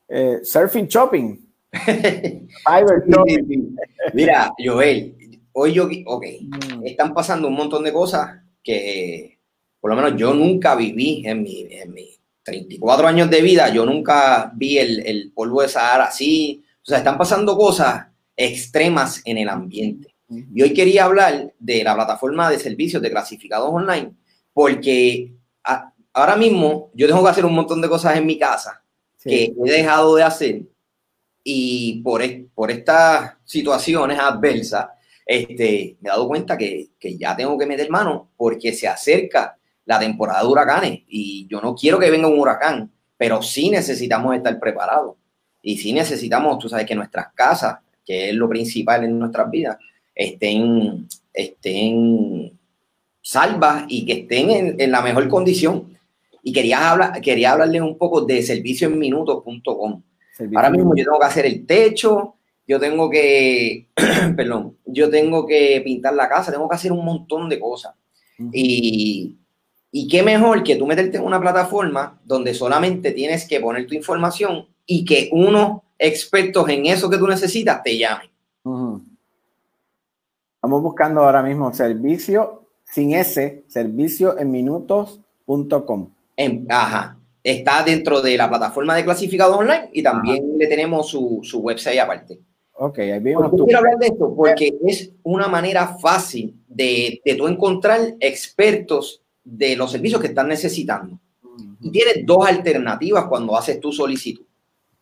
[0.09, 1.37] eh, surfing shopping.
[4.15, 6.87] Mira, Joel, hoy yo, ok, mm.
[6.87, 9.38] están pasando un montón de cosas que
[9.89, 12.11] por lo menos yo nunca viví en mi, en mi
[12.43, 16.63] 34 años de vida, yo nunca vi el, el polvo de Sahara así.
[16.83, 18.07] O sea, están pasando cosas
[18.37, 20.15] extremas en el ambiente.
[20.29, 24.13] Y hoy quería hablar de la plataforma de servicios de clasificados online,
[24.53, 25.33] porque
[26.13, 28.85] ahora mismo yo tengo que hacer un montón de cosas en mi casa
[29.23, 30.63] que he dejado de hacer
[31.43, 32.23] y por,
[32.55, 34.89] por estas situaciones adversas,
[35.25, 39.58] este, me he dado cuenta que, que ya tengo que meter mano porque se acerca
[39.89, 44.37] la temporada de huracanes y yo no quiero que venga un huracán, pero sí necesitamos
[44.37, 45.17] estar preparados
[45.63, 49.79] y sí necesitamos, tú sabes, que nuestras casas, que es lo principal en nuestras vidas,
[50.15, 52.53] estén, estén
[53.23, 55.97] salvas y que estén en, la mejor condición.
[56.43, 60.03] Y quería, hablar, quería hablarles un poco de servicioenminutos.com.
[60.55, 62.35] Ahora mismo yo tengo que hacer el techo,
[62.67, 63.89] yo tengo que,
[64.37, 67.95] perdón, yo tengo que pintar la casa, tengo que hacer un montón de cosas.
[68.53, 69.39] Y
[69.91, 73.95] y qué mejor que tú meterte en una plataforma donde solamente tienes que poner tu
[73.95, 78.29] información y que unos expertos en eso que tú necesitas te llamen.
[80.57, 86.11] Estamos buscando ahora mismo servicio sin ese, servicio en minutos.com.
[86.69, 87.15] ajá.
[87.43, 91.99] Está dentro de la plataforma de clasificado online y también le tenemos su, su, website
[91.99, 92.39] aparte.
[92.75, 93.51] Ok, ahí vemos.
[93.65, 99.77] quiero hablar de esto porque es una manera fácil de, de tú encontrar expertos de
[99.77, 101.19] los servicios que están necesitando.
[101.81, 104.45] Y tienes dos alternativas cuando haces tu solicitud.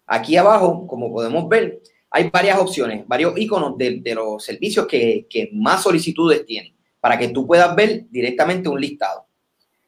[0.06, 5.82] Aquí abajo, como podemos ver, hay varias opciones, varios iconos de, los servicios que, más
[5.82, 9.26] solicitudes tienen, para que tú puedas ver directamente un listado.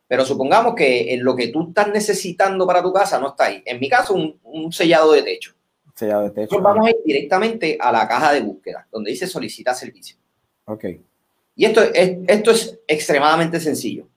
[0.08, 3.62] Pero supongamos que en lo que tú estás necesitando para tu casa no está ahí.
[3.64, 5.54] En mi caso, un, sellado de techo.
[5.94, 6.60] Sellado de techo.
[6.60, 10.16] vamos a ir directamente a la caja de búsqueda, donde dice solicita servicio.
[10.64, 10.84] Ok.
[11.54, 14.08] Y esto es, esto es extremadamente sencillo.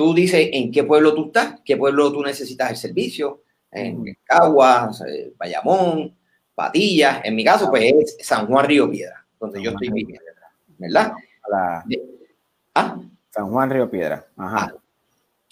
[0.00, 5.02] Tú dices en qué pueblo tú estás, qué pueblo tú necesitas el servicio, en Caguas,
[5.06, 6.16] eh, Bayamón,
[6.54, 7.20] Patillas.
[7.22, 10.24] En mi caso, pues es San Juan Río Piedra, donde yo estoy viviendo,
[10.78, 11.12] ¿verdad?
[12.74, 12.98] ¿Ah?
[13.28, 14.26] San Juan Río Piedra.
[14.38, 14.72] Ajá.
[14.74, 14.80] Ah.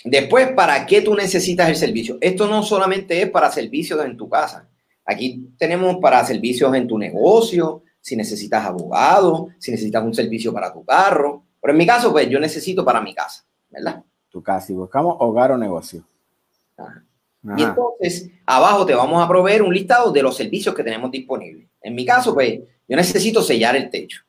[0.03, 2.17] Después, ¿para qué tú necesitas el servicio?
[2.19, 4.67] Esto no solamente es para servicios en tu casa.
[5.05, 10.73] Aquí tenemos para servicios en tu negocio, si necesitas abogado, si necesitas un servicio para
[10.73, 11.45] tu carro.
[11.61, 14.03] Pero en mi caso, pues yo necesito para mi casa, ¿verdad?
[14.39, 16.05] Tu casa y buscamos hogar o negocio.
[17.57, 21.67] Y entonces, abajo te vamos a proveer un listado de los servicios que tenemos disponibles.
[21.83, 24.23] En mi caso, pues, yo necesito sellar el techo.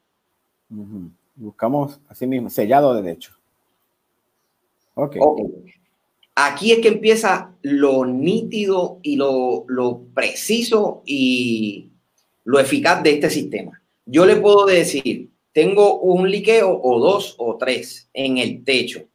[1.35, 3.33] Buscamos, así mismo, sellado de techo.
[4.95, 5.17] ok.
[6.41, 11.89] Aquí es que empieza lo nítido y lo, lo preciso y
[12.45, 13.81] lo eficaz de este sistema.
[14.05, 19.08] Yo le puedo decir, tengo un liqueo o dos o tres en el techo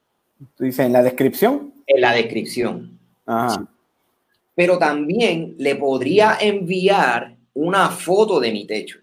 [0.57, 1.75] Tú dices en la descripción.
[1.87, 2.99] En la descripción.
[4.55, 8.99] Pero también le podría enviar una foto de mi techo.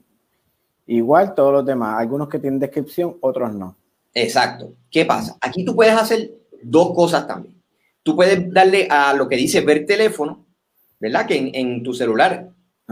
[0.86, 3.76] igual todos los demás, algunos que tienen descripción, otros no.
[4.16, 4.74] Exacto.
[4.90, 5.38] ¿Qué pasa?
[5.42, 6.32] Aquí tú puedes hacer
[6.64, 7.62] dos cosas también.
[8.02, 10.46] Tú puedes darle a lo que dice ver teléfono,
[11.00, 11.28] ¿verdad?
[11.28, 12.50] Que en, tu celular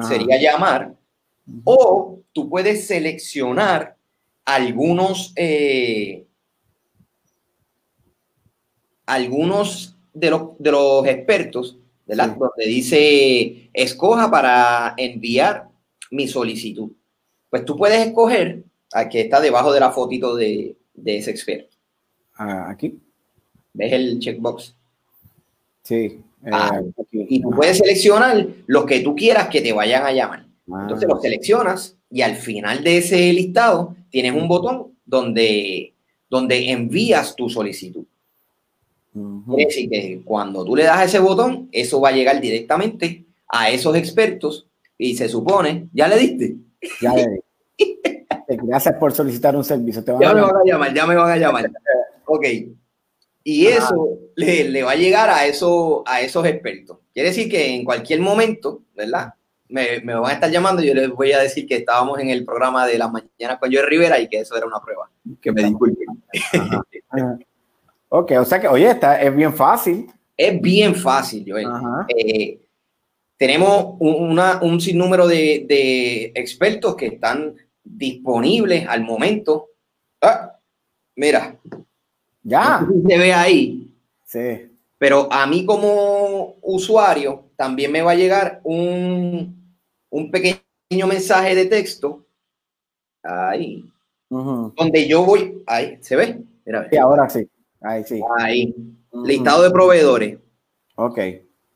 [0.08, 0.96] sería llamar,
[1.64, 3.96] o tú puedes seleccionar
[4.44, 6.26] algunos, eh,
[9.06, 12.36] algunos de los, de los expertos, ¿verdad?
[12.36, 15.70] Donde dice, escoja para enviar
[16.12, 16.92] mi solicitud.
[17.50, 21.76] Pues tú puedes escoger, aquí está debajo de la fotito de, de ese experto.
[22.36, 23.00] Ah, aquí.
[23.74, 24.76] ¿Ves el checkbox?
[25.84, 25.96] Sí.
[25.96, 30.46] Eh, ah, y tú puedes seleccionar los que tú quieras que te vayan a llamar.
[30.68, 35.94] Entonces los seleccionas y al final de ese listado tienes un botón donde,
[36.30, 38.06] donde envías tu solicitud.
[39.14, 43.26] Quiere decir que cuando tú le das a ese botón, eso va a llegar directamente
[43.48, 44.68] a esos expertos
[44.98, 46.56] y se supone, ¿ya le diste?
[47.00, 47.44] Ya le
[48.48, 50.04] Gracias por solicitar un servicio.
[50.20, 51.72] ya me van a llamar, ya me van a llamar.
[52.26, 52.46] Ok.
[53.44, 57.00] Y eso le, le, va a llegar a, eso, a esos expertos.
[57.14, 59.34] Quiere decir que en cualquier momento, ¿verdad?
[59.68, 62.30] Me, me, van a estar llamando y yo les voy a decir que estábamos en
[62.30, 65.10] el programa de la mañana con Joe Rivera y que eso era una prueba.
[65.42, 66.08] Que me disculpen.
[68.16, 70.08] Ok, o sea que, oye, esta es bien fácil.
[70.38, 71.68] Es bien fácil, Joel.
[72.16, 72.60] Eh,
[73.38, 79.70] tenemos una, un sinnúmero de, de, expertos que están disponibles al momento.
[80.22, 80.58] Ah,
[81.16, 81.58] mira.
[82.44, 82.88] Ya.
[83.08, 83.92] Se ve ahí.
[84.26, 84.70] Sí.
[84.98, 89.78] Pero a mí como usuario también me va a llegar un,
[90.10, 92.26] un pequeño mensaje de texto.
[93.22, 93.86] Ahí.
[94.30, 95.64] Donde yo voy.
[95.68, 96.42] Ahí, ¿se ve?
[96.66, 97.48] Mira, sí, ahora sí.
[97.82, 98.22] Ahí sí.
[98.38, 98.74] Ahí.
[99.26, 100.40] Listado de proveedores.
[100.96, 101.20] Ok.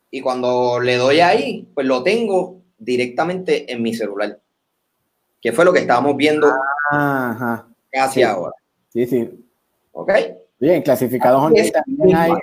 [0.10, 4.42] Y cuando le doy ahí, pues lo tengo directamente en mi celular.
[5.48, 6.45] Que fue lo que estábamos viendo
[6.91, 7.65] Ajá.
[7.90, 8.52] casi ahora.
[8.90, 9.45] Sí, sí.
[9.94, 10.11] Ok.
[10.60, 12.34] Bien, clasificados online también hay,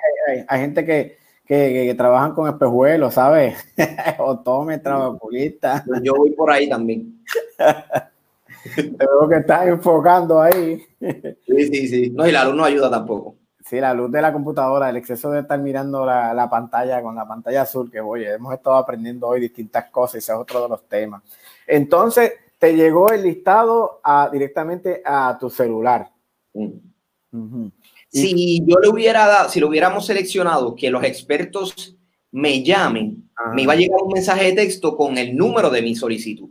[0.48, 3.58] hay, gente que, que, que, trabajan con espejuelos, ¿sabes?
[4.18, 5.84] Otómetros, oculistas.
[6.02, 7.22] Yo voy por ahí también.
[8.76, 10.82] Veo que estás enfocando ahí.
[11.46, 12.10] Sí, sí, sí.
[12.10, 13.36] No, y la luz no ayuda tampoco.
[13.66, 17.14] Sí, la luz de la computadora, el exceso de estar mirando la, la pantalla con
[17.14, 20.70] la pantalla azul, que oye, hemos estado aprendiendo hoy distintas cosas, ese es otro de
[20.70, 21.22] los temas.
[21.66, 22.32] Entonces,
[22.64, 26.10] te llegó el listado a, directamente a tu celular.
[26.54, 27.66] Mm.
[28.08, 31.94] Si yo le hubiera dado, si lo hubiéramos seleccionado, que los expertos
[32.30, 35.94] me llamen, me iba a llegar un mensaje de texto con el número de mi
[35.94, 36.48] solicitud.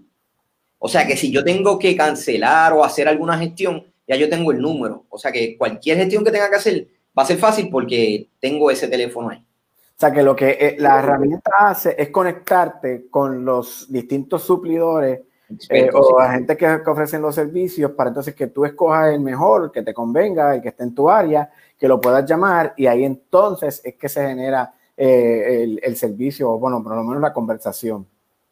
[0.77, 4.51] O sea que si yo tengo que cancelar o hacer alguna gestión, ya yo tengo
[4.51, 5.07] el número.
[5.09, 6.87] O sea que cualquier gestión que tenga que hacer,
[7.17, 9.39] va a ser fácil porque tengo ese teléfono ahí.
[9.39, 15.21] O sea, que lo que eh, la herramienta hace es conectarte con los distintos suplidores
[15.69, 19.71] eh, o la gente que, ofrecen los servicios para entonces que tú escojas el mejor,
[19.71, 23.03] que te convenga, el que esté en tu área, que lo puedas llamar y ahí
[23.03, 27.33] entonces es que se genera eh, el, el, servicio, o bueno, por lo menos la
[27.33, 28.05] conversación.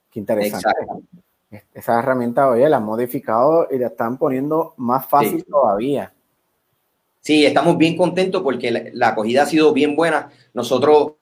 [0.09, 0.69] Qué interesante.
[1.73, 6.13] Esa herramienta, oye, la han modificado y la están poniendo más fácil todavía.
[7.19, 10.29] Sí, estamos bien contentos porque la, acogida ha sido bien buena.
[10.53, 11.13] Nosotros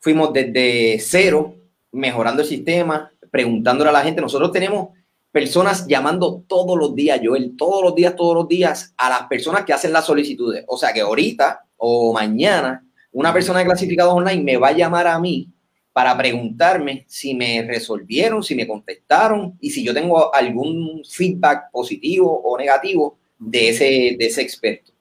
[0.00, 1.54] fuimos desde cero,
[1.92, 4.20] mejorando el sistema, preguntándole a la gente.
[4.20, 4.90] Nosotros tenemos
[5.34, 9.64] personas llamando todos los días, Joel, todos los días, todos los días, a las personas
[9.64, 10.64] que hacen las solicitudes.
[10.68, 15.08] O sea que ahorita o mañana, una persona de clasificados online me va a llamar
[15.08, 15.50] a mí
[15.92, 22.40] para preguntarme si me resolvieron, si me contestaron y si yo tengo algún feedback positivo
[22.44, 23.84] o negativo de ese,
[24.16, 24.92] de ese experto.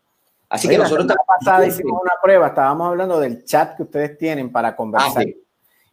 [0.49, 1.05] Así que nosotros...
[1.05, 5.27] La pasada hicimos una prueba, estábamos hablando del chat que ustedes tienen para conversar.
[5.27, 5.43] Ah,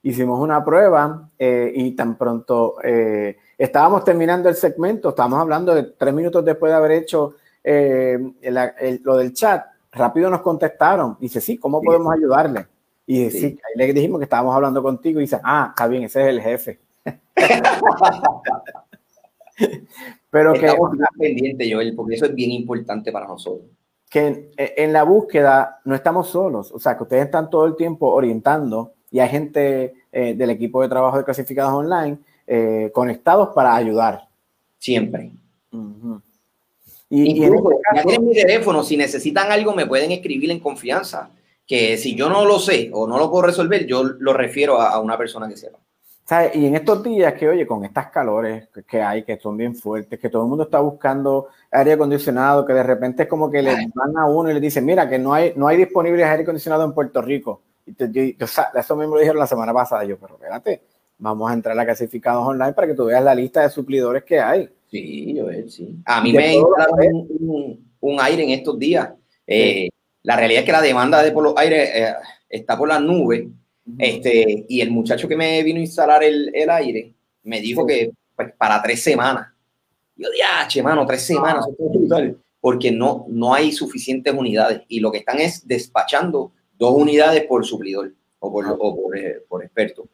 [0.02, 5.82] hicimos una prueba eh, y tan pronto eh, estábamos terminando el segmento, estábamos hablando de
[5.82, 8.18] tres minutos después de haber hecho eh,
[9.02, 11.16] lo del chat, rápido nos contestaron.
[11.20, 12.66] Dice, sí, ¿cómo podemos ayudarle?
[13.06, 13.46] Y sí.
[13.46, 16.40] ahí le dijimos que estábamos hablando contigo y dice, ah, está bien, ese es el
[16.40, 16.80] jefe.
[20.30, 20.98] Pero Estamos que...
[21.18, 23.68] pendiente, Joel, porque eso es bien importante para nosotros
[24.10, 28.08] que en, la búsqueda no estamos solos, o sea, que ustedes están todo el tiempo
[28.08, 32.18] orientando y hay gente eh, del equipo de trabajo de clasificados online
[32.52, 34.26] eh, conectados para ayudar.
[34.76, 35.30] Siempre.
[37.08, 41.30] y, Incluso, este ya tienen mi teléfono, si necesitan algo me pueden escribir en confianza,
[41.64, 44.90] que si yo no lo sé o no lo puedo resolver, yo lo refiero a,
[44.90, 45.78] a una persona que sepa.
[45.78, 49.76] O Y en estos días que, oye, con estas calores que hay, que son bien
[49.76, 53.62] fuertes, que todo el mundo está buscando aire acondicionado, que de repente es como que
[53.62, 56.42] le van a uno y le dicen, mira, que no hay, no hay disponible aire
[56.42, 57.62] acondicionado en Puerto Rico.
[57.86, 57.94] Y
[58.36, 60.02] yo, eso mismo lo dijeron la semana pasada.
[60.02, 60.82] Yo, pero espérate,
[61.20, 64.40] vamos a entrar a clasificados online para que tú veas la lista de suplidores que
[64.40, 64.68] hay.
[64.90, 65.96] Sí, yo sí.
[66.04, 67.28] A mí me instalaron
[68.00, 69.10] un, aire en estos días.
[69.46, 69.88] Eh,
[70.22, 72.14] la realidad es que la demanda de por los aires eh,
[72.48, 73.46] está por las nubes
[73.98, 78.10] este, y el muchacho que me vino a instalar el, el aire me dijo que
[78.34, 79.48] pues, para tres semanas.
[80.16, 81.66] Yo dije, mano, tres semanas,
[82.60, 87.64] porque no, no hay suficientes unidades y lo que están es despachando dos unidades por
[87.64, 90.08] suplidor o por, o por, eh, por experto.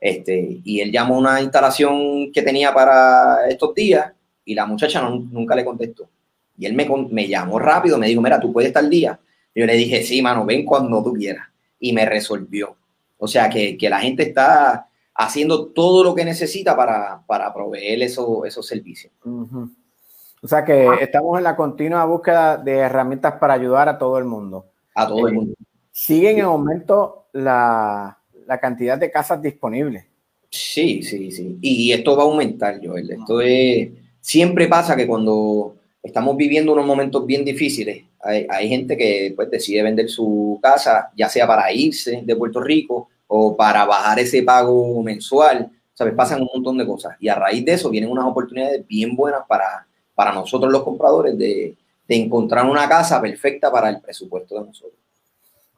[0.00, 4.12] Este, y él llamó una instalación que tenía para estos días
[4.44, 6.08] y la muchacha nunca le contestó.
[6.56, 9.20] Y él me, me llamó rápido, me dijo, mira, tú puedes estar al día.
[9.54, 11.46] Yo le dije, sí, mano, ven cuando tú quieras.
[11.78, 12.76] Y me resolvió.
[13.18, 18.02] O sea, que, que la gente está haciendo todo lo que necesita para, para proveer
[18.02, 19.12] eso, esos servicios.
[19.22, 24.24] O sea que estamos en la continua búsqueda de herramientas para ayudar a todo el
[24.24, 24.66] mundo.
[24.94, 25.54] A todo el mundo.
[25.92, 28.19] Siguen en aumento la,
[28.50, 30.04] la, cantidad de casas disponibles.
[30.50, 31.58] Sí, sí, sí.
[31.60, 33.10] Y esto va a aumentar, Joel.
[33.10, 33.90] Esto es.
[34.20, 39.50] Siempre pasa que cuando estamos viviendo unos momentos bien difíciles, hay, hay, gente que pues,
[39.50, 44.42] decide vender su casa, ya sea para irse de Puerto Rico o para bajar ese
[44.42, 45.70] pago mensual.
[45.94, 46.14] ¿Sabes?
[46.14, 47.16] Pasan un montón de cosas.
[47.20, 51.36] Y a raíz de eso vienen unas oportunidades bien buenas para, para nosotros los compradores
[51.36, 51.76] de,
[52.10, 54.98] de encontrar una casa perfecta para el presupuesto de nosotros.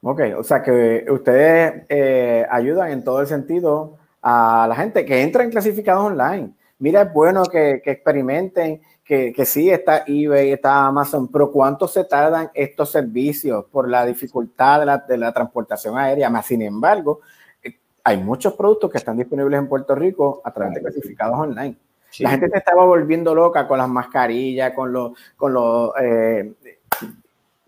[0.05, 5.21] Ok, o sea que ustedes eh, ayudan en todo el sentido a la gente que
[5.21, 6.51] entra en clasificados online.
[6.79, 11.87] Mira, es bueno que, que experimenten que, que, sí está eBay, está Amazon, pero ¿cuánto
[11.87, 16.29] se tardan estos servicios por la dificultad de la, de la transportación aérea?
[16.29, 17.21] Más sin embargo,
[17.63, 21.77] eh, hay muchos productos que están disponibles en Puerto Rico a través de clasificados online.
[22.19, 26.53] La gente se estaba volviendo loca con las mascarillas, con los, con los eh,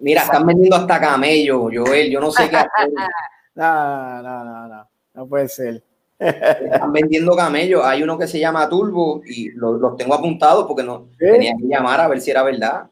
[0.05, 2.69] Mira, están vendiendo hasta camello, Joel, yo no sé qué hacer.
[3.55, 5.81] no, no, no, no, no puede ser.
[6.19, 7.83] Están vendiendo camellos.
[7.83, 12.01] Hay uno que se llama Turbo y los, tengo apuntados porque no tenía que llamar
[12.01, 12.85] a ver si era verdad.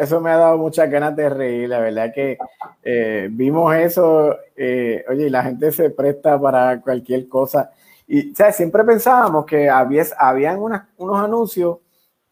[0.00, 1.68] eso me ha dado muchas ganas de reír.
[1.68, 2.38] La verdad que
[2.82, 4.34] eh, vimos eso.
[4.56, 7.70] Eh, oye, la gente se presta para cualquier cosa.
[8.08, 11.80] Y o siempre pensábamos que había, habían unos anuncios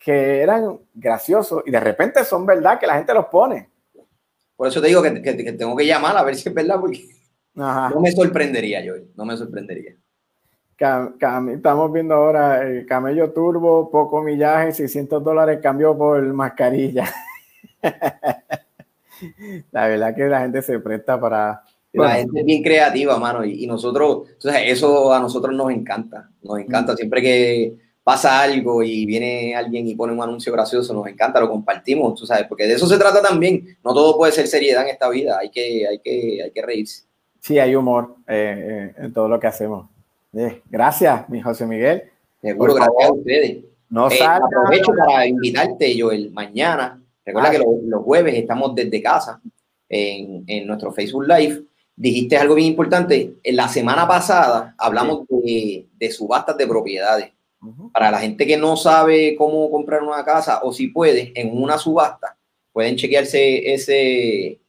[0.04, 3.70] que eran graciosos y de repente son verdad que la gente los pone.
[4.54, 7.02] Por eso te digo que tengo que llamar a ver si es verdad porque
[7.54, 9.94] no me sorprendería, yo, no me sorprendería.
[10.76, 17.08] estamos viendo ahora el camello turbo, poco millaje, 600 dólares cambio por mascarilla.
[19.70, 21.62] la verdad que la gente se presta para...
[21.92, 26.96] La gente es bien creativa, mano, y, nosotros, eso a nosotros nos encanta, nos encanta.
[26.96, 31.48] Siempre que pasa algo y viene alguien y pone un anuncio gracioso, nos encanta, lo
[31.48, 33.76] compartimos, tú sabes, porque de eso se trata también.
[33.82, 37.04] No todo puede ser seriedad en esta vida, hay que, hay que, hay que reírse.
[37.40, 39.88] Sí, hay humor eh, eh, en todo lo que hacemos.
[40.34, 42.04] Eh, gracias, mi José Miguel.
[42.40, 43.64] Seguro, gracias a ustedes.
[43.88, 47.00] No aprovecho para invitarte, Joel, mañana.
[47.24, 49.40] Recuerda que los, jueves estamos desde casa
[49.88, 51.62] en, en, nuestro Facebook Live.
[51.96, 53.34] Dijiste algo bien importante.
[53.42, 57.30] En la semana pasada hablamos de, de, subastas de propiedades.
[57.92, 61.78] Para la gente que no sabe cómo comprar una casa o si puede, en una
[61.78, 62.36] subasta,
[62.72, 64.60] pueden chequearse ese,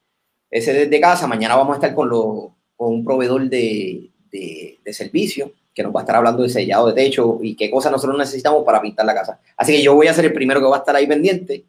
[0.49, 1.27] ese desde casa.
[1.27, 6.01] Mañana vamos a estar con los con un proveedor de, de, servicio que nos va
[6.01, 9.13] a estar hablando de sellado de techo y qué cosas nosotros necesitamos para pintar la
[9.13, 9.39] casa.
[9.57, 11.65] Así que yo voy a ser el primero que va a estar ahí pendiente.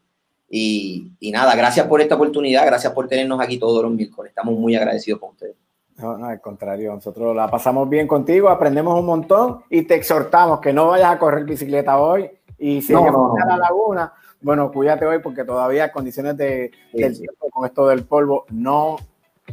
[0.48, 4.30] Y, y nada, gracias por esta oportunidad, gracias por tenernos aquí todos los miércoles.
[4.30, 5.56] Estamos muy agradecidos con ustedes.
[5.98, 10.60] No, no, al contrario, nosotros la pasamos bien contigo, aprendemos un montón y te exhortamos
[10.60, 15.06] que no vayas a correr bicicleta hoy y si no, a la laguna, bueno, cuídate
[15.06, 18.96] hoy porque todavía condiciones de, del tiempo con esto del polvo no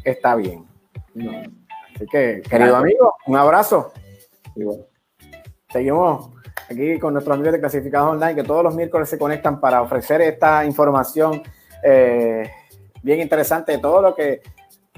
[0.04, 0.66] está bien.
[1.96, 3.94] Así que, querido amigo, un abrazo.
[5.70, 6.30] Seguimos
[6.70, 10.22] aquí con nuestros amigos de Clasificados Online, que todos los miércoles se conectan para ofrecer
[10.22, 11.42] esta información
[11.84, 12.50] eh,
[13.02, 14.42] bien interesante de todo lo que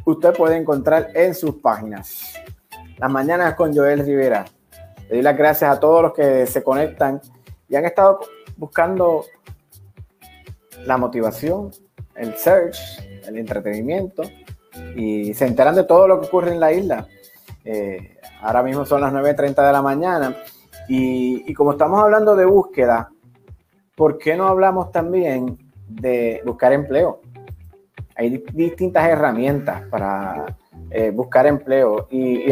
[0.05, 2.35] usted puede encontrar en sus páginas.
[2.97, 4.45] Las mañanas con Joel Rivera.
[5.09, 7.21] Le doy las gracias a todos los que se conectan
[7.67, 8.21] y han estado
[8.57, 9.25] buscando
[10.85, 11.71] la motivación,
[12.15, 12.77] el search,
[13.27, 14.23] el entretenimiento
[14.95, 17.07] y se enteran de todo lo que ocurre en la isla.
[17.63, 20.35] Eh, ahora mismo son las 9.30 de la mañana
[20.87, 23.09] y, como estamos hablando de búsqueda,
[23.95, 25.57] ¿por qué no hablamos también
[25.87, 27.21] de buscar empleo?
[28.17, 30.55] Hay distintas herramientas para
[30.89, 32.45] eh, buscar empleo y,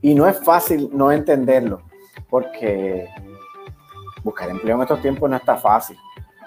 [0.00, 1.82] Y no es fácil no entenderlo,
[2.28, 3.08] porque
[4.22, 5.96] buscar empleo en estos tiempos no está fácil.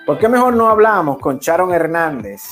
[0.06, 2.44] ¿Por qué mejor no hablamos con Sharon Hernández,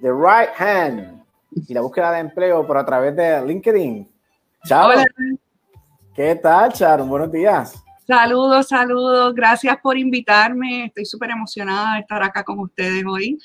[0.00, 1.22] The Right Hand,
[1.68, 4.08] y la búsqueda de empleo por a través de LinkedIn?
[4.64, 5.04] Sharon,
[6.14, 7.08] ¿qué tal, Sharon?
[7.08, 7.82] Buenos días.
[8.06, 9.34] Saludos, saludos.
[9.34, 10.86] Gracias por invitarme.
[10.86, 13.38] Estoy súper emocionada de estar acá con ustedes hoy,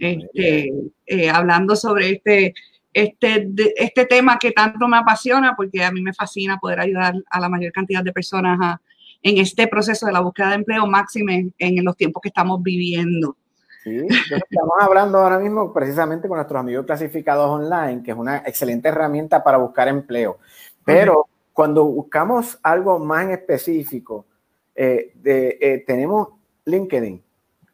[0.00, 0.72] este,
[1.06, 2.54] eh, hablando sobre este,
[2.92, 7.40] este, este tema que tanto me apasiona, porque a mí me fascina poder ayudar a
[7.40, 8.78] la mayor cantidad de personas
[9.22, 13.36] en este proceso de la búsqueda de empleo máxime en, los tiempos que estamos viviendo.
[13.84, 18.88] Sí, estamos hablando ahora mismo precisamente con nuestros amigos clasificados online, que es una excelente
[18.88, 20.38] herramienta para buscar empleo.
[20.84, 24.26] Pero cuando buscamos algo más en específico,
[24.74, 26.28] eh, de, eh, tenemos
[26.64, 27.22] LinkedIn.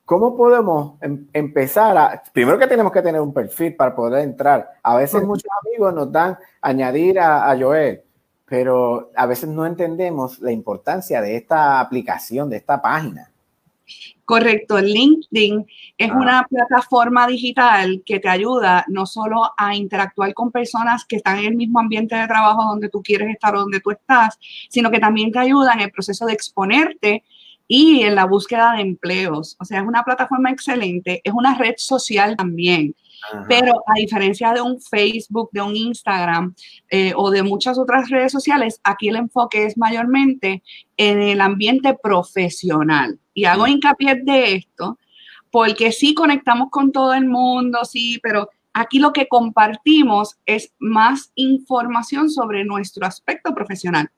[0.07, 4.71] ¿Cómo podemos em, empezar a, primero que tenemos que tener un perfil para poder entrar?
[4.81, 8.03] A veces muchos amigos nos dan añadir a, a Joel,
[8.45, 13.33] pero a veces no entendemos la importancia de esta aplicación, de esta página.
[14.25, 15.67] Correcto, LinkedIn
[15.99, 16.17] es ah.
[16.17, 21.47] una plataforma digital que te ayuda no solo a interactuar con personas que están en
[21.47, 24.39] el mismo ambiente de trabajo donde tú quieres estar o donde tú estás,
[24.69, 27.25] sino que también te ayuda en el proceso de exponerte
[27.69, 29.57] y en la búsqueda de empleos.
[29.59, 32.95] O sea, es una plataforma excelente, es una red social también.
[33.49, 36.55] Pero a diferencia de un Facebook, de un Instagram
[36.91, 40.63] eh, o de muchas otras redes sociales, aquí el enfoque es mayormente
[40.97, 43.19] en el ambiente profesional.
[43.35, 44.99] Y hago hincapié de esto
[45.51, 51.33] porque sí conectamos con todo el mundo, sí, pero aquí lo que compartimos es más
[51.35, 54.11] información sobre nuestro aspecto profesional.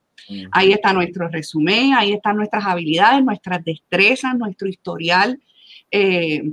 [0.52, 5.40] Ahí está nuestro resumen, ahí están nuestras habilidades, nuestras destrezas, nuestro historial.
[5.90, 6.52] Eh,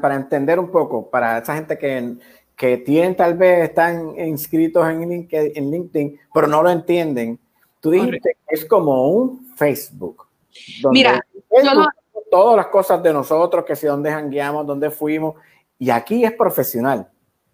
[0.00, 2.14] para, entender un poco, para esa gente que,
[2.56, 7.38] que tienen tal vez, están inscritos en LinkedIn, en LinkedIn pero no lo entienden,
[7.80, 10.26] tú dijiste que es como un Facebook.
[10.90, 11.20] Mira,
[12.30, 15.34] todas las cosas de nosotros, que si dónde jangueamos, dónde fuimos,
[15.78, 17.08] y aquí es profesional.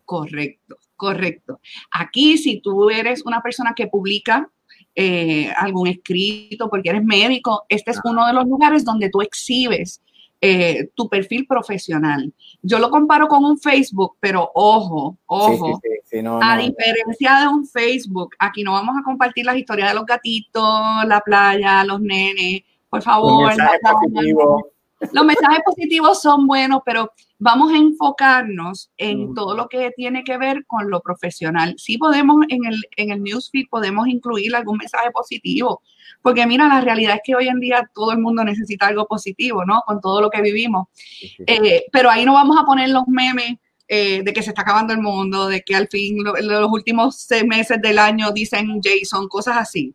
[0.04, 1.60] Correcto, correcto.
[1.90, 4.50] Aquí si tú eres una persona que publica
[4.94, 10.00] eh, algún escrito porque eres médico, este es uno de los lugares donde tú exhibes
[10.40, 12.30] eh, tu perfil profesional.
[12.60, 15.80] Yo lo comparo con un Facebook, pero ojo, ojo,
[16.42, 20.62] a diferencia de un Facebook, aquí no vamos a compartir las historias de los gatitos,
[21.06, 23.52] la playa, los nenes, por favor.
[25.12, 30.38] Los mensajes positivos son buenos, pero vamos a enfocarnos en todo lo que tiene que
[30.38, 31.74] ver con lo profesional.
[31.78, 35.82] Sí podemos en el, en el newsfeed, podemos incluir algún mensaje positivo,
[36.22, 39.64] porque mira, la realidad es que hoy en día todo el mundo necesita algo positivo,
[39.64, 39.82] ¿no?
[39.86, 40.88] Con todo lo que vivimos.
[41.46, 44.94] Eh, pero ahí no vamos a poner los memes eh, de que se está acabando
[44.94, 49.58] el mundo, de que al fin los últimos seis meses del año dicen Jason, cosas
[49.58, 49.92] así.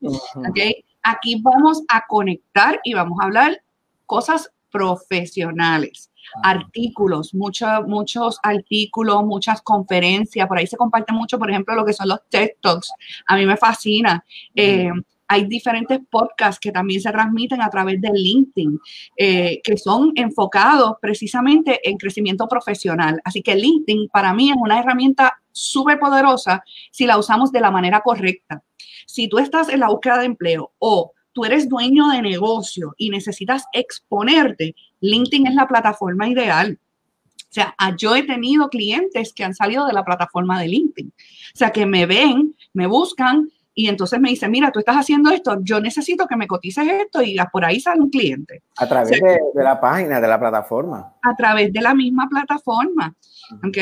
[1.02, 3.60] Aquí vamos a conectar y vamos a hablar
[4.06, 6.12] cosas profesionales,
[6.44, 6.52] ah.
[6.52, 12.10] artículos, muchos artículos, muchas conferencias, por ahí se comparte mucho, por ejemplo, lo que son
[12.10, 12.92] los TED Talks,
[13.28, 14.24] a mí me fascina.
[14.56, 14.92] Eh,
[15.32, 18.80] hay diferentes podcasts que también se transmiten a través de LinkedIn,
[19.16, 23.22] eh, que son enfocados precisamente en crecimiento profesional.
[23.24, 27.70] Así que LinkedIn para mí es una herramienta súper poderosa si la usamos de la
[27.70, 28.64] manera correcta.
[29.06, 33.10] Si tú estás en la búsqueda de empleo o tú eres dueño de negocio y
[33.10, 36.78] necesitas exponerte, LinkedIn es la plataforma ideal.
[37.28, 41.08] O sea, yo he tenido clientes que han salido de la plataforma de LinkedIn.
[41.08, 45.32] O sea, que me ven, me buscan y entonces me dicen, mira, tú estás haciendo
[45.32, 48.64] esto, yo necesito que me cotices esto y por ahí sale un cliente.
[48.76, 51.16] A través de, de, la página, de la plataforma.
[51.22, 53.16] A través de la misma plataforma.
[53.52, 53.78] ¿Ok?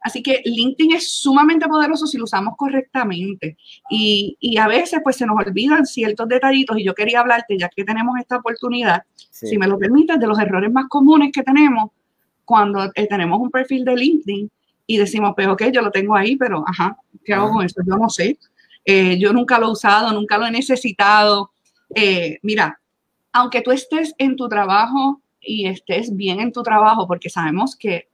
[0.00, 3.56] Así que LinkedIn es sumamente poderoso si lo usamos correctamente
[3.90, 7.68] y, y, a veces pues se nos olvidan ciertos detallitos y yo quería hablarte, ya
[7.68, 11.90] que tenemos esta oportunidad, si me lo permites, de los errores más comunes que tenemos
[12.44, 14.50] cuando eh, tenemos un perfil de LinkedIn
[14.86, 17.80] y decimos, pues ok, yo lo tengo ahí, pero ajá, ¿qué hago con eso?
[17.86, 18.36] Yo no sé.
[18.84, 21.52] Eh, yo nunca lo he usado, nunca lo he necesitado.
[21.94, 22.80] Eh, mira,
[23.32, 28.08] aunque tú estés en tu trabajo y estés bien en tu trabajo, porque sabemos que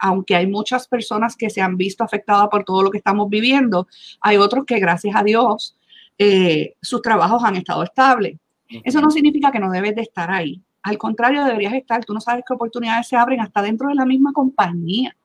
[0.00, 3.86] aunque hay muchas personas que se han visto afectadas por todo lo que estamos viviendo,
[4.20, 5.76] hay otros que gracias a Dios
[6.18, 8.38] eh, sus trabajos han estado estables.
[8.84, 10.60] Eso no significa que no debes de estar ahí.
[10.82, 12.04] Al contrario, deberías estar.
[12.04, 15.16] Tú no sabes qué oportunidades se abren hasta dentro de la misma compañía.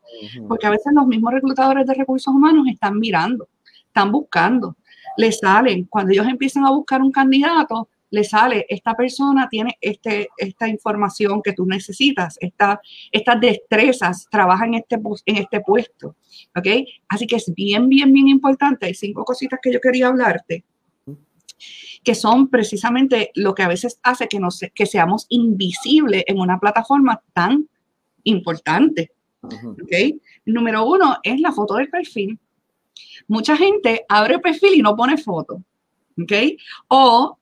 [0.47, 3.49] Porque a veces los mismos reclutadores de recursos humanos están mirando,
[3.87, 4.77] están buscando,
[5.17, 5.85] les salen.
[5.85, 11.41] Cuando ellos empiezan a buscar un candidato, le sale, esta persona tiene este, esta información
[11.41, 12.79] que tú necesitas, esta,
[13.11, 16.15] estas destrezas, trabaja en este, en este puesto,
[16.55, 16.67] ¿ok?
[17.09, 18.85] Así que es bien, bien, bien importante.
[18.85, 20.63] Hay cinco cositas que yo quería hablarte
[22.03, 26.59] que son precisamente lo que a veces hace que, nos, que seamos invisibles en una
[26.59, 27.67] plataforma tan
[28.25, 29.11] importante.
[29.41, 30.21] ¿okay?
[30.45, 32.37] Número uno es la foto del perfil.
[33.27, 35.63] Mucha gente abre perfil y no pone foto.
[36.21, 36.33] ¿ok?
[36.89, 37.37] O,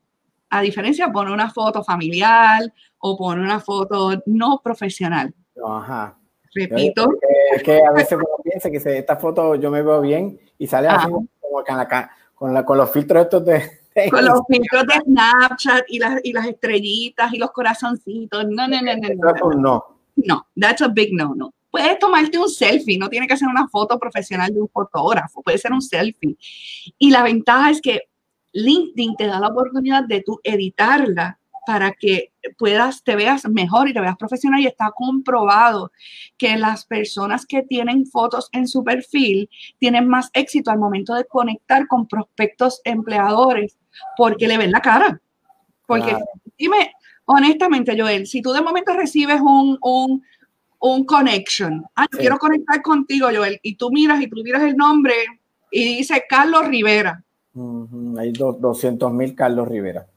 [0.52, 2.62] a diferencia, pone una foto familiar
[3.00, 5.34] o pone una foto no profesional.
[5.66, 6.18] Ajá.
[6.54, 7.10] Repito.
[7.56, 10.90] Es que, a veces uno piensa que esta foto yo me veo bien y sale
[10.90, 13.64] así como con, la, con, la, con los filtros estos de,
[14.10, 18.46] con los filtros de Snapchat y las, y las estrellitas y los corazoncitos.
[18.50, 19.56] No, no, no, no.
[19.58, 20.48] No, no.
[20.60, 21.54] that's a big no, no.
[21.70, 25.58] Puedes tomarte un selfie, no tiene que ser una foto profesional de un fotógrafo, puede
[25.58, 26.36] ser un selfie.
[27.00, 28.11] Y la ventaja es que
[28.54, 33.94] LinkedIn te da la oportunidad de tú editarla para que puedas, te veas mejor y
[33.94, 35.92] te veas profesional y está comprobado
[36.38, 41.26] que las personas que tienen fotos en su perfil tienen más éxito al momento de
[41.26, 43.78] conectar con prospectos empleadores
[44.18, 45.22] porque le ven la cara.
[45.86, 46.16] Porque
[46.58, 46.94] dime,
[47.26, 50.24] honestamente, Joel, si tú de momento recibes un, un,
[50.80, 55.14] un connection, ah, quiero conectar contigo, Joel, y tú miras y tú miras el nombre
[55.70, 57.24] y dice Carlos Rivera.
[58.18, 60.08] Hay 200 mil Carlos Rivera.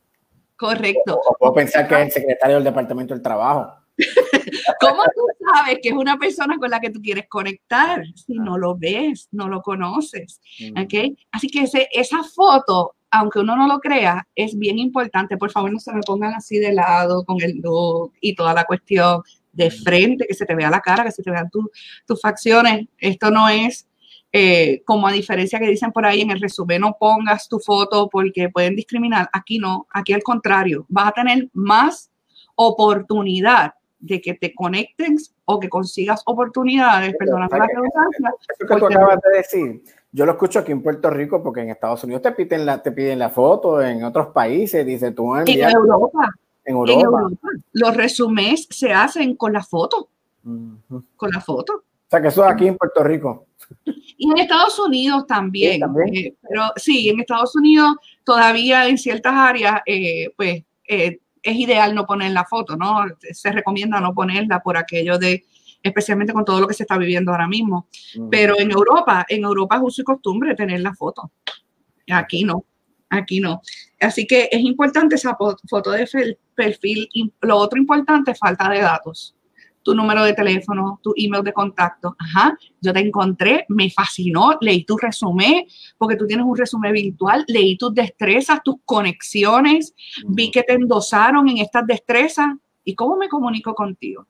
[0.56, 1.20] Correcto.
[1.26, 3.74] O, puedo pensar que es el secretario del Departamento del Trabajo.
[4.80, 8.58] ¿Cómo tú sabes que es una persona con la que tú quieres conectar si no
[8.58, 10.40] lo ves, no lo conoces?
[10.80, 11.16] ¿okay?
[11.32, 15.36] Así que ese, esa foto aunque uno no lo crea, es bien importante.
[15.36, 18.64] Por favor, no se me pongan así de lado con el look y toda la
[18.64, 22.88] cuestión de frente, que se te vea la cara, que se te vean tus facciones.
[22.98, 23.86] Esto no es
[24.36, 28.08] eh, como a diferencia que dicen por ahí en el resumen, no pongas tu foto
[28.10, 29.30] porque pueden discriminar.
[29.32, 32.10] Aquí no, aquí al contrario, vas a tener más
[32.56, 38.34] oportunidad de que te conectes o que consigas oportunidades, perdona la redundancia.
[38.58, 41.70] Eso que tú acabas de decir, yo lo escucho aquí en Puerto Rico porque en
[41.70, 45.46] Estados Unidos te piden la, te piden la foto, en otros países dice tú en
[45.48, 46.34] Europa.
[46.64, 47.28] En Europa.
[47.70, 50.08] Los resumés se hacen con la foto.
[50.42, 51.84] Con la foto.
[52.14, 53.48] Sea que eso es aquí en Puerto Rico.
[54.16, 55.82] Y en Estados Unidos también.
[56.12, 61.92] Eh, pero sí, en Estados Unidos todavía en ciertas áreas, eh, pues eh, es ideal
[61.92, 63.04] no poner la foto, ¿no?
[63.32, 65.44] Se recomienda no ponerla por aquello de
[65.82, 67.88] especialmente con todo lo que se está viviendo ahora mismo.
[68.30, 71.32] Pero en Europa, en Europa es uso y costumbre tener la foto.
[72.10, 72.64] Aquí no,
[73.10, 73.60] aquí no.
[74.00, 77.08] Así que es importante esa foto de perfil.
[77.40, 79.34] Lo otro importante, falta de datos.
[79.84, 82.16] Tu número de teléfono, tu email de contacto.
[82.18, 85.66] Ajá, yo te encontré, me fascinó, leí tu resumen,
[85.96, 89.94] porque tú tienes un resumen virtual, leí tus destrezas, tus conexiones,
[90.26, 92.48] vi que te endosaron en estas destrezas.
[92.82, 94.26] ¿Y cómo me comunico contigo?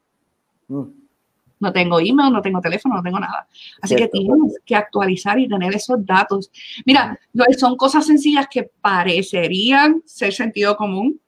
[1.64, 3.48] no tengo email, no tengo teléfono, no tengo nada.
[3.80, 6.50] Así que tienes que actualizar y tener esos datos.
[6.84, 7.18] Mira,
[7.58, 11.20] son cosas sencillas que parecerían ser sentido común,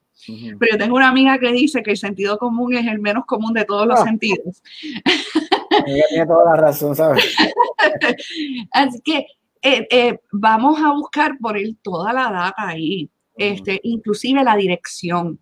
[0.58, 3.52] pero yo tengo una amiga que dice que el sentido común es el menos común
[3.52, 4.04] de todos los ah.
[4.04, 4.62] sentidos.
[5.86, 7.36] Ella tiene toda la razón, ¿sabes?
[8.72, 9.26] Así que
[9.62, 15.38] eh, eh, vamos a buscar por él toda la data ahí, este, inclusive la dirección.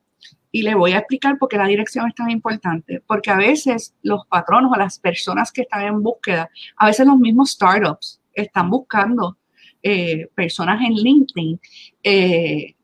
[0.51, 3.03] Y le voy a explicar por qué la dirección es tan importante.
[3.07, 7.19] Porque a veces los patronos o las personas que están en búsqueda, a veces los
[7.19, 9.37] mismos startups están buscando
[9.83, 11.61] eh, personas en LinkedIn,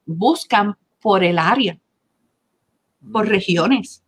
[0.05, 1.79] buscan por el área,
[3.13, 4.03] por regiones,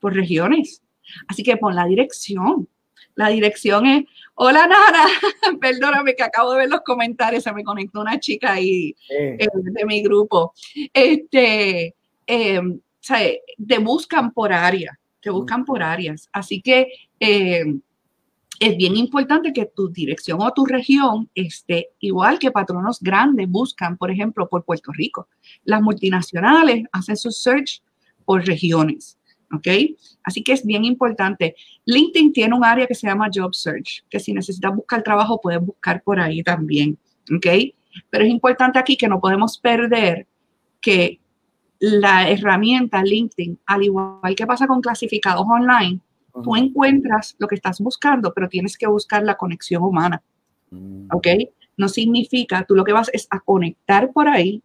[0.00, 0.82] por regiones.
[1.28, 2.68] Así que pon la dirección.
[3.16, 4.04] La dirección es,
[4.34, 5.06] hola Nara,
[5.60, 9.84] perdóname que acabo de ver los comentarios, se me conectó una chica ahí eh, de
[9.86, 10.52] mi grupo.
[10.92, 11.94] Este,
[13.04, 13.18] sea,
[13.68, 16.28] te buscan por área, te buscan por áreas.
[16.32, 16.88] Así que
[17.20, 17.64] eh,
[18.64, 23.98] es bien importante que tu dirección o tu región esté igual que patronos grandes buscan,
[23.98, 25.28] por ejemplo, por Puerto Rico.
[25.64, 27.82] Las multinacionales hacen su search
[28.24, 29.18] por regiones.
[29.52, 29.68] ¿ok?
[30.22, 31.54] Así que es bien importante.
[31.84, 35.60] LinkedIn tiene un área que se llama Job Search, que si necesitas buscar trabajo puedes
[35.60, 36.98] buscar por ahí también,
[37.36, 37.46] ¿ok?
[38.10, 40.26] Pero es importante aquí que no podemos perder
[40.80, 41.20] que
[41.78, 46.00] la herramienta LinkedIn, al igual que pasa con clasificados online,
[46.42, 50.22] tú encuentras lo que estás buscando, pero tienes que buscar la conexión humana.
[50.70, 51.08] Mm.
[51.12, 51.26] ¿Ok?
[51.76, 54.62] No significa, tú lo que vas es a conectar por ahí,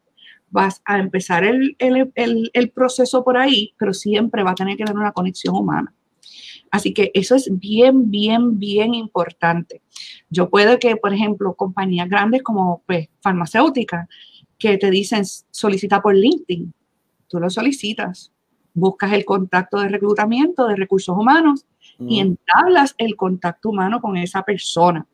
[0.51, 4.99] vas a empezar el, el, proceso por ahí, pero siempre va a tener que tener
[4.99, 5.93] una conexión humana.
[6.71, 9.81] Así que eso es bien, bien, bien importante.
[10.29, 14.07] Yo puedo que, por ejemplo, compañías grandes como pues, farmacéuticas
[14.57, 16.73] que te dicen solicita por LinkedIn,
[17.27, 18.31] tú lo solicitas,
[18.73, 21.65] buscas el contacto de reclutamiento de recursos humanos
[21.99, 25.05] y entablas el contacto humano con esa persona.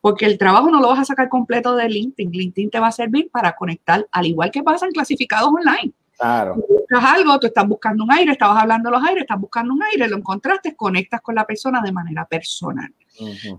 [0.00, 2.30] Porque el trabajo no lo vas a sacar completo de LinkedIn.
[2.30, 5.94] LinkedIn te va a servir para conectar, al igual que pasa en clasificados online.
[6.18, 6.54] Claro.
[6.54, 9.72] Tú buscas algo, tú estás buscando un aire, estabas hablando de los aires, estás buscando
[9.72, 12.92] un aire, lo encontraste, conectas con la persona de manera personal.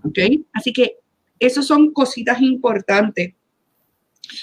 [0.04, 0.20] ¿Ok?
[0.54, 1.00] Así que
[1.40, 3.34] esas son cositas importantes.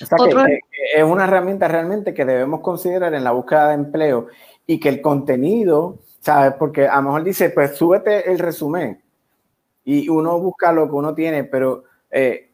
[0.00, 3.74] O sea, que, que es una herramienta realmente que debemos considerar en la búsqueda de
[3.74, 4.28] empleo
[4.66, 6.54] y que el contenido, ¿sabes?
[6.58, 9.02] Porque a lo mejor dice, pues súbete el resumen
[9.84, 12.50] y uno busca lo que uno tiene, pero, eh,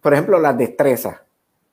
[0.00, 1.20] por ejemplo, las destrezas,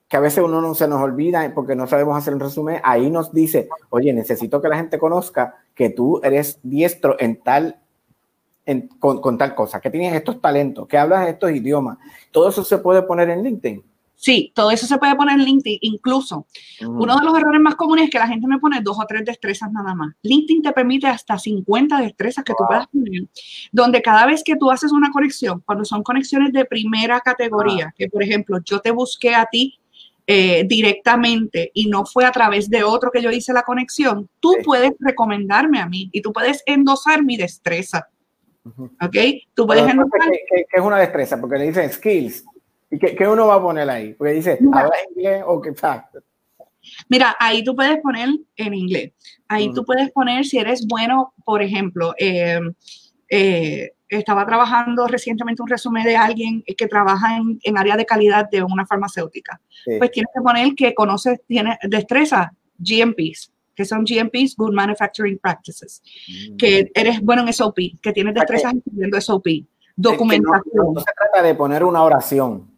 [0.08, 3.10] que a veces uno no se nos olvida porque no sabemos hacer un resumen, ahí
[3.10, 7.80] nos dice, oye, necesito que la gente conozca que tú eres diestro en tal,
[8.66, 11.98] en, con, con tal cosa, que tienes estos talentos, que hablas estos idiomas.
[12.32, 13.84] Todo eso se puede poner en LinkedIn.
[14.18, 15.80] Sí, todo eso se puede poner en LinkedIn.
[15.82, 16.48] Incluso,
[16.82, 19.24] uno de los errores más comunes es que la gente me pone dos o tres
[19.26, 20.16] destrezas nada más.
[20.24, 23.24] LinkedIn te permite hasta 50 destrezas que tú puedas poner,
[23.72, 28.08] donde cada vez que tú haces una conexión, cuando son conexiones de primera categoría, que
[28.10, 29.78] por ejemplo yo te busqué a ti
[30.28, 34.54] eh, directamente y no fue a través de otro que yo hice la conexión, tú
[34.58, 34.64] Sí.
[34.64, 38.08] puedes recomendarme a mí y tú puedes endosar mi destreza.
[38.66, 39.16] ¿Ok?
[39.54, 40.10] Tú puedes endosar.
[40.22, 41.40] entonces, ¿qué, qué- qué es una destreza?
[41.40, 42.44] Porque le dicen skills.
[42.96, 44.14] ¿Y qué, qué uno va a poner ahí?
[44.14, 44.58] Porque dice.
[44.72, 46.06] ¿hablas inglés o qué tal?
[47.10, 49.12] Mira, ahí tú puedes poner en inglés.
[49.48, 52.60] Ahí tú puedes poner si eres bueno, por ejemplo, eh,
[53.30, 58.48] eh, estaba trabajando recientemente un resumen de alguien que trabaja en, en área de calidad
[58.50, 59.60] de una farmacéutica.
[59.84, 59.96] Sí.
[59.98, 66.02] Pues tienes que poner que conoces, tiene destreza, GMPs, que son GMPs, Good Manufacturing Practices,
[66.58, 68.36] que eres bueno en SOP, que tienes Mm.
[68.36, 69.66] Que- destrezas escribiendo SOP, Es que
[69.96, 70.62] documentación.
[70.76, 72.75] no, no se trata de poner una oración.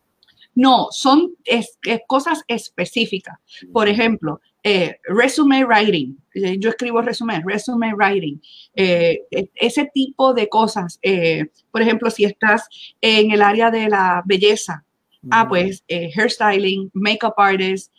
[0.60, 3.38] No, son es- es cosas específicas.
[3.72, 6.18] Por ejemplo, eh, resume writing.
[6.34, 8.42] Eh, Yo escribo resumen, resume writing.
[8.76, 11.00] Eh, e- ese tipo de cosas.
[11.72, 12.68] Por ejemplo, si estás
[13.02, 14.84] en el área de la belleza,
[15.30, 15.84] ah, pues
[16.16, 17.92] hairstyling, makeup artist,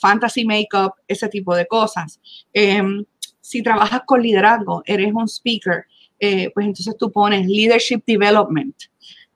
[0.00, 2.20] fantasy makeup, ese tipo de cosas.
[2.52, 3.04] Em,
[3.40, 5.84] si trabajas con liderazgo, eres un speaker,
[6.54, 8.74] pues entonces tú pones leadership development.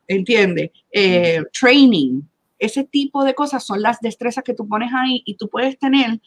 [0.08, 0.70] ¿Entiendes?
[0.90, 2.22] Eh, training,
[2.58, 6.20] ese tipo de cosas son las destrezas que tú pones ahí y tú puedes tener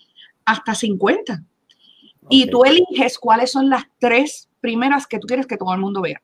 [0.46, 1.44] hasta 50.
[2.30, 6.02] Y tú eliges cuáles son las tres primeras que tú quieres que todo el mundo
[6.02, 6.22] vea.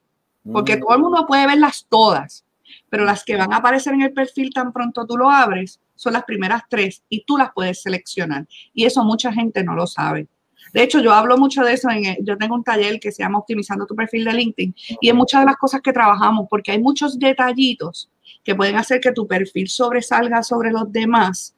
[0.54, 0.80] Porque Mm.
[0.80, 2.46] todo el mundo puede verlas todas,
[2.90, 6.14] pero las que van a aparecer en el perfil tan pronto tú lo abres son
[6.14, 8.48] las primeras tres y tú las puedes seleccionar.
[8.74, 10.28] Y eso mucha gente no lo sabe.
[10.74, 11.90] De hecho, yo hablo mucho de eso.
[11.90, 15.10] En el- yo tengo un taller que se llama Optimizando tu perfil de LinkedIn y
[15.10, 18.10] en muchas de las cosas que trabajamos, porque hay muchos detallitos
[18.44, 21.56] que pueden hacer que tu perfil sobresalga sobre los demás,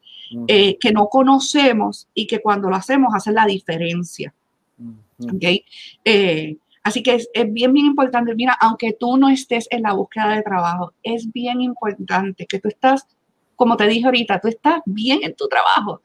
[0.47, 4.33] eh, que no conocemos y que cuando lo hacemos hacen la diferencia.
[5.35, 5.43] ¿ok?
[6.05, 8.33] Eh, así que es, es bien, bien importante.
[8.35, 12.67] Mira, aunque tú no estés en la búsqueda de trabajo, es bien importante que tú
[12.69, 13.05] estás,
[13.55, 16.01] como te dije ahorita, tú estás bien en tu trabajo.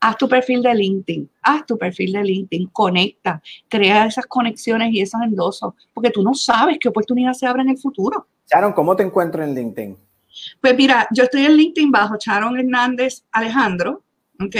[0.00, 5.00] Haz tu perfil de LinkedIn, haz tu perfil de LinkedIn, conecta, crea esas conexiones y
[5.02, 8.26] esos endosos, porque tú no sabes qué oportunidad se abre en el futuro.
[8.50, 9.96] Sharon, ¿cómo te encuentro en LinkedIn?
[10.60, 14.02] Pues mira, yo estoy en LinkedIn bajo Sharon Hernández Alejandro,
[14.40, 14.56] ¿ok?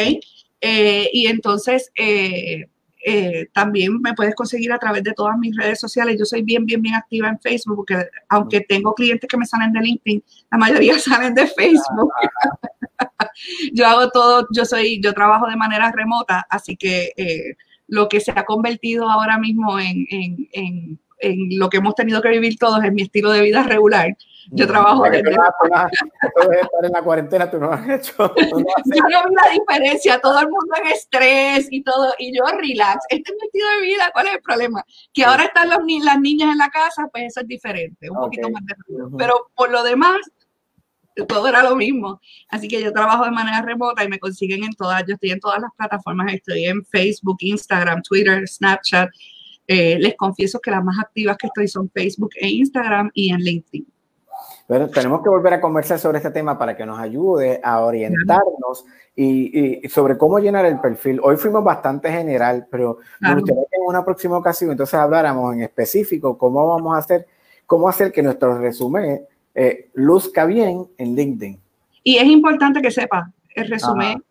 [0.60, 2.66] Eh, y entonces eh,
[3.04, 6.16] eh, también me puedes conseguir a través de todas mis redes sociales.
[6.18, 7.96] Yo soy bien, bien, bien activa en Facebook, porque
[8.28, 12.12] aunque tengo clientes que me salen de LinkedIn, la mayoría salen de Facebook.
[13.72, 17.56] yo hago todo, yo soy, yo trabajo de manera remota, así que eh,
[17.88, 22.22] lo que se ha convertido ahora mismo en, en, en, en lo que hemos tenido
[22.22, 24.16] que vivir todos es mi estilo de vida regular.
[24.52, 27.02] Yo trabajo Porque tú desde- no has- tú no has- tú debes estar en la
[27.02, 28.14] cuarentena, tú no has hecho.
[28.30, 32.34] tú has yo no vi la diferencia, todo el mundo en estrés y todo, y
[32.36, 34.82] yo relax, este es mi estilo de vida, ¿cuál es el problema?
[35.12, 38.46] Que ahora están los las niñas en la casa, pues eso es diferente, un poquito
[38.48, 38.52] Ok.
[38.54, 38.74] más de.
[39.18, 40.16] Pero por lo demás,
[41.28, 42.20] todo era lo mismo.
[42.48, 45.40] Así que yo trabajo de manera remota y me consiguen en todas, yo estoy en
[45.40, 49.10] todas las plataformas, estoy en Facebook, Instagram, Twitter, Snapchat.
[49.66, 53.40] Eh, les confieso que las más activas que estoy son Facebook e Instagram y en
[53.40, 53.86] LinkedIn.
[54.66, 58.84] Pero tenemos que volver a conversar sobre este tema para que nos ayude a orientarnos
[59.16, 61.20] y, y sobre cómo llenar el perfil.
[61.24, 65.62] Hoy fuimos bastante general, pero me gustaría que en una próxima ocasión entonces habláramos en
[65.62, 67.26] específico cómo vamos a hacer,
[67.66, 71.60] cómo hacer que nuestro resumen eh, luzca bien en LinkedIn.
[72.02, 74.22] Y es importante que sepas, el resumen Ajá.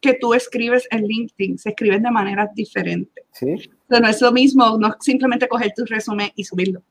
[0.00, 3.24] que tú escribes en LinkedIn se escriben de maneras diferentes.
[3.32, 3.54] ¿sí?
[3.54, 6.82] O sea, no es lo mismo, no es simplemente coger tu resumen y subirlo.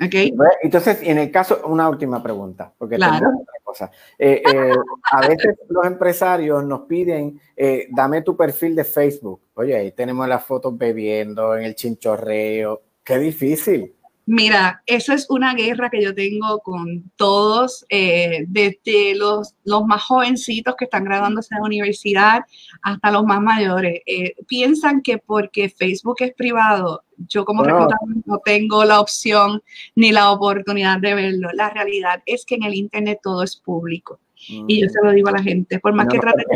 [0.00, 0.14] ¿Ok?
[0.34, 3.14] Bueno, Entonces, en el caso, una última pregunta, porque Claro.
[3.26, 3.88] tengo otra cosa.
[3.88, 3.90] cosa.
[4.18, 4.72] Eh, eh,
[5.10, 9.40] a veces los empresarios nos piden, eh, dame tu perfil de Facebook.
[9.54, 12.82] Oye, ahí tenemos las fotos bebiendo en el chinchorreo.
[13.02, 13.93] Qué difícil.
[14.26, 20.02] Mira, esa es una guerra que yo tengo con todos, eh, desde los, los más
[20.02, 22.44] jovencitos que están graduándose de la universidad
[22.82, 24.00] hasta los más mayores.
[24.06, 29.62] Eh, piensan que porque Facebook es privado, yo como reclutador no tengo la opción
[29.94, 31.50] ni la oportunidad de verlo.
[31.52, 34.20] La realidad es que en el Internet todo es público.
[34.48, 36.46] Y yo se lo digo a la gente, por más que trates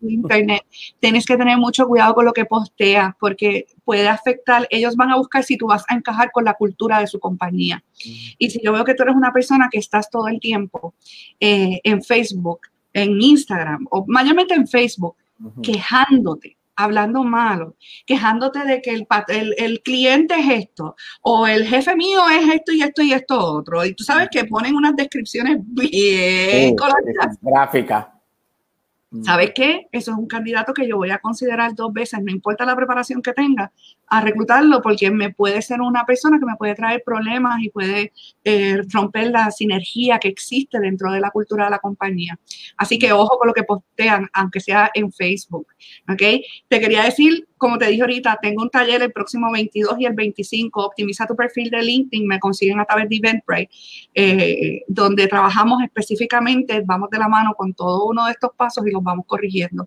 [0.00, 0.62] de internet,
[0.98, 5.16] tienes que tener mucho cuidado con lo que posteas, porque puede afectar, ellos van a
[5.16, 7.82] buscar si tú vas a encajar con la cultura de su compañía.
[8.38, 10.94] Y si yo veo que tú eres una persona que estás todo el tiempo
[11.38, 12.60] eh, en Facebook,
[12.92, 15.16] en Instagram, o mayormente en Facebook,
[15.62, 17.76] quejándote, hablando malo,
[18.06, 22.82] quejándote de que el, el, cliente es esto, o el jefe mío es esto y
[22.82, 23.84] esto y esto otro.
[23.84, 27.38] Y tú sabes que ponen unas descripciones bien coloridas.
[27.40, 28.06] Gráficas.
[29.22, 29.88] ¿Sabes qué?
[29.90, 33.20] Eso es un candidato que yo voy a considerar dos veces, no importa la preparación
[33.20, 33.72] que tenga,
[34.10, 38.12] a reclutarlo porque me puede ser una persona que me puede traer problemas y puede
[38.44, 42.38] eh, romper la sinergia que existe dentro de la cultura de la compañía.
[42.76, 45.68] Así que ojo con lo que postean, aunque sea en Facebook.
[46.08, 46.22] ¿Ok?
[46.68, 50.14] Te quería decir como te dije ahorita, tengo un taller el próximo 22 y el
[50.14, 53.70] 25, optimiza tu perfil de LinkedIn, me consiguen a través de Eventbrite,
[54.14, 58.90] eh, donde trabajamos específicamente, vamos de la mano con todo uno de estos pasos y
[58.90, 59.86] los vamos corrigiendo.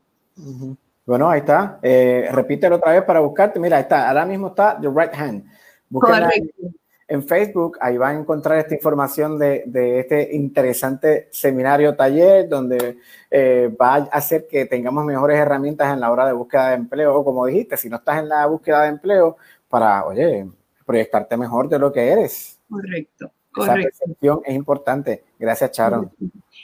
[1.05, 1.79] Bueno, ahí está.
[1.81, 3.59] Eh, repítelo otra vez para buscarte.
[3.59, 4.07] Mira, ahí está.
[4.07, 5.43] Ahora mismo está The Right Hand.
[5.91, 6.73] Correcto
[7.13, 12.97] en Facebook, ahí van a encontrar esta información de, este interesante seminario taller donde
[13.29, 17.15] eh, va a hacer que tengamos mejores herramientas en la hora de búsqueda de empleo,
[17.15, 20.47] o como dijiste, si no estás en la búsqueda de empleo, para, oye,
[20.85, 22.59] proyectarte mejor de lo que eres.
[22.69, 24.05] Correcto, correcto.
[24.21, 25.23] Esa es importante.
[25.43, 26.09] Gracias, Sharon.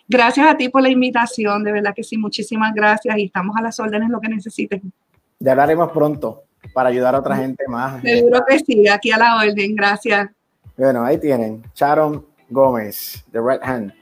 [0.08, 3.62] Gracias a ti por la invitación, de verdad que sí, muchísimas gracias y estamos a
[3.62, 4.94] las órdenes lo que necesiten.
[5.38, 6.44] Ya hablaremos pronto
[6.74, 8.02] para ayudar a otra gente más.
[8.02, 10.30] Seguro que sí, aquí a la orden, gracias.
[10.78, 13.94] Bueno, ahí tienen, Sharon Gómez, The Red Hand.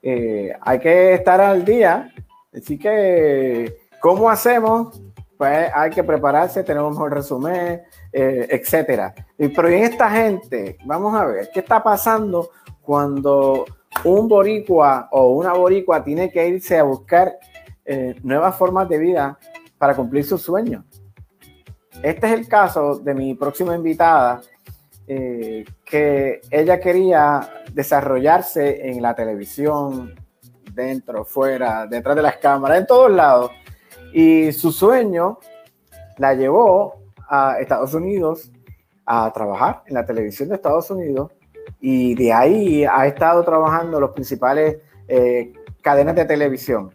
[0.00, 2.10] Eh, hay que estar al día,
[2.56, 4.98] así que, ¿cómo hacemos?
[5.36, 9.14] Pues hay que prepararse, tenemos un resumen, eh, etcétera.
[9.36, 12.48] Pero en esta gente, vamos a ver, ¿qué está pasando
[12.80, 13.66] cuando
[14.04, 17.38] un boricua o una boricua tiene que irse a buscar
[17.84, 19.38] eh, nuevas formas de vida
[19.78, 20.84] para cumplir sus sueños?
[22.02, 24.40] Este es el caso de mi próxima invitada,
[25.06, 30.14] eh, que ella quería desarrollarse en la televisión,
[30.74, 33.50] dentro, fuera, detrás de las cámaras, en todos lados.
[34.12, 35.38] Y su sueño
[36.18, 36.94] la llevó
[37.28, 38.50] a Estados Unidos
[39.06, 41.32] a trabajar en la televisión de Estados Unidos
[41.84, 44.78] y de ahí ha estado trabajando los principales
[45.08, 45.52] eh,
[45.82, 46.94] cadenas de televisión.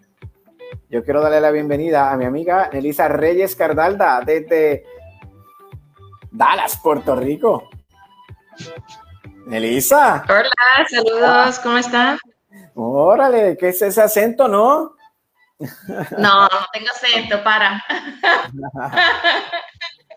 [0.90, 4.86] Yo quiero darle la bienvenida a mi amiga Elisa Reyes Cardalda desde
[6.32, 7.70] Dallas, Puerto Rico.
[9.52, 10.24] Elisa.
[10.30, 10.50] Hola,
[10.90, 12.18] saludos, ¿cómo están?
[12.74, 14.96] Órale, ¿qué es ese acento, no?
[16.18, 17.84] No, no tengo acento, para.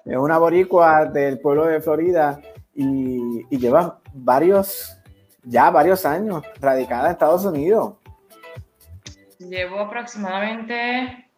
[0.02, 2.40] Es una boricua del pueblo de Florida
[2.74, 4.96] y, lleva varios,
[5.42, 7.94] ya varios años radicada en Estados Unidos.
[9.38, 11.28] Llevo aproximadamente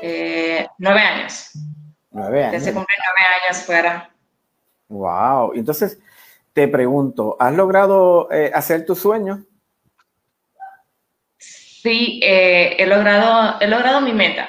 [0.00, 1.52] eh, nueve años.
[2.10, 2.52] Nueve años.
[2.52, 4.10] Desde cumplí nueve años fuera.
[4.88, 5.52] Wow.
[5.54, 5.98] Entonces,
[6.52, 9.44] te pregunto, ¿has logrado eh, hacer tu sueño?
[11.36, 14.48] Sí, eh, he, logrado, he logrado mi meta.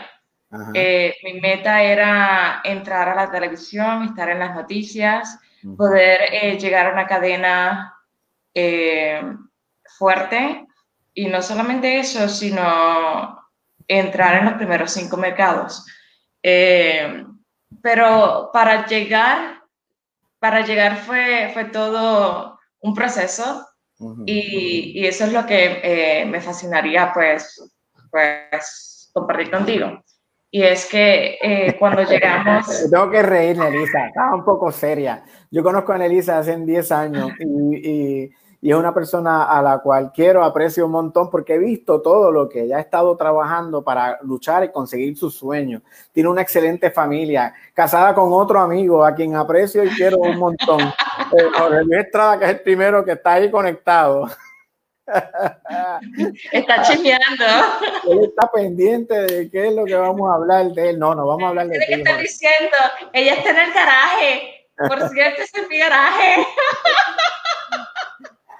[0.52, 5.38] Mi meta era entrar a la televisión, estar en las noticias,
[5.78, 7.94] poder llegar a una cadena
[9.98, 10.66] fuerte
[11.14, 13.40] y no solamente eso, sino
[13.88, 15.86] entrar en los primeros cinco mercados.
[17.82, 19.56] pero para llegar
[20.46, 23.68] para llegar fue, fue todo un proceso
[24.28, 27.68] y, y, eso es lo que eh, me fascinaría pues,
[28.12, 30.04] pues compartir contigo.
[30.56, 32.90] Y es que eh, cuando llegamos...
[32.90, 35.22] Tengo que reír, Elisa, estaba un poco seria.
[35.52, 38.32] Yo conozco a Elisa hace 10 años y, y
[38.66, 42.32] y es una persona a la cual quiero, aprecio un montón porque he visto todo
[42.32, 45.84] lo que ella ha estado trabajando para luchar y conseguir sus sueños.
[46.12, 50.80] Tiene una excelente familia, casada con otro amigo a quien aprecio y quiero un montón.
[51.32, 54.28] Eh, Jorge Luis Estrada, que es el primero que está ahí conectado.
[56.52, 57.46] Está chismeando.
[58.10, 61.00] Él está pendiente de qué es lo que vamos a hablar de él.
[61.00, 62.78] No, no vamos a hablar de ¿Qué está diciendo?
[63.14, 64.68] Ella está en el garaje.
[64.78, 66.46] Por cierto, es mi garaje.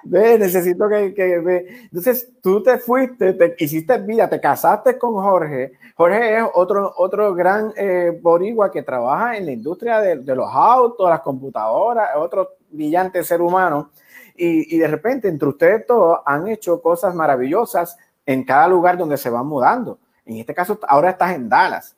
[0.08, 1.66] Ve, necesito que, que ve.
[1.84, 5.72] Entonces, tú te fuiste, te hiciste vida, te casaste con Jorge.
[5.96, 10.48] Jorge es otro, otro gran eh, boricua que trabaja en la industria de, de, los
[10.52, 13.90] autos, las computadoras, otro brillante ser humano.
[14.36, 19.16] Y, y de repente, entre ustedes todos han hecho cosas maravillosas en cada lugar donde
[19.16, 19.98] se van mudando.
[20.24, 21.96] En este caso, ahora estás en Dallas.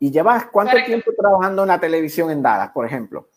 [0.00, 3.28] ¿Y llevas cuánto tiempo trabajando en la televisión en Dallas, por ejemplo?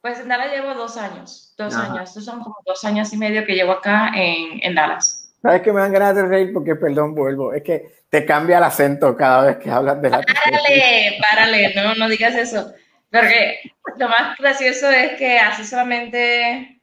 [0.00, 2.08] Pues en Dallas llevo dos años, dos años.
[2.08, 5.32] Estos son como dos años y medio que llevo acá en, en Dallas.
[5.42, 6.52] ¿Sabes que me dan ganas de reír?
[6.52, 7.52] Porque, perdón, vuelvo.
[7.52, 11.94] Es que te cambia el acento cada vez que hablas de la Párale, párale, no,
[11.94, 12.72] no digas eso.
[13.10, 13.60] Porque
[13.96, 16.82] lo más gracioso es que hace solamente,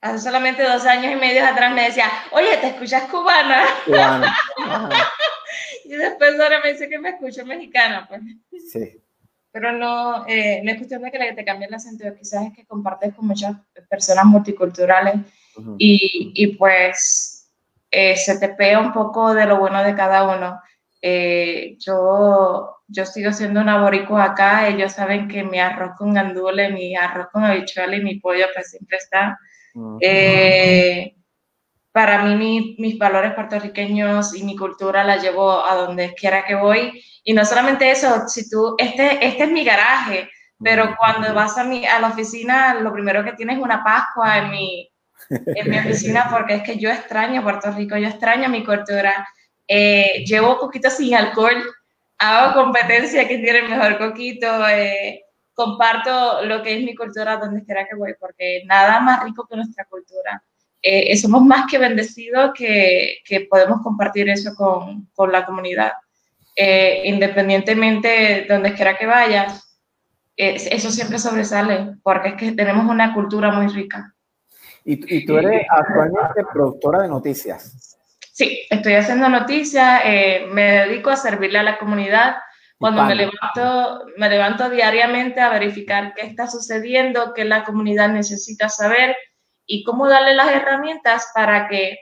[0.00, 3.64] hace solamente dos años y medio atrás me decía, oye, ¿te escuchas cubana?
[3.84, 4.36] Cubana.
[5.84, 8.06] y después ahora me dice que me escucho mexicana.
[8.08, 8.20] Pues.
[8.70, 9.02] Sí
[9.58, 12.66] pero no, eh, no es cuestión de que te cambie el acento, quizás es que
[12.66, 13.56] compartes con muchas
[13.88, 15.16] personas multiculturales
[15.78, 17.50] y, y, pues
[17.90, 20.60] eh, se te pega un poco de lo bueno de cada uno.
[21.02, 26.72] Eh, yo, yo sigo siendo una boricua acá, ellos saben que mi arroz con gandules,
[26.72, 29.38] mi arroz con habichuela y mi pollo pues siempre está
[31.98, 37.02] para mí mis valores puertorriqueños y mi cultura la llevo a donde quiera que voy.
[37.24, 40.30] Y no solamente eso, si tú, este, este es mi garaje,
[40.62, 44.38] pero cuando vas a, mi, a la oficina, lo primero que tienes es una Pascua
[44.38, 44.88] en mi,
[45.28, 49.26] en mi oficina, porque es que yo extraño Puerto Rico, yo extraño mi cultura.
[49.66, 51.62] Eh, llevo poquito sin alcohol,
[52.18, 55.24] hago competencia que tiene el mejor coquito, eh,
[55.54, 59.56] comparto lo que es mi cultura donde quiera que voy, porque nada más rico que
[59.56, 60.42] nuestra cultura.
[60.80, 65.92] Eh, somos más que bendecidos que, que podemos compartir eso con, con la comunidad.
[66.54, 69.64] Eh, independientemente de donde quiera que vayas,
[70.36, 74.14] eso siempre sobresale, porque es que tenemos una cultura muy rica.
[74.84, 77.87] Y, y tú eres actualmente productora de noticias.
[78.38, 80.00] Sí, estoy haciendo noticias,
[80.52, 82.36] me dedico a servirle a la comunidad.
[82.78, 88.68] Cuando me levanto, me levanto diariamente a verificar qué está sucediendo, qué la comunidad necesita
[88.68, 89.16] saber
[89.66, 91.98] y cómo darle las herramientas para que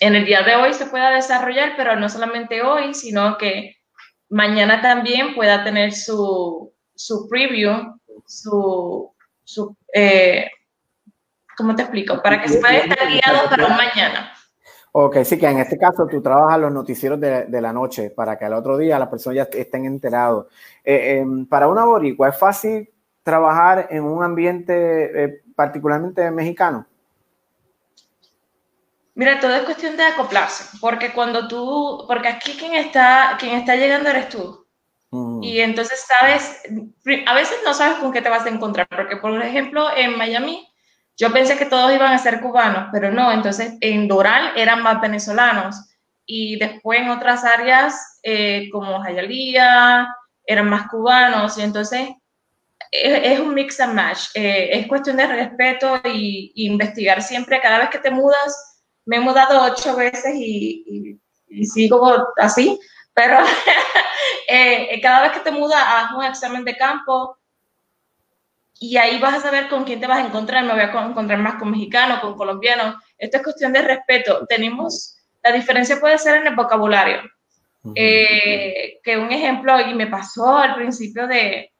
[0.00, 3.76] en el día de hoy se pueda desarrollar, pero no solamente hoy, sino que
[4.30, 9.14] mañana también pueda tener su, su preview, su,
[9.44, 10.50] su eh,
[11.54, 12.22] ¿cómo te explico?
[12.22, 14.34] Para que se pueda estar guiado para un mañana.
[14.96, 18.38] Ok, sí que en este caso tú trabajas los noticieros de, de la noche para
[18.38, 20.46] que al otro día las personas ya estén enterados.
[20.84, 22.88] Eh, em, para una boricua, ¿es fácil
[23.24, 26.86] trabajar en un ambiente eh, particularmente mexicano?
[29.16, 33.74] Mira, todo es cuestión de acoplarse, porque cuando tú, porque aquí quien está, quien está
[33.74, 34.64] llegando eres tú.
[35.10, 35.42] Mm.
[35.42, 36.62] Y entonces sabes,
[37.26, 40.68] a veces no sabes con qué te vas a encontrar, porque por ejemplo en Miami
[41.16, 45.00] yo pensé que todos iban a ser cubanos, pero no, entonces en Doral eran más
[45.00, 45.76] venezolanos
[46.26, 50.08] y después en otras áreas eh, como Jayalía
[50.46, 52.08] eran más cubanos y entonces
[52.90, 54.26] es, un mix and match.
[54.34, 57.60] Eh, es cuestión de respeto y, investigar siempre.
[57.60, 61.18] Cada vez que te mudas, me he mudado ocho veces y,
[61.64, 62.78] sigo así,
[63.12, 63.38] pero
[64.48, 67.38] eh, cada vez que te mudas, haz un examen de campo
[68.90, 70.64] y ahí vas a saber con quién te vas a encontrar.
[70.64, 72.96] Me voy a encontrar más con mexicanos, con colombianos.
[73.16, 74.46] Esto es cuestión de respeto.
[74.46, 77.22] Tenemos, la diferencia puede ser en el vocabulario.
[77.94, 81.72] Eh, que un ejemplo, y me pasó al principio de,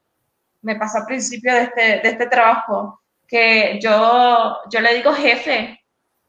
[0.62, 5.82] me pasó al principio de este, de este trabajo, que yo, yo le digo jefe,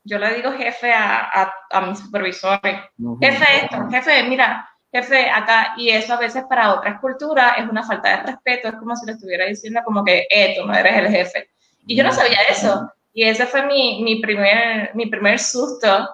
[0.04, 2.80] yo le digo jefe a, a, a mis supervisores,
[3.22, 7.84] jefe esto, jefe, mira, jefe acá, y eso a veces para otras culturas es una
[7.84, 10.98] falta de respeto, es como si le estuviera diciendo como que, eh, tú no eres
[10.98, 11.50] el jefe.
[11.88, 16.10] Y yo no sabía eso, y ese fue mi, mi, primer, mi primer susto,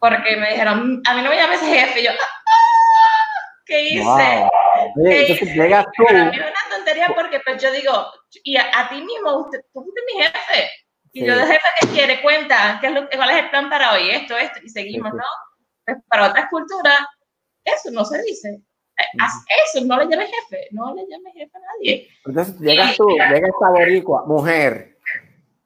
[0.00, 2.48] porque me dijeron, a mí no me llames jefe, y yo, ah,
[3.66, 4.48] ¿qué hice?
[4.96, 6.04] entonces llegas tú.
[6.04, 8.06] Para mí es una tontería porque pues yo digo,
[8.44, 10.70] y a, ti mismo, usted, tú fuiste mi jefe.
[11.12, 13.92] Y yo de jefe que quiere, cuenta, ¿qué es lo, ¿cuál es el plan para
[13.92, 14.10] hoy?
[14.10, 15.24] Esto, esto, y seguimos, ¿no?
[15.84, 16.98] Pues para otras culturas,
[17.76, 18.48] eso no se dice.
[18.98, 19.32] Eh, haz
[19.72, 22.08] eso, no le llames jefe, no le llames jefe a nadie.
[22.24, 24.98] Entonces llegas tú, llega esta boricua, mujer,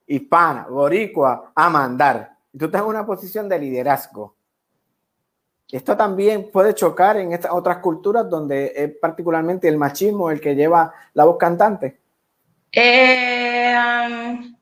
[0.05, 2.37] hispana, boricua, a mandar.
[2.57, 4.35] Tú estás en una posición de liderazgo.
[5.71, 10.53] Esto también puede chocar en estas otras culturas donde es particularmente el machismo el que
[10.53, 11.99] lleva la voz cantante.
[12.71, 14.55] Eh, um,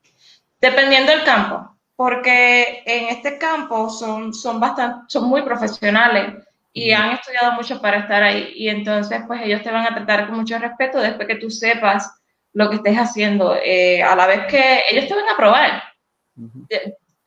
[0.58, 6.42] dependiendo del campo, porque en este campo son, son, bastante, son muy profesionales
[6.72, 8.52] y han estudiado mucho para estar ahí.
[8.54, 12.10] Y entonces, pues ellos te van a tratar con mucho respeto después que tú sepas
[12.52, 13.56] lo que estés haciendo.
[13.62, 15.82] Eh, a la vez que ellos te van a probar.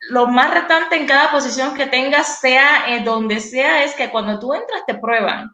[0.08, 4.38] lo más retante en cada posición que tengas, sea en donde sea, es que cuando
[4.38, 5.50] tú entras te prueban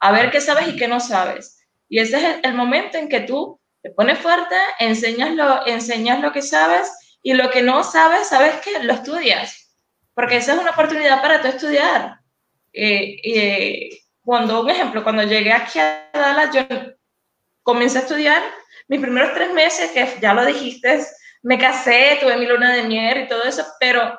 [0.00, 1.58] a ver qué sabes y qué no sabes.
[1.88, 6.32] Y ese es el, momento en que tú te pones fuerte, enseñas lo, enseñas lo
[6.32, 9.74] que sabes y lo que no sabes, sabes que lo estudias.
[10.14, 12.18] Porque esa es una oportunidad para tú estudiar.
[12.76, 16.62] Eh, eh, cuando, un ejemplo, cuando llegué aquí a Dallas, yo
[17.62, 18.42] comencé a estudiar
[18.88, 21.06] mis primeros tres meses, que ya lo dijiste,
[21.42, 24.18] me casé, tuve mi luna de miel y todo eso, pero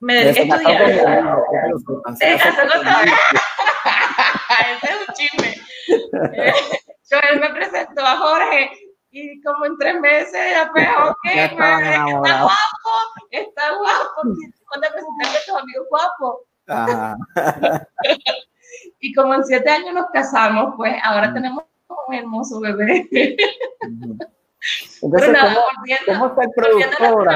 [0.00, 0.86] me dediqué a estudiar.
[2.18, 2.88] Se casó con
[4.58, 5.54] Ese es un chisme.
[7.10, 8.70] yo, él me presentó a Jorge
[9.10, 12.90] y como en tres meses, pues, ok, pues, está guapo,
[13.30, 14.22] está guapo.
[14.66, 16.47] ¿Cuándo presentaste a tus amigos guapos?
[19.00, 21.64] y como en siete años nos casamos, pues ahora tenemos
[22.06, 23.08] un hermoso bebé.
[25.02, 25.38] Entonces,
[26.06, 27.28] ¿cómo, está el productor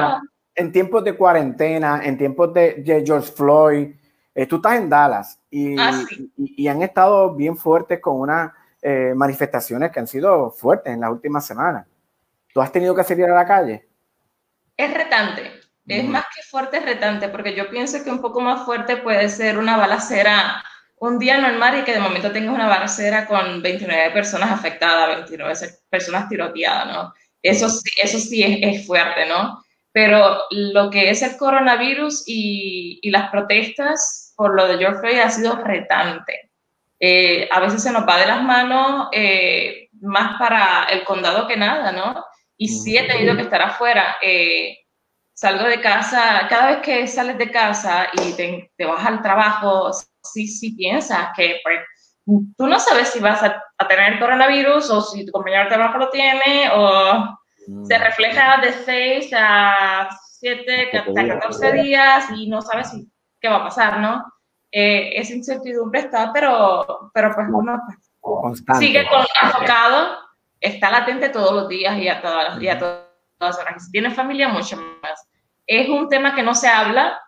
[0.55, 3.95] en tiempos de cuarentena, en tiempos de, George Floyd?
[4.35, 6.03] Eh, tú estás en Dallas y, ah,
[6.37, 8.51] y, han estado bien fuertes con unas
[8.81, 11.87] eh, manifestaciones que han sido fuertes en las últimas semanas.
[12.53, 13.87] ¿Tú has tenido que salir a la calle?
[14.75, 15.51] Es retante,
[15.87, 19.29] es más que fuerte, es retante, porque yo pienso que un poco más fuerte puede
[19.29, 20.63] ser una balacera
[20.97, 25.53] un día normal y que de momento tengas una balacera con 29 personas afectadas, 29
[25.89, 27.13] personas tiroteadas, ¿no?
[27.41, 27.67] Eso,
[28.01, 29.61] eso sí es, fuerte, ¿no?
[29.91, 35.19] Pero lo que es el coronavirus y, y las protestas por lo de George Floyd
[35.19, 36.51] ha sido retante.
[36.99, 41.57] Eh, a veces se nos va de las manos eh, más para el condado que
[41.57, 42.23] nada, ¿no?
[42.55, 44.15] Y sí he tenido que estar afuera.
[44.21, 44.82] Eh,
[45.33, 49.91] salgo de casa, cada vez que sales de casa y te, te vas al trabajo,
[50.21, 51.79] sí, sí piensas que pues,
[52.57, 56.09] tú no sabes si vas a, tener coronavirus o si tu compañero de trabajo lo
[56.09, 57.37] tiene o
[57.67, 57.85] mm.
[57.85, 63.05] se refleja de 6 a 7, hasta 14 días y no sabes si,
[63.41, 64.23] qué va a pasar, ¿no?
[64.71, 67.81] Eh, esa incertidumbre está, pero, pero pues uno
[68.21, 70.17] pues, sigue con, enfocado,
[70.61, 73.02] está latente todos los días y a todas, y a todas
[73.51, 75.27] Si tienes familia, mucho más.
[75.65, 77.19] Es un tema que no se habla,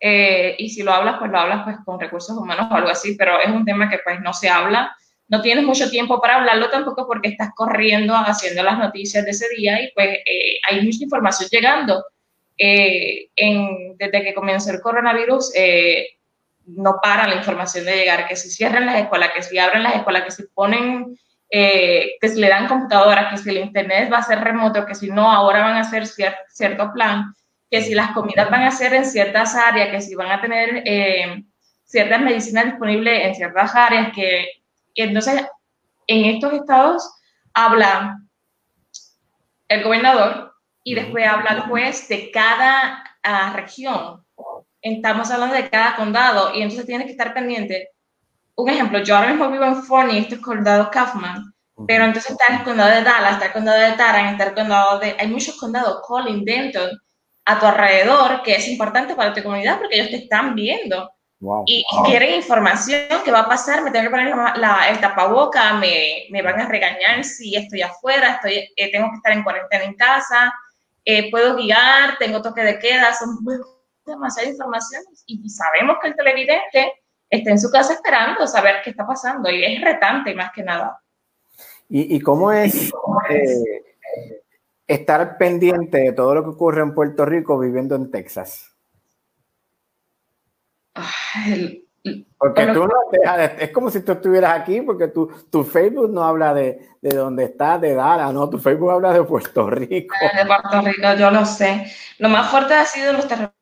[0.00, 3.16] eh, y si lo hablas, pues lo hablas pues con recursos humanos o algo así,
[3.16, 4.96] pero es un tema que pues no se habla.
[5.28, 9.46] No tienes mucho tiempo para hablarlo tampoco porque estás corriendo haciendo las noticias de ese
[9.56, 12.04] día y pues eh, hay mucha información llegando.
[12.56, 13.30] Eh,
[13.96, 15.52] desde que comenzó el coronavirus,
[16.66, 19.96] no para la información de llegar, que si cierran las escuelas, que si abren las
[19.96, 21.16] escuelas, que si ponen,
[21.50, 25.08] que si le dan computadoras, que si el internet va a ser remoto, que si
[25.10, 27.34] no, ahora van a hacer cierto plan
[27.70, 30.82] que si las comidas van a ser en ciertas áreas, que si van a tener
[30.84, 31.44] eh,
[31.84, 34.48] ciertas medicinas disponibles en ciertas áreas, que
[34.94, 35.46] entonces
[36.08, 37.14] en estos estados
[37.54, 38.20] habla
[39.68, 40.52] el gobernador
[40.82, 44.24] y después habla el juez de cada ah, región.
[44.82, 47.90] Estamos hablando de cada condado y entonces tiene que estar pendiente.
[48.62, 51.52] Un ejemplo, yo ahora mismo vivo en Forney, este es condado Kaufman,
[51.86, 54.98] pero entonces está el condado de Dallas, está el condado de Tarrant, está el condado
[54.98, 55.16] de...
[55.18, 56.90] Hay muchos condados, Collin, Denton,
[57.46, 61.10] a tu alrededor, que es importante para tu comunidad porque ellos te están viendo.
[61.66, 63.82] y, quieren información, ¿qué va a pasar?
[63.82, 68.34] Me tengo que poner la, el tapaboca, me, me, van a regañar si estoy afuera,
[68.34, 70.52] estoy, eh, tengo que estar en cuarentena en casa,
[71.04, 73.38] eh, puedo guiar, tengo toque de queda, son
[74.04, 76.92] demasiadas informaciones y, sabemos que el televidente
[77.30, 81.00] está en su casa esperando saber qué está pasando y es retante más que nada.
[81.88, 82.92] ¿Y, y cómo es?
[83.30, 83.94] Eh,
[84.86, 88.66] estar pendiente de todo lo que ocurre en Puerto Rico viviendo en Texas?
[92.38, 92.94] porque tú no
[93.58, 97.44] es como si tú estuvieras aquí, porque tu, tu Facebook no habla de, de dónde
[97.44, 100.14] estás, de Dallas, no, tu Facebook habla de Puerto Rico.
[100.20, 101.86] Eh, de Puerto Rico, yo lo sé.
[102.18, 103.59] Lo más fuerte ha sido los terremotos,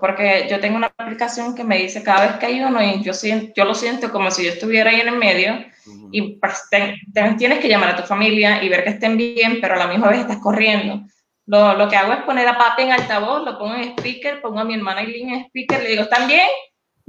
[0.00, 3.14] porque yo tengo una aplicación que me dice cada vez que hay uno y yo,
[3.14, 5.64] siento, yo lo siento como si yo estuviera ahí en el medio
[6.12, 6.68] y pues,
[7.38, 10.08] tienes que llamar a tu familia y ver que estén bien, pero a la misma
[10.08, 11.06] vez estás corriendo.
[11.46, 14.58] Lo, lo, que hago es poner a papi en altavoz, lo pongo en speaker, pongo
[14.58, 16.48] a mi hermana Eileen en speaker, le digo, ¿están bien?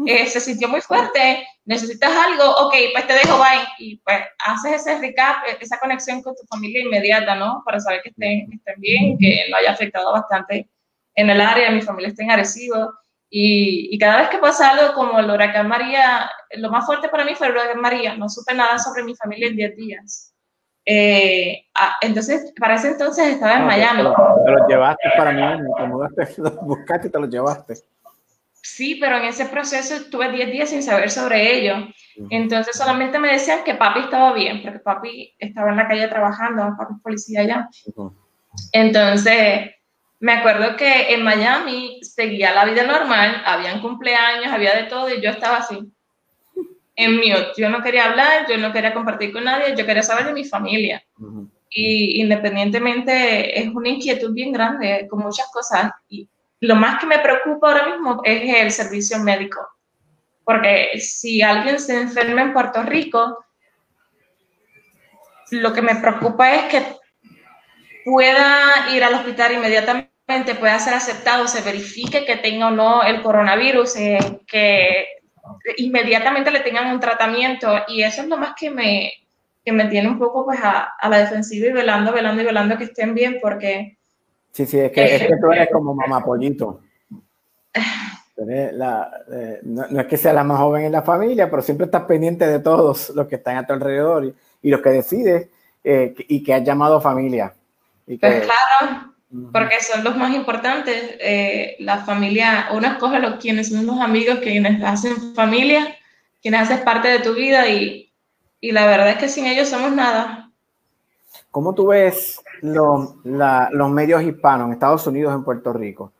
[0.05, 3.67] Eh, se sintió muy fuerte, necesitas algo, ok, pues te dejo, bye.
[3.79, 7.63] Y pues haces ese recap, e, esa conexión con tu familia inmediata, ¿no?
[7.65, 10.69] Para saber que estén, que estén bien, que no haya afectado bastante
[11.17, 12.93] en el área, mi familia está en Arecibo.
[13.29, 17.35] Y, cada vez que pasa algo como el huracán María, lo más fuerte para mí
[17.35, 18.15] fue el huracán María.
[18.15, 20.33] No supe nada sobre mi familia en 10 días.
[20.85, 24.03] Eh, ah, entonces, para ese entonces estaba en Miami.
[24.03, 27.73] Te lo, llevaste para mí, te mudaste, lo buscaste y te lo llevaste.
[28.61, 31.87] Sí, pero en ese proceso estuve 10 días sin saber sobre ello.
[32.29, 36.75] Entonces solamente me decían que papi estaba bien, porque papi estaba en la calle trabajando,
[36.77, 37.69] papi es policía allá.
[38.71, 39.71] Entonces,
[40.19, 45.21] me acuerdo que en Miami seguía la vida normal, habían cumpleaños, había de todo y
[45.21, 45.79] yo estaba así,
[46.95, 47.51] en mute.
[47.57, 50.43] Yo no quería hablar, yo no quería compartir con nadie, yo quería saber de mi
[50.43, 51.03] familia.
[51.69, 55.91] Y independientemente es una inquietud bien grande con muchas cosas.
[56.09, 56.27] Y
[56.61, 59.59] lo más que me preocupa ahora mismo es el servicio médico.
[60.43, 63.45] Porque si alguien se enferma en Puerto Rico,
[65.51, 66.97] lo que me preocupa es que
[68.07, 73.21] pueda ir al hospital inmediatamente, pueda ser aceptado, se verifique que tenga o no el
[73.21, 74.17] coronavirus, eh,
[74.47, 75.07] que
[75.75, 77.67] inmediatamente le tengan un tratamiento.
[77.89, 79.11] Y eso es lo más que me,
[79.65, 82.77] que me tiene un poco pues a, a, la defensiva y velando, velando y velando
[82.77, 83.97] que estén bien porque...
[84.53, 86.79] Sí, sí, es que, es que tú eres como mamá pollito.
[88.37, 91.85] La, eh, no, no, es que sea la más joven en la familia, pero siempre
[91.85, 95.49] estás pendiente de todos los que están a tu alrededor y, y los que decides
[95.83, 97.55] eh, y que has llamado familia.
[98.07, 99.13] Y que, pues claro,
[99.51, 101.15] porque son los más importantes.
[101.19, 105.95] Eh, la familia, uno escoge los quienes son los amigos, quienes hacen familia,
[106.41, 108.11] quienes hacen parte de tu vida y,
[108.61, 110.49] y la verdad es que sin ellos somos nada.
[111.51, 116.11] ¿Cómo tú ves los, la, los medios hispanos en Estados Unidos, en Puerto Rico?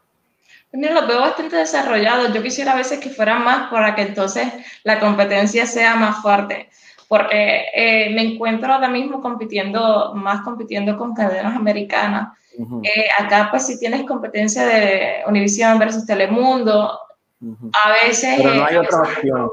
[0.73, 2.33] Mira, los veo bastante desarrollados.
[2.33, 4.51] Yo quisiera a veces que fueran más para que entonces
[4.83, 6.69] la competencia sea más fuerte.
[7.07, 12.37] Porque eh, me encuentro ahora mismo compitiendo, más compitiendo con cadenas americanas.
[12.57, 12.81] Uh -huh.
[12.83, 16.99] eh, acá, pues, si tienes competencia de Univision versus Telemundo,
[17.39, 17.71] uh -huh.
[17.85, 18.35] a veces.
[18.37, 19.49] Pero no hay otra opción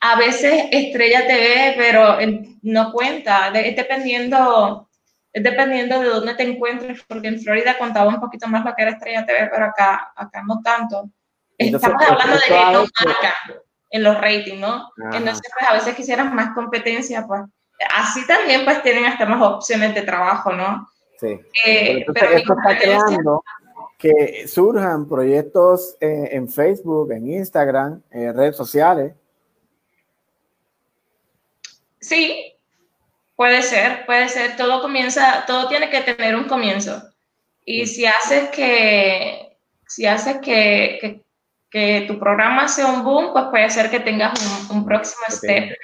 [0.00, 2.18] a veces Estrella TV, pero
[2.62, 4.88] no cuenta, es dependiendo,
[5.32, 8.82] es dependiendo de dónde te encuentres, porque en Florida contaba un poquito más lo que
[8.82, 11.10] era Estrella TV, pero acá, acá no tanto.
[11.58, 13.34] Entonces, Estamos hablando de que no marca
[13.90, 14.90] en los ratings, ¿no?
[15.06, 15.18] Ajá.
[15.18, 17.42] Entonces, pues a veces quisieran más competencia, pues
[17.94, 20.88] así también pues tienen hasta más opciones de trabajo, ¿no?
[21.20, 21.38] Sí.
[21.64, 23.44] Eh, Entonces, pero esto está creando
[23.98, 29.14] que surjan proyectos eh, en Facebook, en Instagram, en redes sociales,
[32.06, 32.54] Sí,
[33.34, 34.56] puede ser, puede ser.
[34.56, 37.02] Todo comienza, todo tiene que tener un comienzo.
[37.64, 39.58] Y si haces que,
[39.88, 41.24] si haces que, que,
[41.70, 44.32] que tu programa sea un boom, pues puede ser que tengas
[44.70, 45.76] un, un próximo step.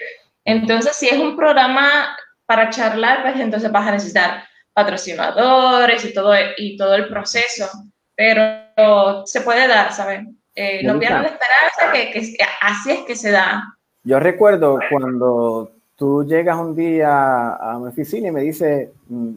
[0.45, 6.33] Entonces, si es un programa para charlar, pues entonces vas a necesitar patrocinadores y todo,
[6.57, 7.69] y todo el proceso.
[8.15, 10.23] Pero se puede dar, ¿sabes?
[10.55, 13.77] Eh, no pierdas la esperanza que, que así es que se da.
[14.05, 18.89] Yo recuerdo cuando tú llegas un día a mi oficina y me dices,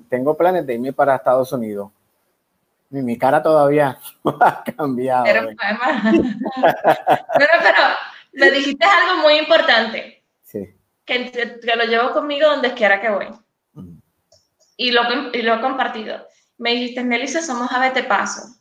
[0.10, 1.92] tengo planes de irme para Estados Unidos.
[2.92, 5.24] Y mi cara todavía no ha cambiado.
[5.26, 5.50] Pero,
[7.38, 7.84] pero, pero
[8.34, 10.24] le dijiste algo muy importante.
[10.44, 10.76] Sí.
[11.06, 13.28] Que, que, lo llevo conmigo donde quiera que voy.
[14.78, 15.02] Y, lo,
[15.34, 16.28] y lo he compartido.
[16.58, 18.56] Me dijiste, Melissa, somos a vete paso.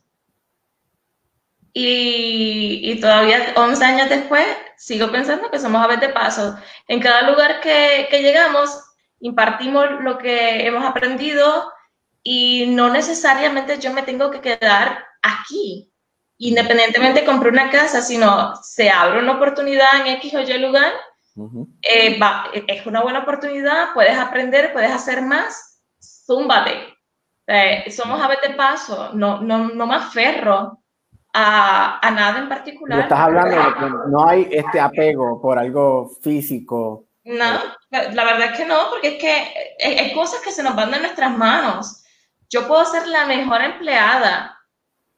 [1.73, 4.45] Y, y, todavía 11 años después
[4.77, 6.57] sigo pensando que somos aves de paso.
[6.87, 8.81] En cada lugar que, que, llegamos
[9.19, 11.69] impartimos lo que hemos aprendido
[12.27, 15.93] y no necesariamente yo me tengo que quedar aquí.
[16.39, 20.91] Independientemente compré una casa, sino se abre una oportunidad en X o Y lugar,
[21.35, 21.67] uh -huh.
[21.83, 26.97] eh, va, es una buena oportunidad, puedes aprender, puedes hacer más, zúmbate.
[27.45, 30.79] Eh, somos aves de paso, no, no, no me aferro
[31.31, 33.01] a, a, nada en particular.
[33.01, 37.05] Estás hablando de que no hay este apego por algo físico.
[37.23, 37.45] No,
[37.91, 40.99] la verdad es que no, porque es que hay cosas que se nos van de
[41.01, 42.01] nuestras manos.
[42.55, 44.57] Yo puedo ser la mejor empleada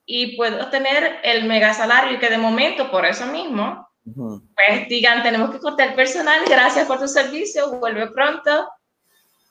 [0.08, 4.42] y puedo tener el mega salario y que de momento, por eso mismo, uh -huh.
[4.56, 8.68] pues digan, tenemos que cortar personal, gracias por tu servicio, vuelve pronto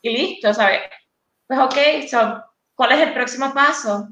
[0.03, 0.81] y listo, ¿sabes?
[1.47, 1.77] Pues ok,
[2.11, 2.43] so,
[2.75, 4.09] ¿cuál es el próximo paso?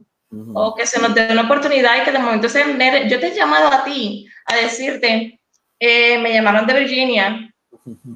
[0.54, 2.60] o que se nos dé una oportunidad y que de momento se
[3.08, 5.40] yo te he llamado a ti a decirte,
[5.78, 7.53] eh, me llamaron de Virginia,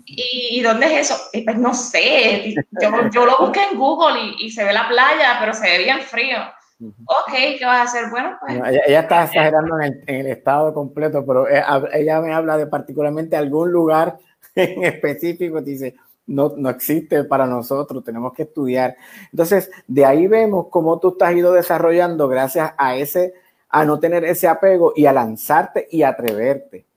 [0.04, 1.20] ¿Y, ¿y, dónde es eso?
[1.32, 4.88] Y pues no sé, yo, yo, lo busqué en Google y, y, se ve la
[4.88, 6.38] playa, pero se ve bien frío.
[6.80, 8.10] Ok, ¿qué vas a hacer?
[8.10, 8.56] Bueno, pues...
[8.56, 11.62] No, ella, ella, está exagerando en el, en el, estado completo, pero eh,
[11.92, 14.18] ella me habla de particularmente algún lugar
[14.54, 15.96] en específico, dice,
[16.28, 18.96] no, no existe para nosotros, tenemos que estudiar.
[19.32, 23.34] Entonces, de ahí vemos cómo tú has ido desarrollando gracias a ese,
[23.68, 26.87] a no tener ese apego y a lanzarte y atreverte.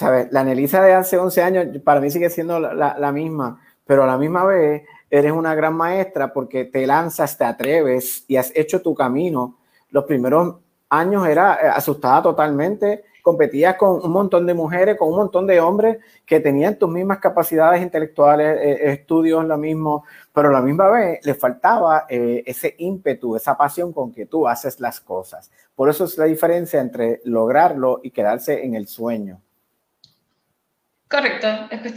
[0.00, 0.32] ¿Sabes?
[0.32, 4.16] La Anelisa de hace 11 años para mí sigue siendo la, misma, pero a la
[4.16, 8.94] misma vez eres una gran maestra porque te lanzas, te atreves y has hecho tu
[8.94, 9.58] camino.
[9.90, 10.56] Los primeros
[10.88, 15.98] años era asustada totalmente, competías con un montón de mujeres, con un montón de hombres
[16.24, 21.26] que tenían tus mismas capacidades intelectuales, eh, estudios, lo mismo, pero a la misma vez
[21.26, 25.50] le faltaba eh, ese ímpetu, esa pasión con que tú haces las cosas.
[25.74, 29.42] Por eso es la diferencia entre lograrlo y quedarse en el sueño.
[31.10, 31.48] Correcto.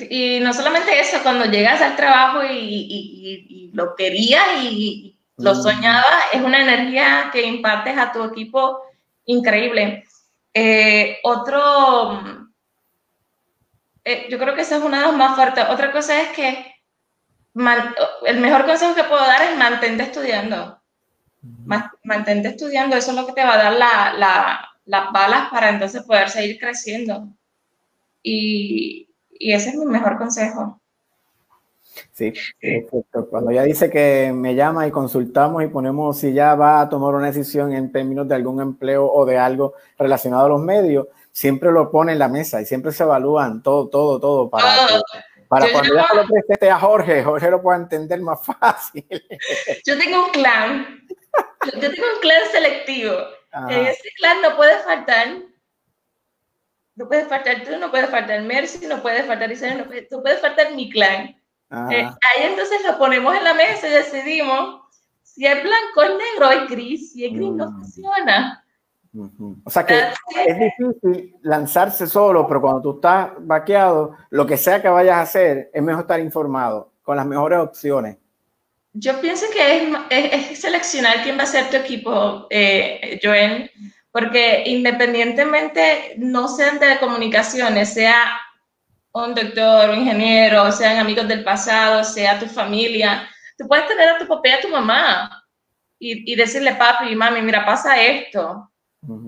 [0.09, 5.61] Y no solamente eso, cuando llegas al trabajo y, lo querías y lo mm.
[5.61, 8.81] soñabas, es una energía que impartes a tu equipo
[9.25, 10.03] increíble.
[10.51, 12.23] Eh, otro,
[14.03, 15.63] eh, yo creo que esa es una de las más fuertes.
[15.69, 16.75] Otra cosa es que
[18.25, 20.81] el mejor consejo que puedo dar es mantente estudiando.
[22.03, 26.31] Mantente estudiando, eso es lo que te va a dar las balas para entonces poder
[26.31, 27.27] seguir creciendo.
[28.23, 30.79] Y, y ese es mi mejor consejo.
[32.11, 33.27] Sí, perfecto.
[33.29, 37.13] Cuando ella dice que me llama y consultamos y ponemos si ya va a tomar
[37.13, 41.71] una decisión en términos de algún empleo o de algo relacionado a los medios, siempre
[41.71, 44.87] lo pone en la mesa y siempre se evalúan todo, todo, todo para,
[45.47, 49.05] para cuando ya lo presente a Jorge, Jorge lo pueda entender más fácil.
[49.85, 51.07] Yo tengo un clan,
[51.65, 53.13] yo tengo un clan selectivo.
[53.69, 55.27] En ese clan no puede faltar
[56.95, 60.21] no puede faltar tú, no puede faltar Mercy, no puede faltar Isabel, no puede, no
[60.21, 61.35] puede faltar mi clan.
[61.91, 64.83] Eh, ahí entonces lo ponemos en la mesa y decidimos
[65.23, 67.11] si es blanco, es negro, es gris.
[67.13, 67.79] Si es gris, no mm.
[67.79, 68.63] funciona.
[69.63, 69.99] O sea que
[70.47, 75.21] es difícil lanzarse solo, pero cuando tú estás vaqueado, lo que sea que vayas a
[75.21, 78.17] hacer, es mejor estar informado con las mejores opciones.
[78.93, 83.69] Yo pienso que es, es, seleccionar quién va a ser tu equipo, eh, Joel,
[84.13, 88.39] porque independientemente no sean telecomunicaciones, sea
[89.11, 93.27] un doctor, un ingeniero, sean amigos del pasado, sea tu familia.
[93.57, 95.43] Tú puedes tener a tu papá y a tu mamá
[95.97, 98.69] y, decirle, papi y mami, mira, pasa esto.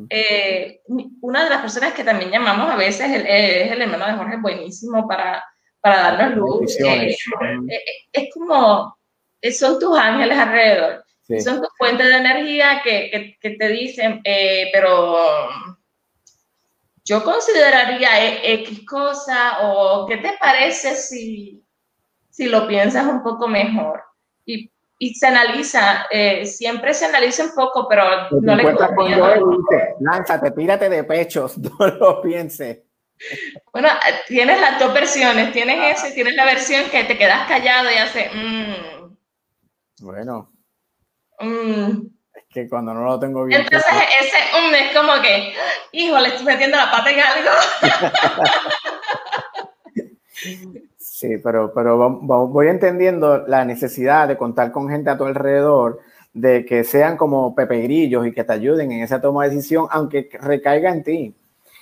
[0.10, 0.82] Eh,
[1.22, 5.08] una de las personas que también llamamos a veces es el, hermano de Jorge, buenísimo
[5.08, 5.44] para,
[5.82, 6.80] para darnos luz.
[6.80, 8.96] Eh, eh, es como,
[9.52, 11.05] son tus ángeles alrededor.
[11.44, 14.22] Son tus fuentes de energía que, que te dicen,
[14.72, 15.18] pero
[17.06, 21.64] yo consideraría e, X cosa o qué te parece si,
[22.32, 24.04] si lo piensas un poco mejor.
[24.44, 28.04] Y, y se analiza, eh, siempre se analiza un poco, pero
[28.42, 32.80] no le dice, lánzate, pírate de pechos, no lo pienses.
[33.72, 33.90] Bueno,
[34.28, 35.92] tienes las dos versiones, tienes ah.
[35.92, 39.16] ese, tienes la versión que te quedas callado y hace, mmm.
[40.02, 40.55] Bueno.
[41.40, 42.16] Mm
[42.56, 43.62] que cuando no lo tengo bien.
[43.62, 45.54] Entonces ese un es como que,
[45.92, 47.52] hijo, le estoy metiendo la pata en algo.
[50.98, 56.00] sí, pero, pero voy entendiendo la necesidad de contar con gente a tu alrededor,
[56.34, 59.88] de que sean como Pepe Grillos y que te ayuden en esa toma de decisión,
[59.92, 61.36] aunque recaiga en ti.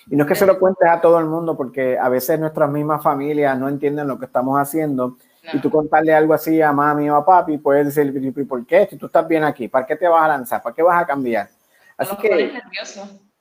[0.10, 2.70] Y no es que se lo cuentes a todo el mundo, porque a veces nuestras
[2.70, 5.18] mismas familias no entienden lo que estamos haciendo
[5.52, 8.88] y tú contarle algo así a mami o a papi, puedes decir, ¿por qué?
[8.90, 10.62] Si tú estás bien aquí, ¿para qué te vas a lanzar?
[10.62, 11.50] ¿Para qué vas a cambiar?
[11.98, 12.62] Así que...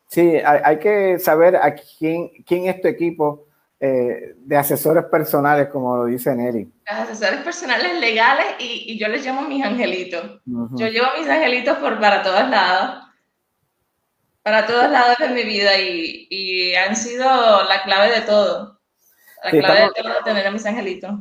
[0.09, 3.47] Sí, hay, que saber a quién, quién es tu equipo
[3.81, 6.71] eh, de asesores personales, como lo dice Nelly.
[6.85, 10.43] Asesores personales legales y, yo les llamo mis angelitos.
[10.45, 13.07] Yo llevo mis angelitos por, para todos lados,
[14.43, 17.25] para todos lados de mi vida y, han sido
[17.65, 18.81] la clave de todo.
[19.45, 21.13] La clave de todo tener a mis angelitos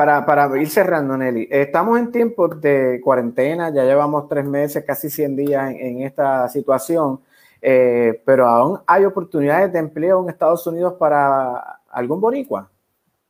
[0.00, 5.10] para, para ir cerrando, Nelly, estamos en tiempos de cuarentena, ya llevamos tres meses, casi
[5.10, 7.20] 100 días en, esta situación,
[7.60, 12.70] eh, pero aún hay oportunidades de empleo en Estados Unidos para algún boricua.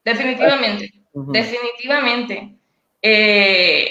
[0.04, 2.54] Definitivamente, definitivamente.
[3.02, 3.90] Eh,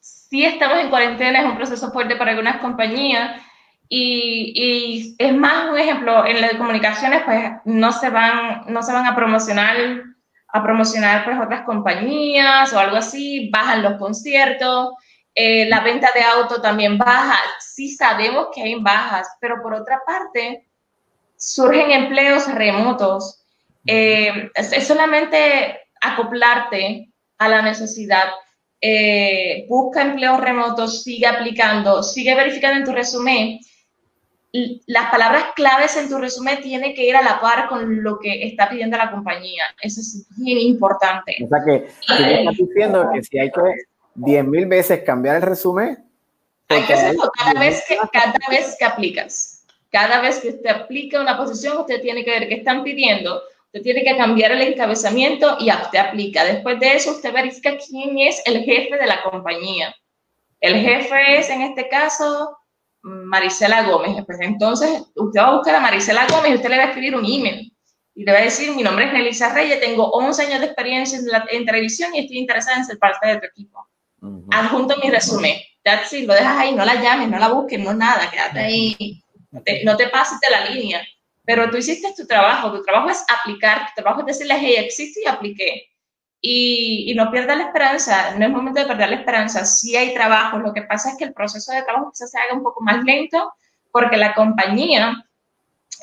[0.00, 3.40] sí estamos en cuarentena, es un proceso fuerte para algunas compañías.
[3.88, 8.92] Y, y, es más un ejemplo, en las comunicaciones pues no se van, no se
[8.92, 9.76] van a promocionar
[10.52, 14.90] a promocionar pues otras compañías o algo así, bajan los conciertos,
[15.34, 20.02] eh, la venta de auto también baja, sí sabemos que hay bajas, pero por otra
[20.04, 20.66] parte
[21.36, 23.44] surgen empleos remotos.
[23.86, 28.28] Eh, es, solamente acoplarte a la necesidad.
[28.80, 33.60] Eh, busca empleos remotos, sigue aplicando, sigue verificando en tu resumen
[34.52, 38.44] las palabras claves en tu resumen tienen que ir a la par con lo que
[38.44, 39.62] está pidiendo la compañía.
[39.80, 41.36] Eso es bien importante.
[41.44, 43.60] O sea que tú estás diciendo que si hay que
[44.14, 46.04] 10 mil veces cambiar el resumen.
[46.68, 49.64] Hay que hacerlo cada vez que, cada vez que aplicas.
[49.90, 53.42] Cada vez que usted aplica una posición, usted tiene que ver qué están pidiendo.
[53.66, 56.44] Usted tiene que cambiar el encabezamiento y usted aplica.
[56.44, 59.94] Después de eso, usted verifica quién es el jefe de la compañía.
[60.60, 62.56] El jefe es, en este caso,
[63.02, 64.24] Marisela Gómez.
[64.26, 67.14] Pues entonces usted va a buscar a Marisela Gómez y usted le va a escribir
[67.14, 67.72] un email.
[68.14, 71.18] Y le va a decir, mi nombre es Nelisa Reyes, tengo 11 años de experiencia
[71.50, 73.86] en, televisión y estoy interesada en ser parte de tu equipo.
[74.50, 75.56] Adjunto mi resumen.
[75.82, 79.22] That's it, lo dejas ahí, no la llames, no la busques, no nada, quédate ahí.
[79.84, 81.00] no te pases de la línea.
[81.44, 85.22] Pero tú hiciste tu trabajo, tu trabajo es aplicar, tu trabajo es decirles, hey, existe
[85.24, 85.89] y apliqué.
[86.42, 90.14] Y, y, no pierdas la esperanza, no es momento de perder la esperanza, sí hay
[90.14, 92.80] trabajo, lo que pasa es que el proceso de trabajo quizás se haga un poco
[92.82, 93.52] más lento
[93.92, 95.22] porque la compañía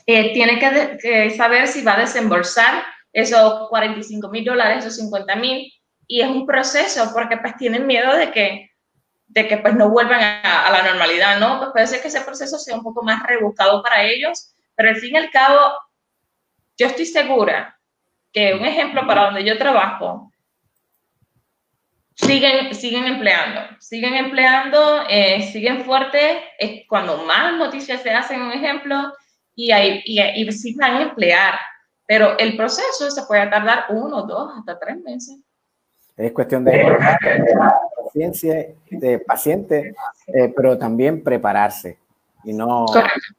[0.05, 5.73] eh, tiene que, saber si va a desembolsar esos 45 mil dólares, esos 50 mil,
[6.07, 8.71] y es un proceso porque pues tienen miedo de que,
[9.27, 11.57] de que pues no vuelvan a, a, la normalidad, ¿no?
[11.57, 14.97] Pues puede ser que ese proceso sea un poco más rebuscado para ellos, pero al
[14.97, 15.59] fin y al cabo,
[16.77, 17.76] yo estoy segura
[18.37, 20.31] que un ejemplo para donde yo trabajo,
[22.13, 28.51] siguen, siguen empleando, siguen empleando, eh, siguen fuertes, es cuando más noticias se hacen, un
[28.51, 29.11] ejemplo,
[29.55, 31.55] y, hay, y, y sí van a emplear,
[32.05, 35.39] pero el proceso se puede tardar uno, dos, hasta tres meses.
[36.15, 36.95] Es cuestión de
[38.03, 39.95] paciencia, de paciente,
[40.27, 41.97] eh, pero también prepararse
[42.43, 42.85] y no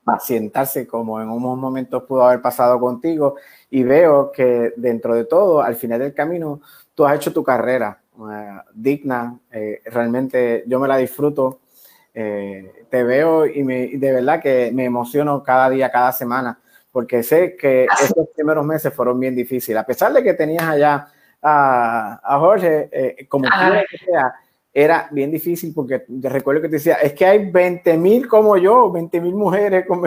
[0.05, 3.37] pacientarse como en unos momentos pudo haber pasado contigo.
[3.71, 6.61] Y veo que dentro de todo, al final del camino,
[6.95, 9.39] tú has hecho tu carrera uh, digna.
[9.53, 11.61] Eh, realmente yo me la disfruto.
[12.15, 16.59] Eh, te veo y, me, de verdad que me emociono cada día, cada semana,
[16.91, 19.81] porque sé que estos primeros meses fueron bien difíciles.
[19.81, 21.09] A pesar de que tenías allá
[21.43, 24.35] a, a Jorge, eh, como quiera que sea,
[24.73, 28.57] era bien difícil porque te recuerdo que te decía, es que hay 20 mil como
[28.57, 30.03] yo, 20 mil mujeres con,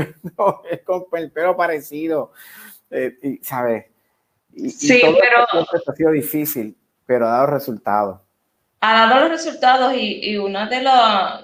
[0.86, 2.32] con, el pelo parecido,
[2.92, 3.86] eh, y, ¿sabes?
[4.56, 5.48] sí, pero...
[5.88, 8.20] ha sido difícil, pero ha dado resultados.
[8.82, 10.84] Ha dado los resultados y, y una de,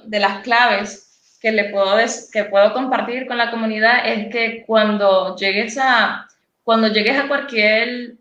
[0.06, 1.08] de las claves
[1.40, 1.95] que le puedo,
[2.32, 6.27] que puedo compartir con la comunidad es que cuando llegues a,
[6.64, 8.16] cuando llegues a cualquier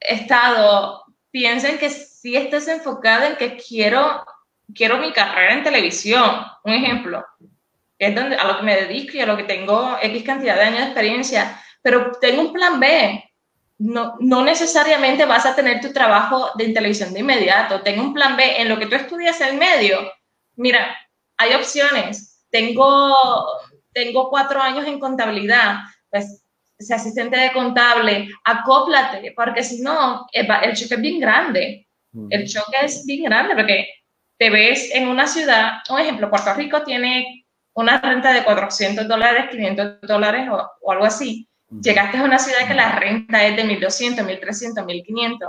[0.00, 4.24] estado, piensen que si estás enfocada en que quiero,
[4.74, 7.24] quiero mi carrera en televisión, un ejemplo,
[7.98, 10.62] es donde, a lo que me dedico y a lo que tengo X cantidad de
[10.62, 13.22] años de experiencia, pero tengo un plan B.
[13.76, 17.82] No, no necesariamente vas a tener tu trabajo de televisión de inmediato.
[17.82, 19.98] Tengo un plan B en lo que tú estudias en medio.
[20.56, 20.96] Mira,
[21.36, 22.46] hay opciones.
[22.50, 23.14] Tengo,
[23.92, 25.80] tengo cuatro años en contabilidad.
[26.08, 26.42] Pues
[26.78, 31.86] ese asistente de contable, acóplate, porque si no, el choque es bien grande.
[32.30, 33.88] El choque es bien grande porque
[34.38, 39.50] te ves en una ciudad, un ejemplo, Puerto Rico tiene una renta de 400 dólares,
[39.50, 41.48] 500 dólares o, algo así.
[41.70, 45.48] Llegaste a una ciudad que la renta es de 1200, 1300, 1500.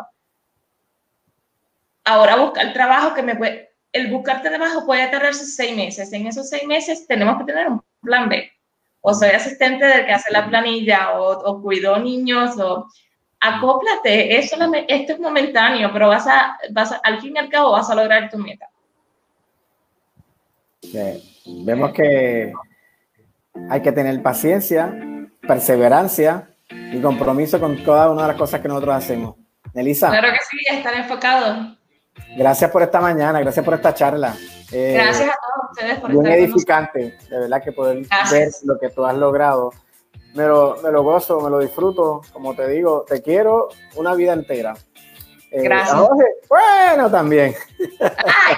[2.05, 6.11] Ahora busca el trabajo que me puede, el buscar trabajo puede tardarse seis meses.
[6.13, 8.51] En esos seis meses tenemos que tener un plan B.
[9.01, 12.87] O soy asistente del que hace la planilla o, cuido niños o
[13.39, 14.57] acóplate, esto
[14.89, 16.57] es momentáneo, pero vas a,
[17.03, 18.67] al fin y al cabo vas a lograr tu meta.
[21.45, 22.51] Vemos que
[23.69, 24.93] hay que tener paciencia,
[25.48, 29.35] perseverancia y compromiso con cada una de las cosas que nosotros hacemos.
[29.74, 30.09] Elisa.
[30.09, 31.75] Claro que sí, estar enfocado.
[32.38, 34.35] Gracias por esta mañana, gracias por esta charla.
[34.72, 38.90] Eh, gracias a todos ustedes por Muy edificante, de verdad que poder ver lo que
[38.90, 39.72] tú has logrado
[40.35, 42.22] me lo, me lo gozo, me lo disfruto.
[42.32, 44.75] Como te digo, te quiero una vida entera.
[45.49, 45.98] Eh, Gracias.
[46.49, 47.56] bueno, también.
[47.98, 48.56] Ay,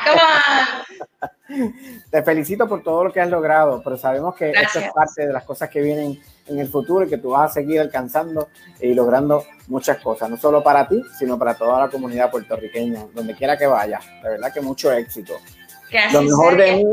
[2.12, 5.34] te felicito por todo lo que has logrado, pero sabemos que esto es parte de
[5.34, 8.94] las cosas que vienen en el futuro y que tú vas a seguir alcanzando y
[8.94, 13.58] logrando muchas cosas, no solo para ti, sino para toda la comunidad puertorriqueña, donde quiera
[13.58, 14.00] que vaya.
[14.24, 15.34] De verdad que mucho éxito.
[16.14, 16.86] lo mejor de mí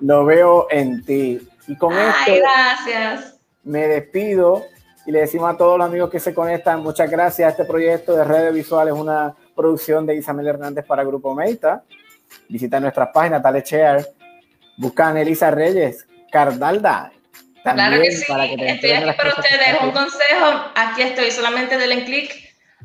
[0.00, 1.48] lo veo en ti.
[1.66, 3.34] Y con Ay, gracias
[3.64, 4.66] me despido
[5.06, 7.52] y le decimos a todos los amigos que se conectan, muchas gracias.
[7.52, 11.82] Este proyecto de redes visuales es una producción de Isabel Hernández para Grupo Meita.
[12.48, 14.06] Visita nuestras páginas, dale share,
[14.78, 17.12] buscan Elisa Reyes, Cardalda.
[17.64, 19.80] Claro que sí, estoy aquí para ustedes.
[19.82, 22.30] Un consejo, aquí estoy, solamente denle clic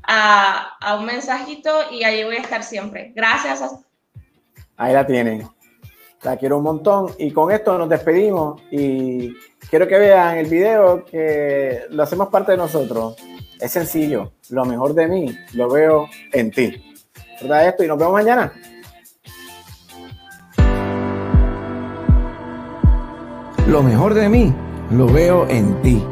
[0.04, 3.12] a, a un mensajito y ahí voy a estar siempre.
[3.14, 3.62] Gracias.
[4.78, 5.50] Ahí la tienen.
[6.22, 7.14] La quiero un montón.
[7.18, 9.34] Y con esto nos despedimos y
[9.70, 13.18] quiero que vean el video que lo hacemos parte de nosotros.
[13.60, 14.32] Es sencillo.
[14.50, 16.96] Lo mejor de mí lo veo en ti.
[17.42, 17.84] ¿Verdad esto?
[17.84, 18.54] Y nos vemos mañana.
[23.68, 24.54] Lo mejor de mí
[24.92, 26.04] lo veo en ti.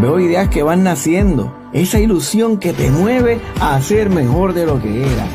[0.00, 1.52] Veo ideas que van naciendo.
[1.72, 5.28] Esa ilusión que te mueve a ser mejor de lo que eras.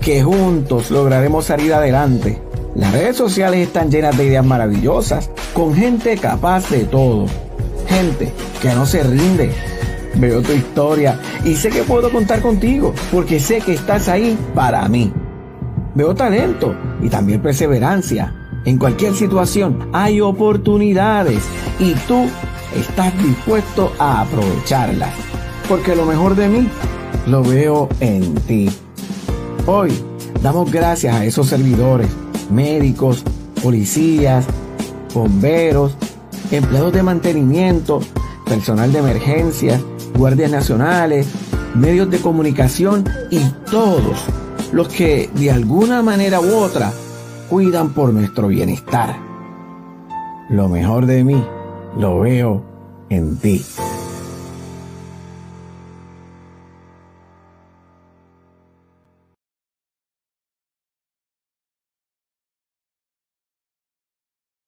[0.00, 2.40] Que juntos lograremos salir adelante
[2.76, 7.26] Las redes sociales están llenas de ideas maravillosas, con gente capaz de todo.
[7.88, 9.50] Gente que no se rinde.
[10.16, 14.86] Veo tu historia y sé que puedo contar contigo, porque sé que estás ahí para
[14.88, 15.12] mí.
[15.94, 18.45] Veo talento y también perseverancia.
[18.66, 21.44] En cualquier situación hay oportunidades
[21.78, 22.26] y tú
[22.74, 25.14] estás dispuesto a aprovecharlas.
[25.68, 26.68] Porque lo mejor de mí
[27.28, 28.68] lo veo en ti.
[29.66, 29.92] Hoy
[30.42, 32.08] damos gracias a esos servidores,
[32.50, 33.22] médicos,
[33.62, 34.46] policías,
[35.14, 35.96] bomberos,
[36.50, 38.00] empleados de mantenimiento,
[38.46, 39.80] personal de emergencias,
[40.18, 41.28] guardias nacionales,
[41.76, 43.38] medios de comunicación y
[43.70, 44.24] todos
[44.72, 46.92] los que de alguna manera u otra
[47.48, 49.16] cuidan por nuestro bienestar.
[50.48, 51.44] Lo mejor de mí
[51.98, 52.62] lo veo
[53.08, 53.64] en ti.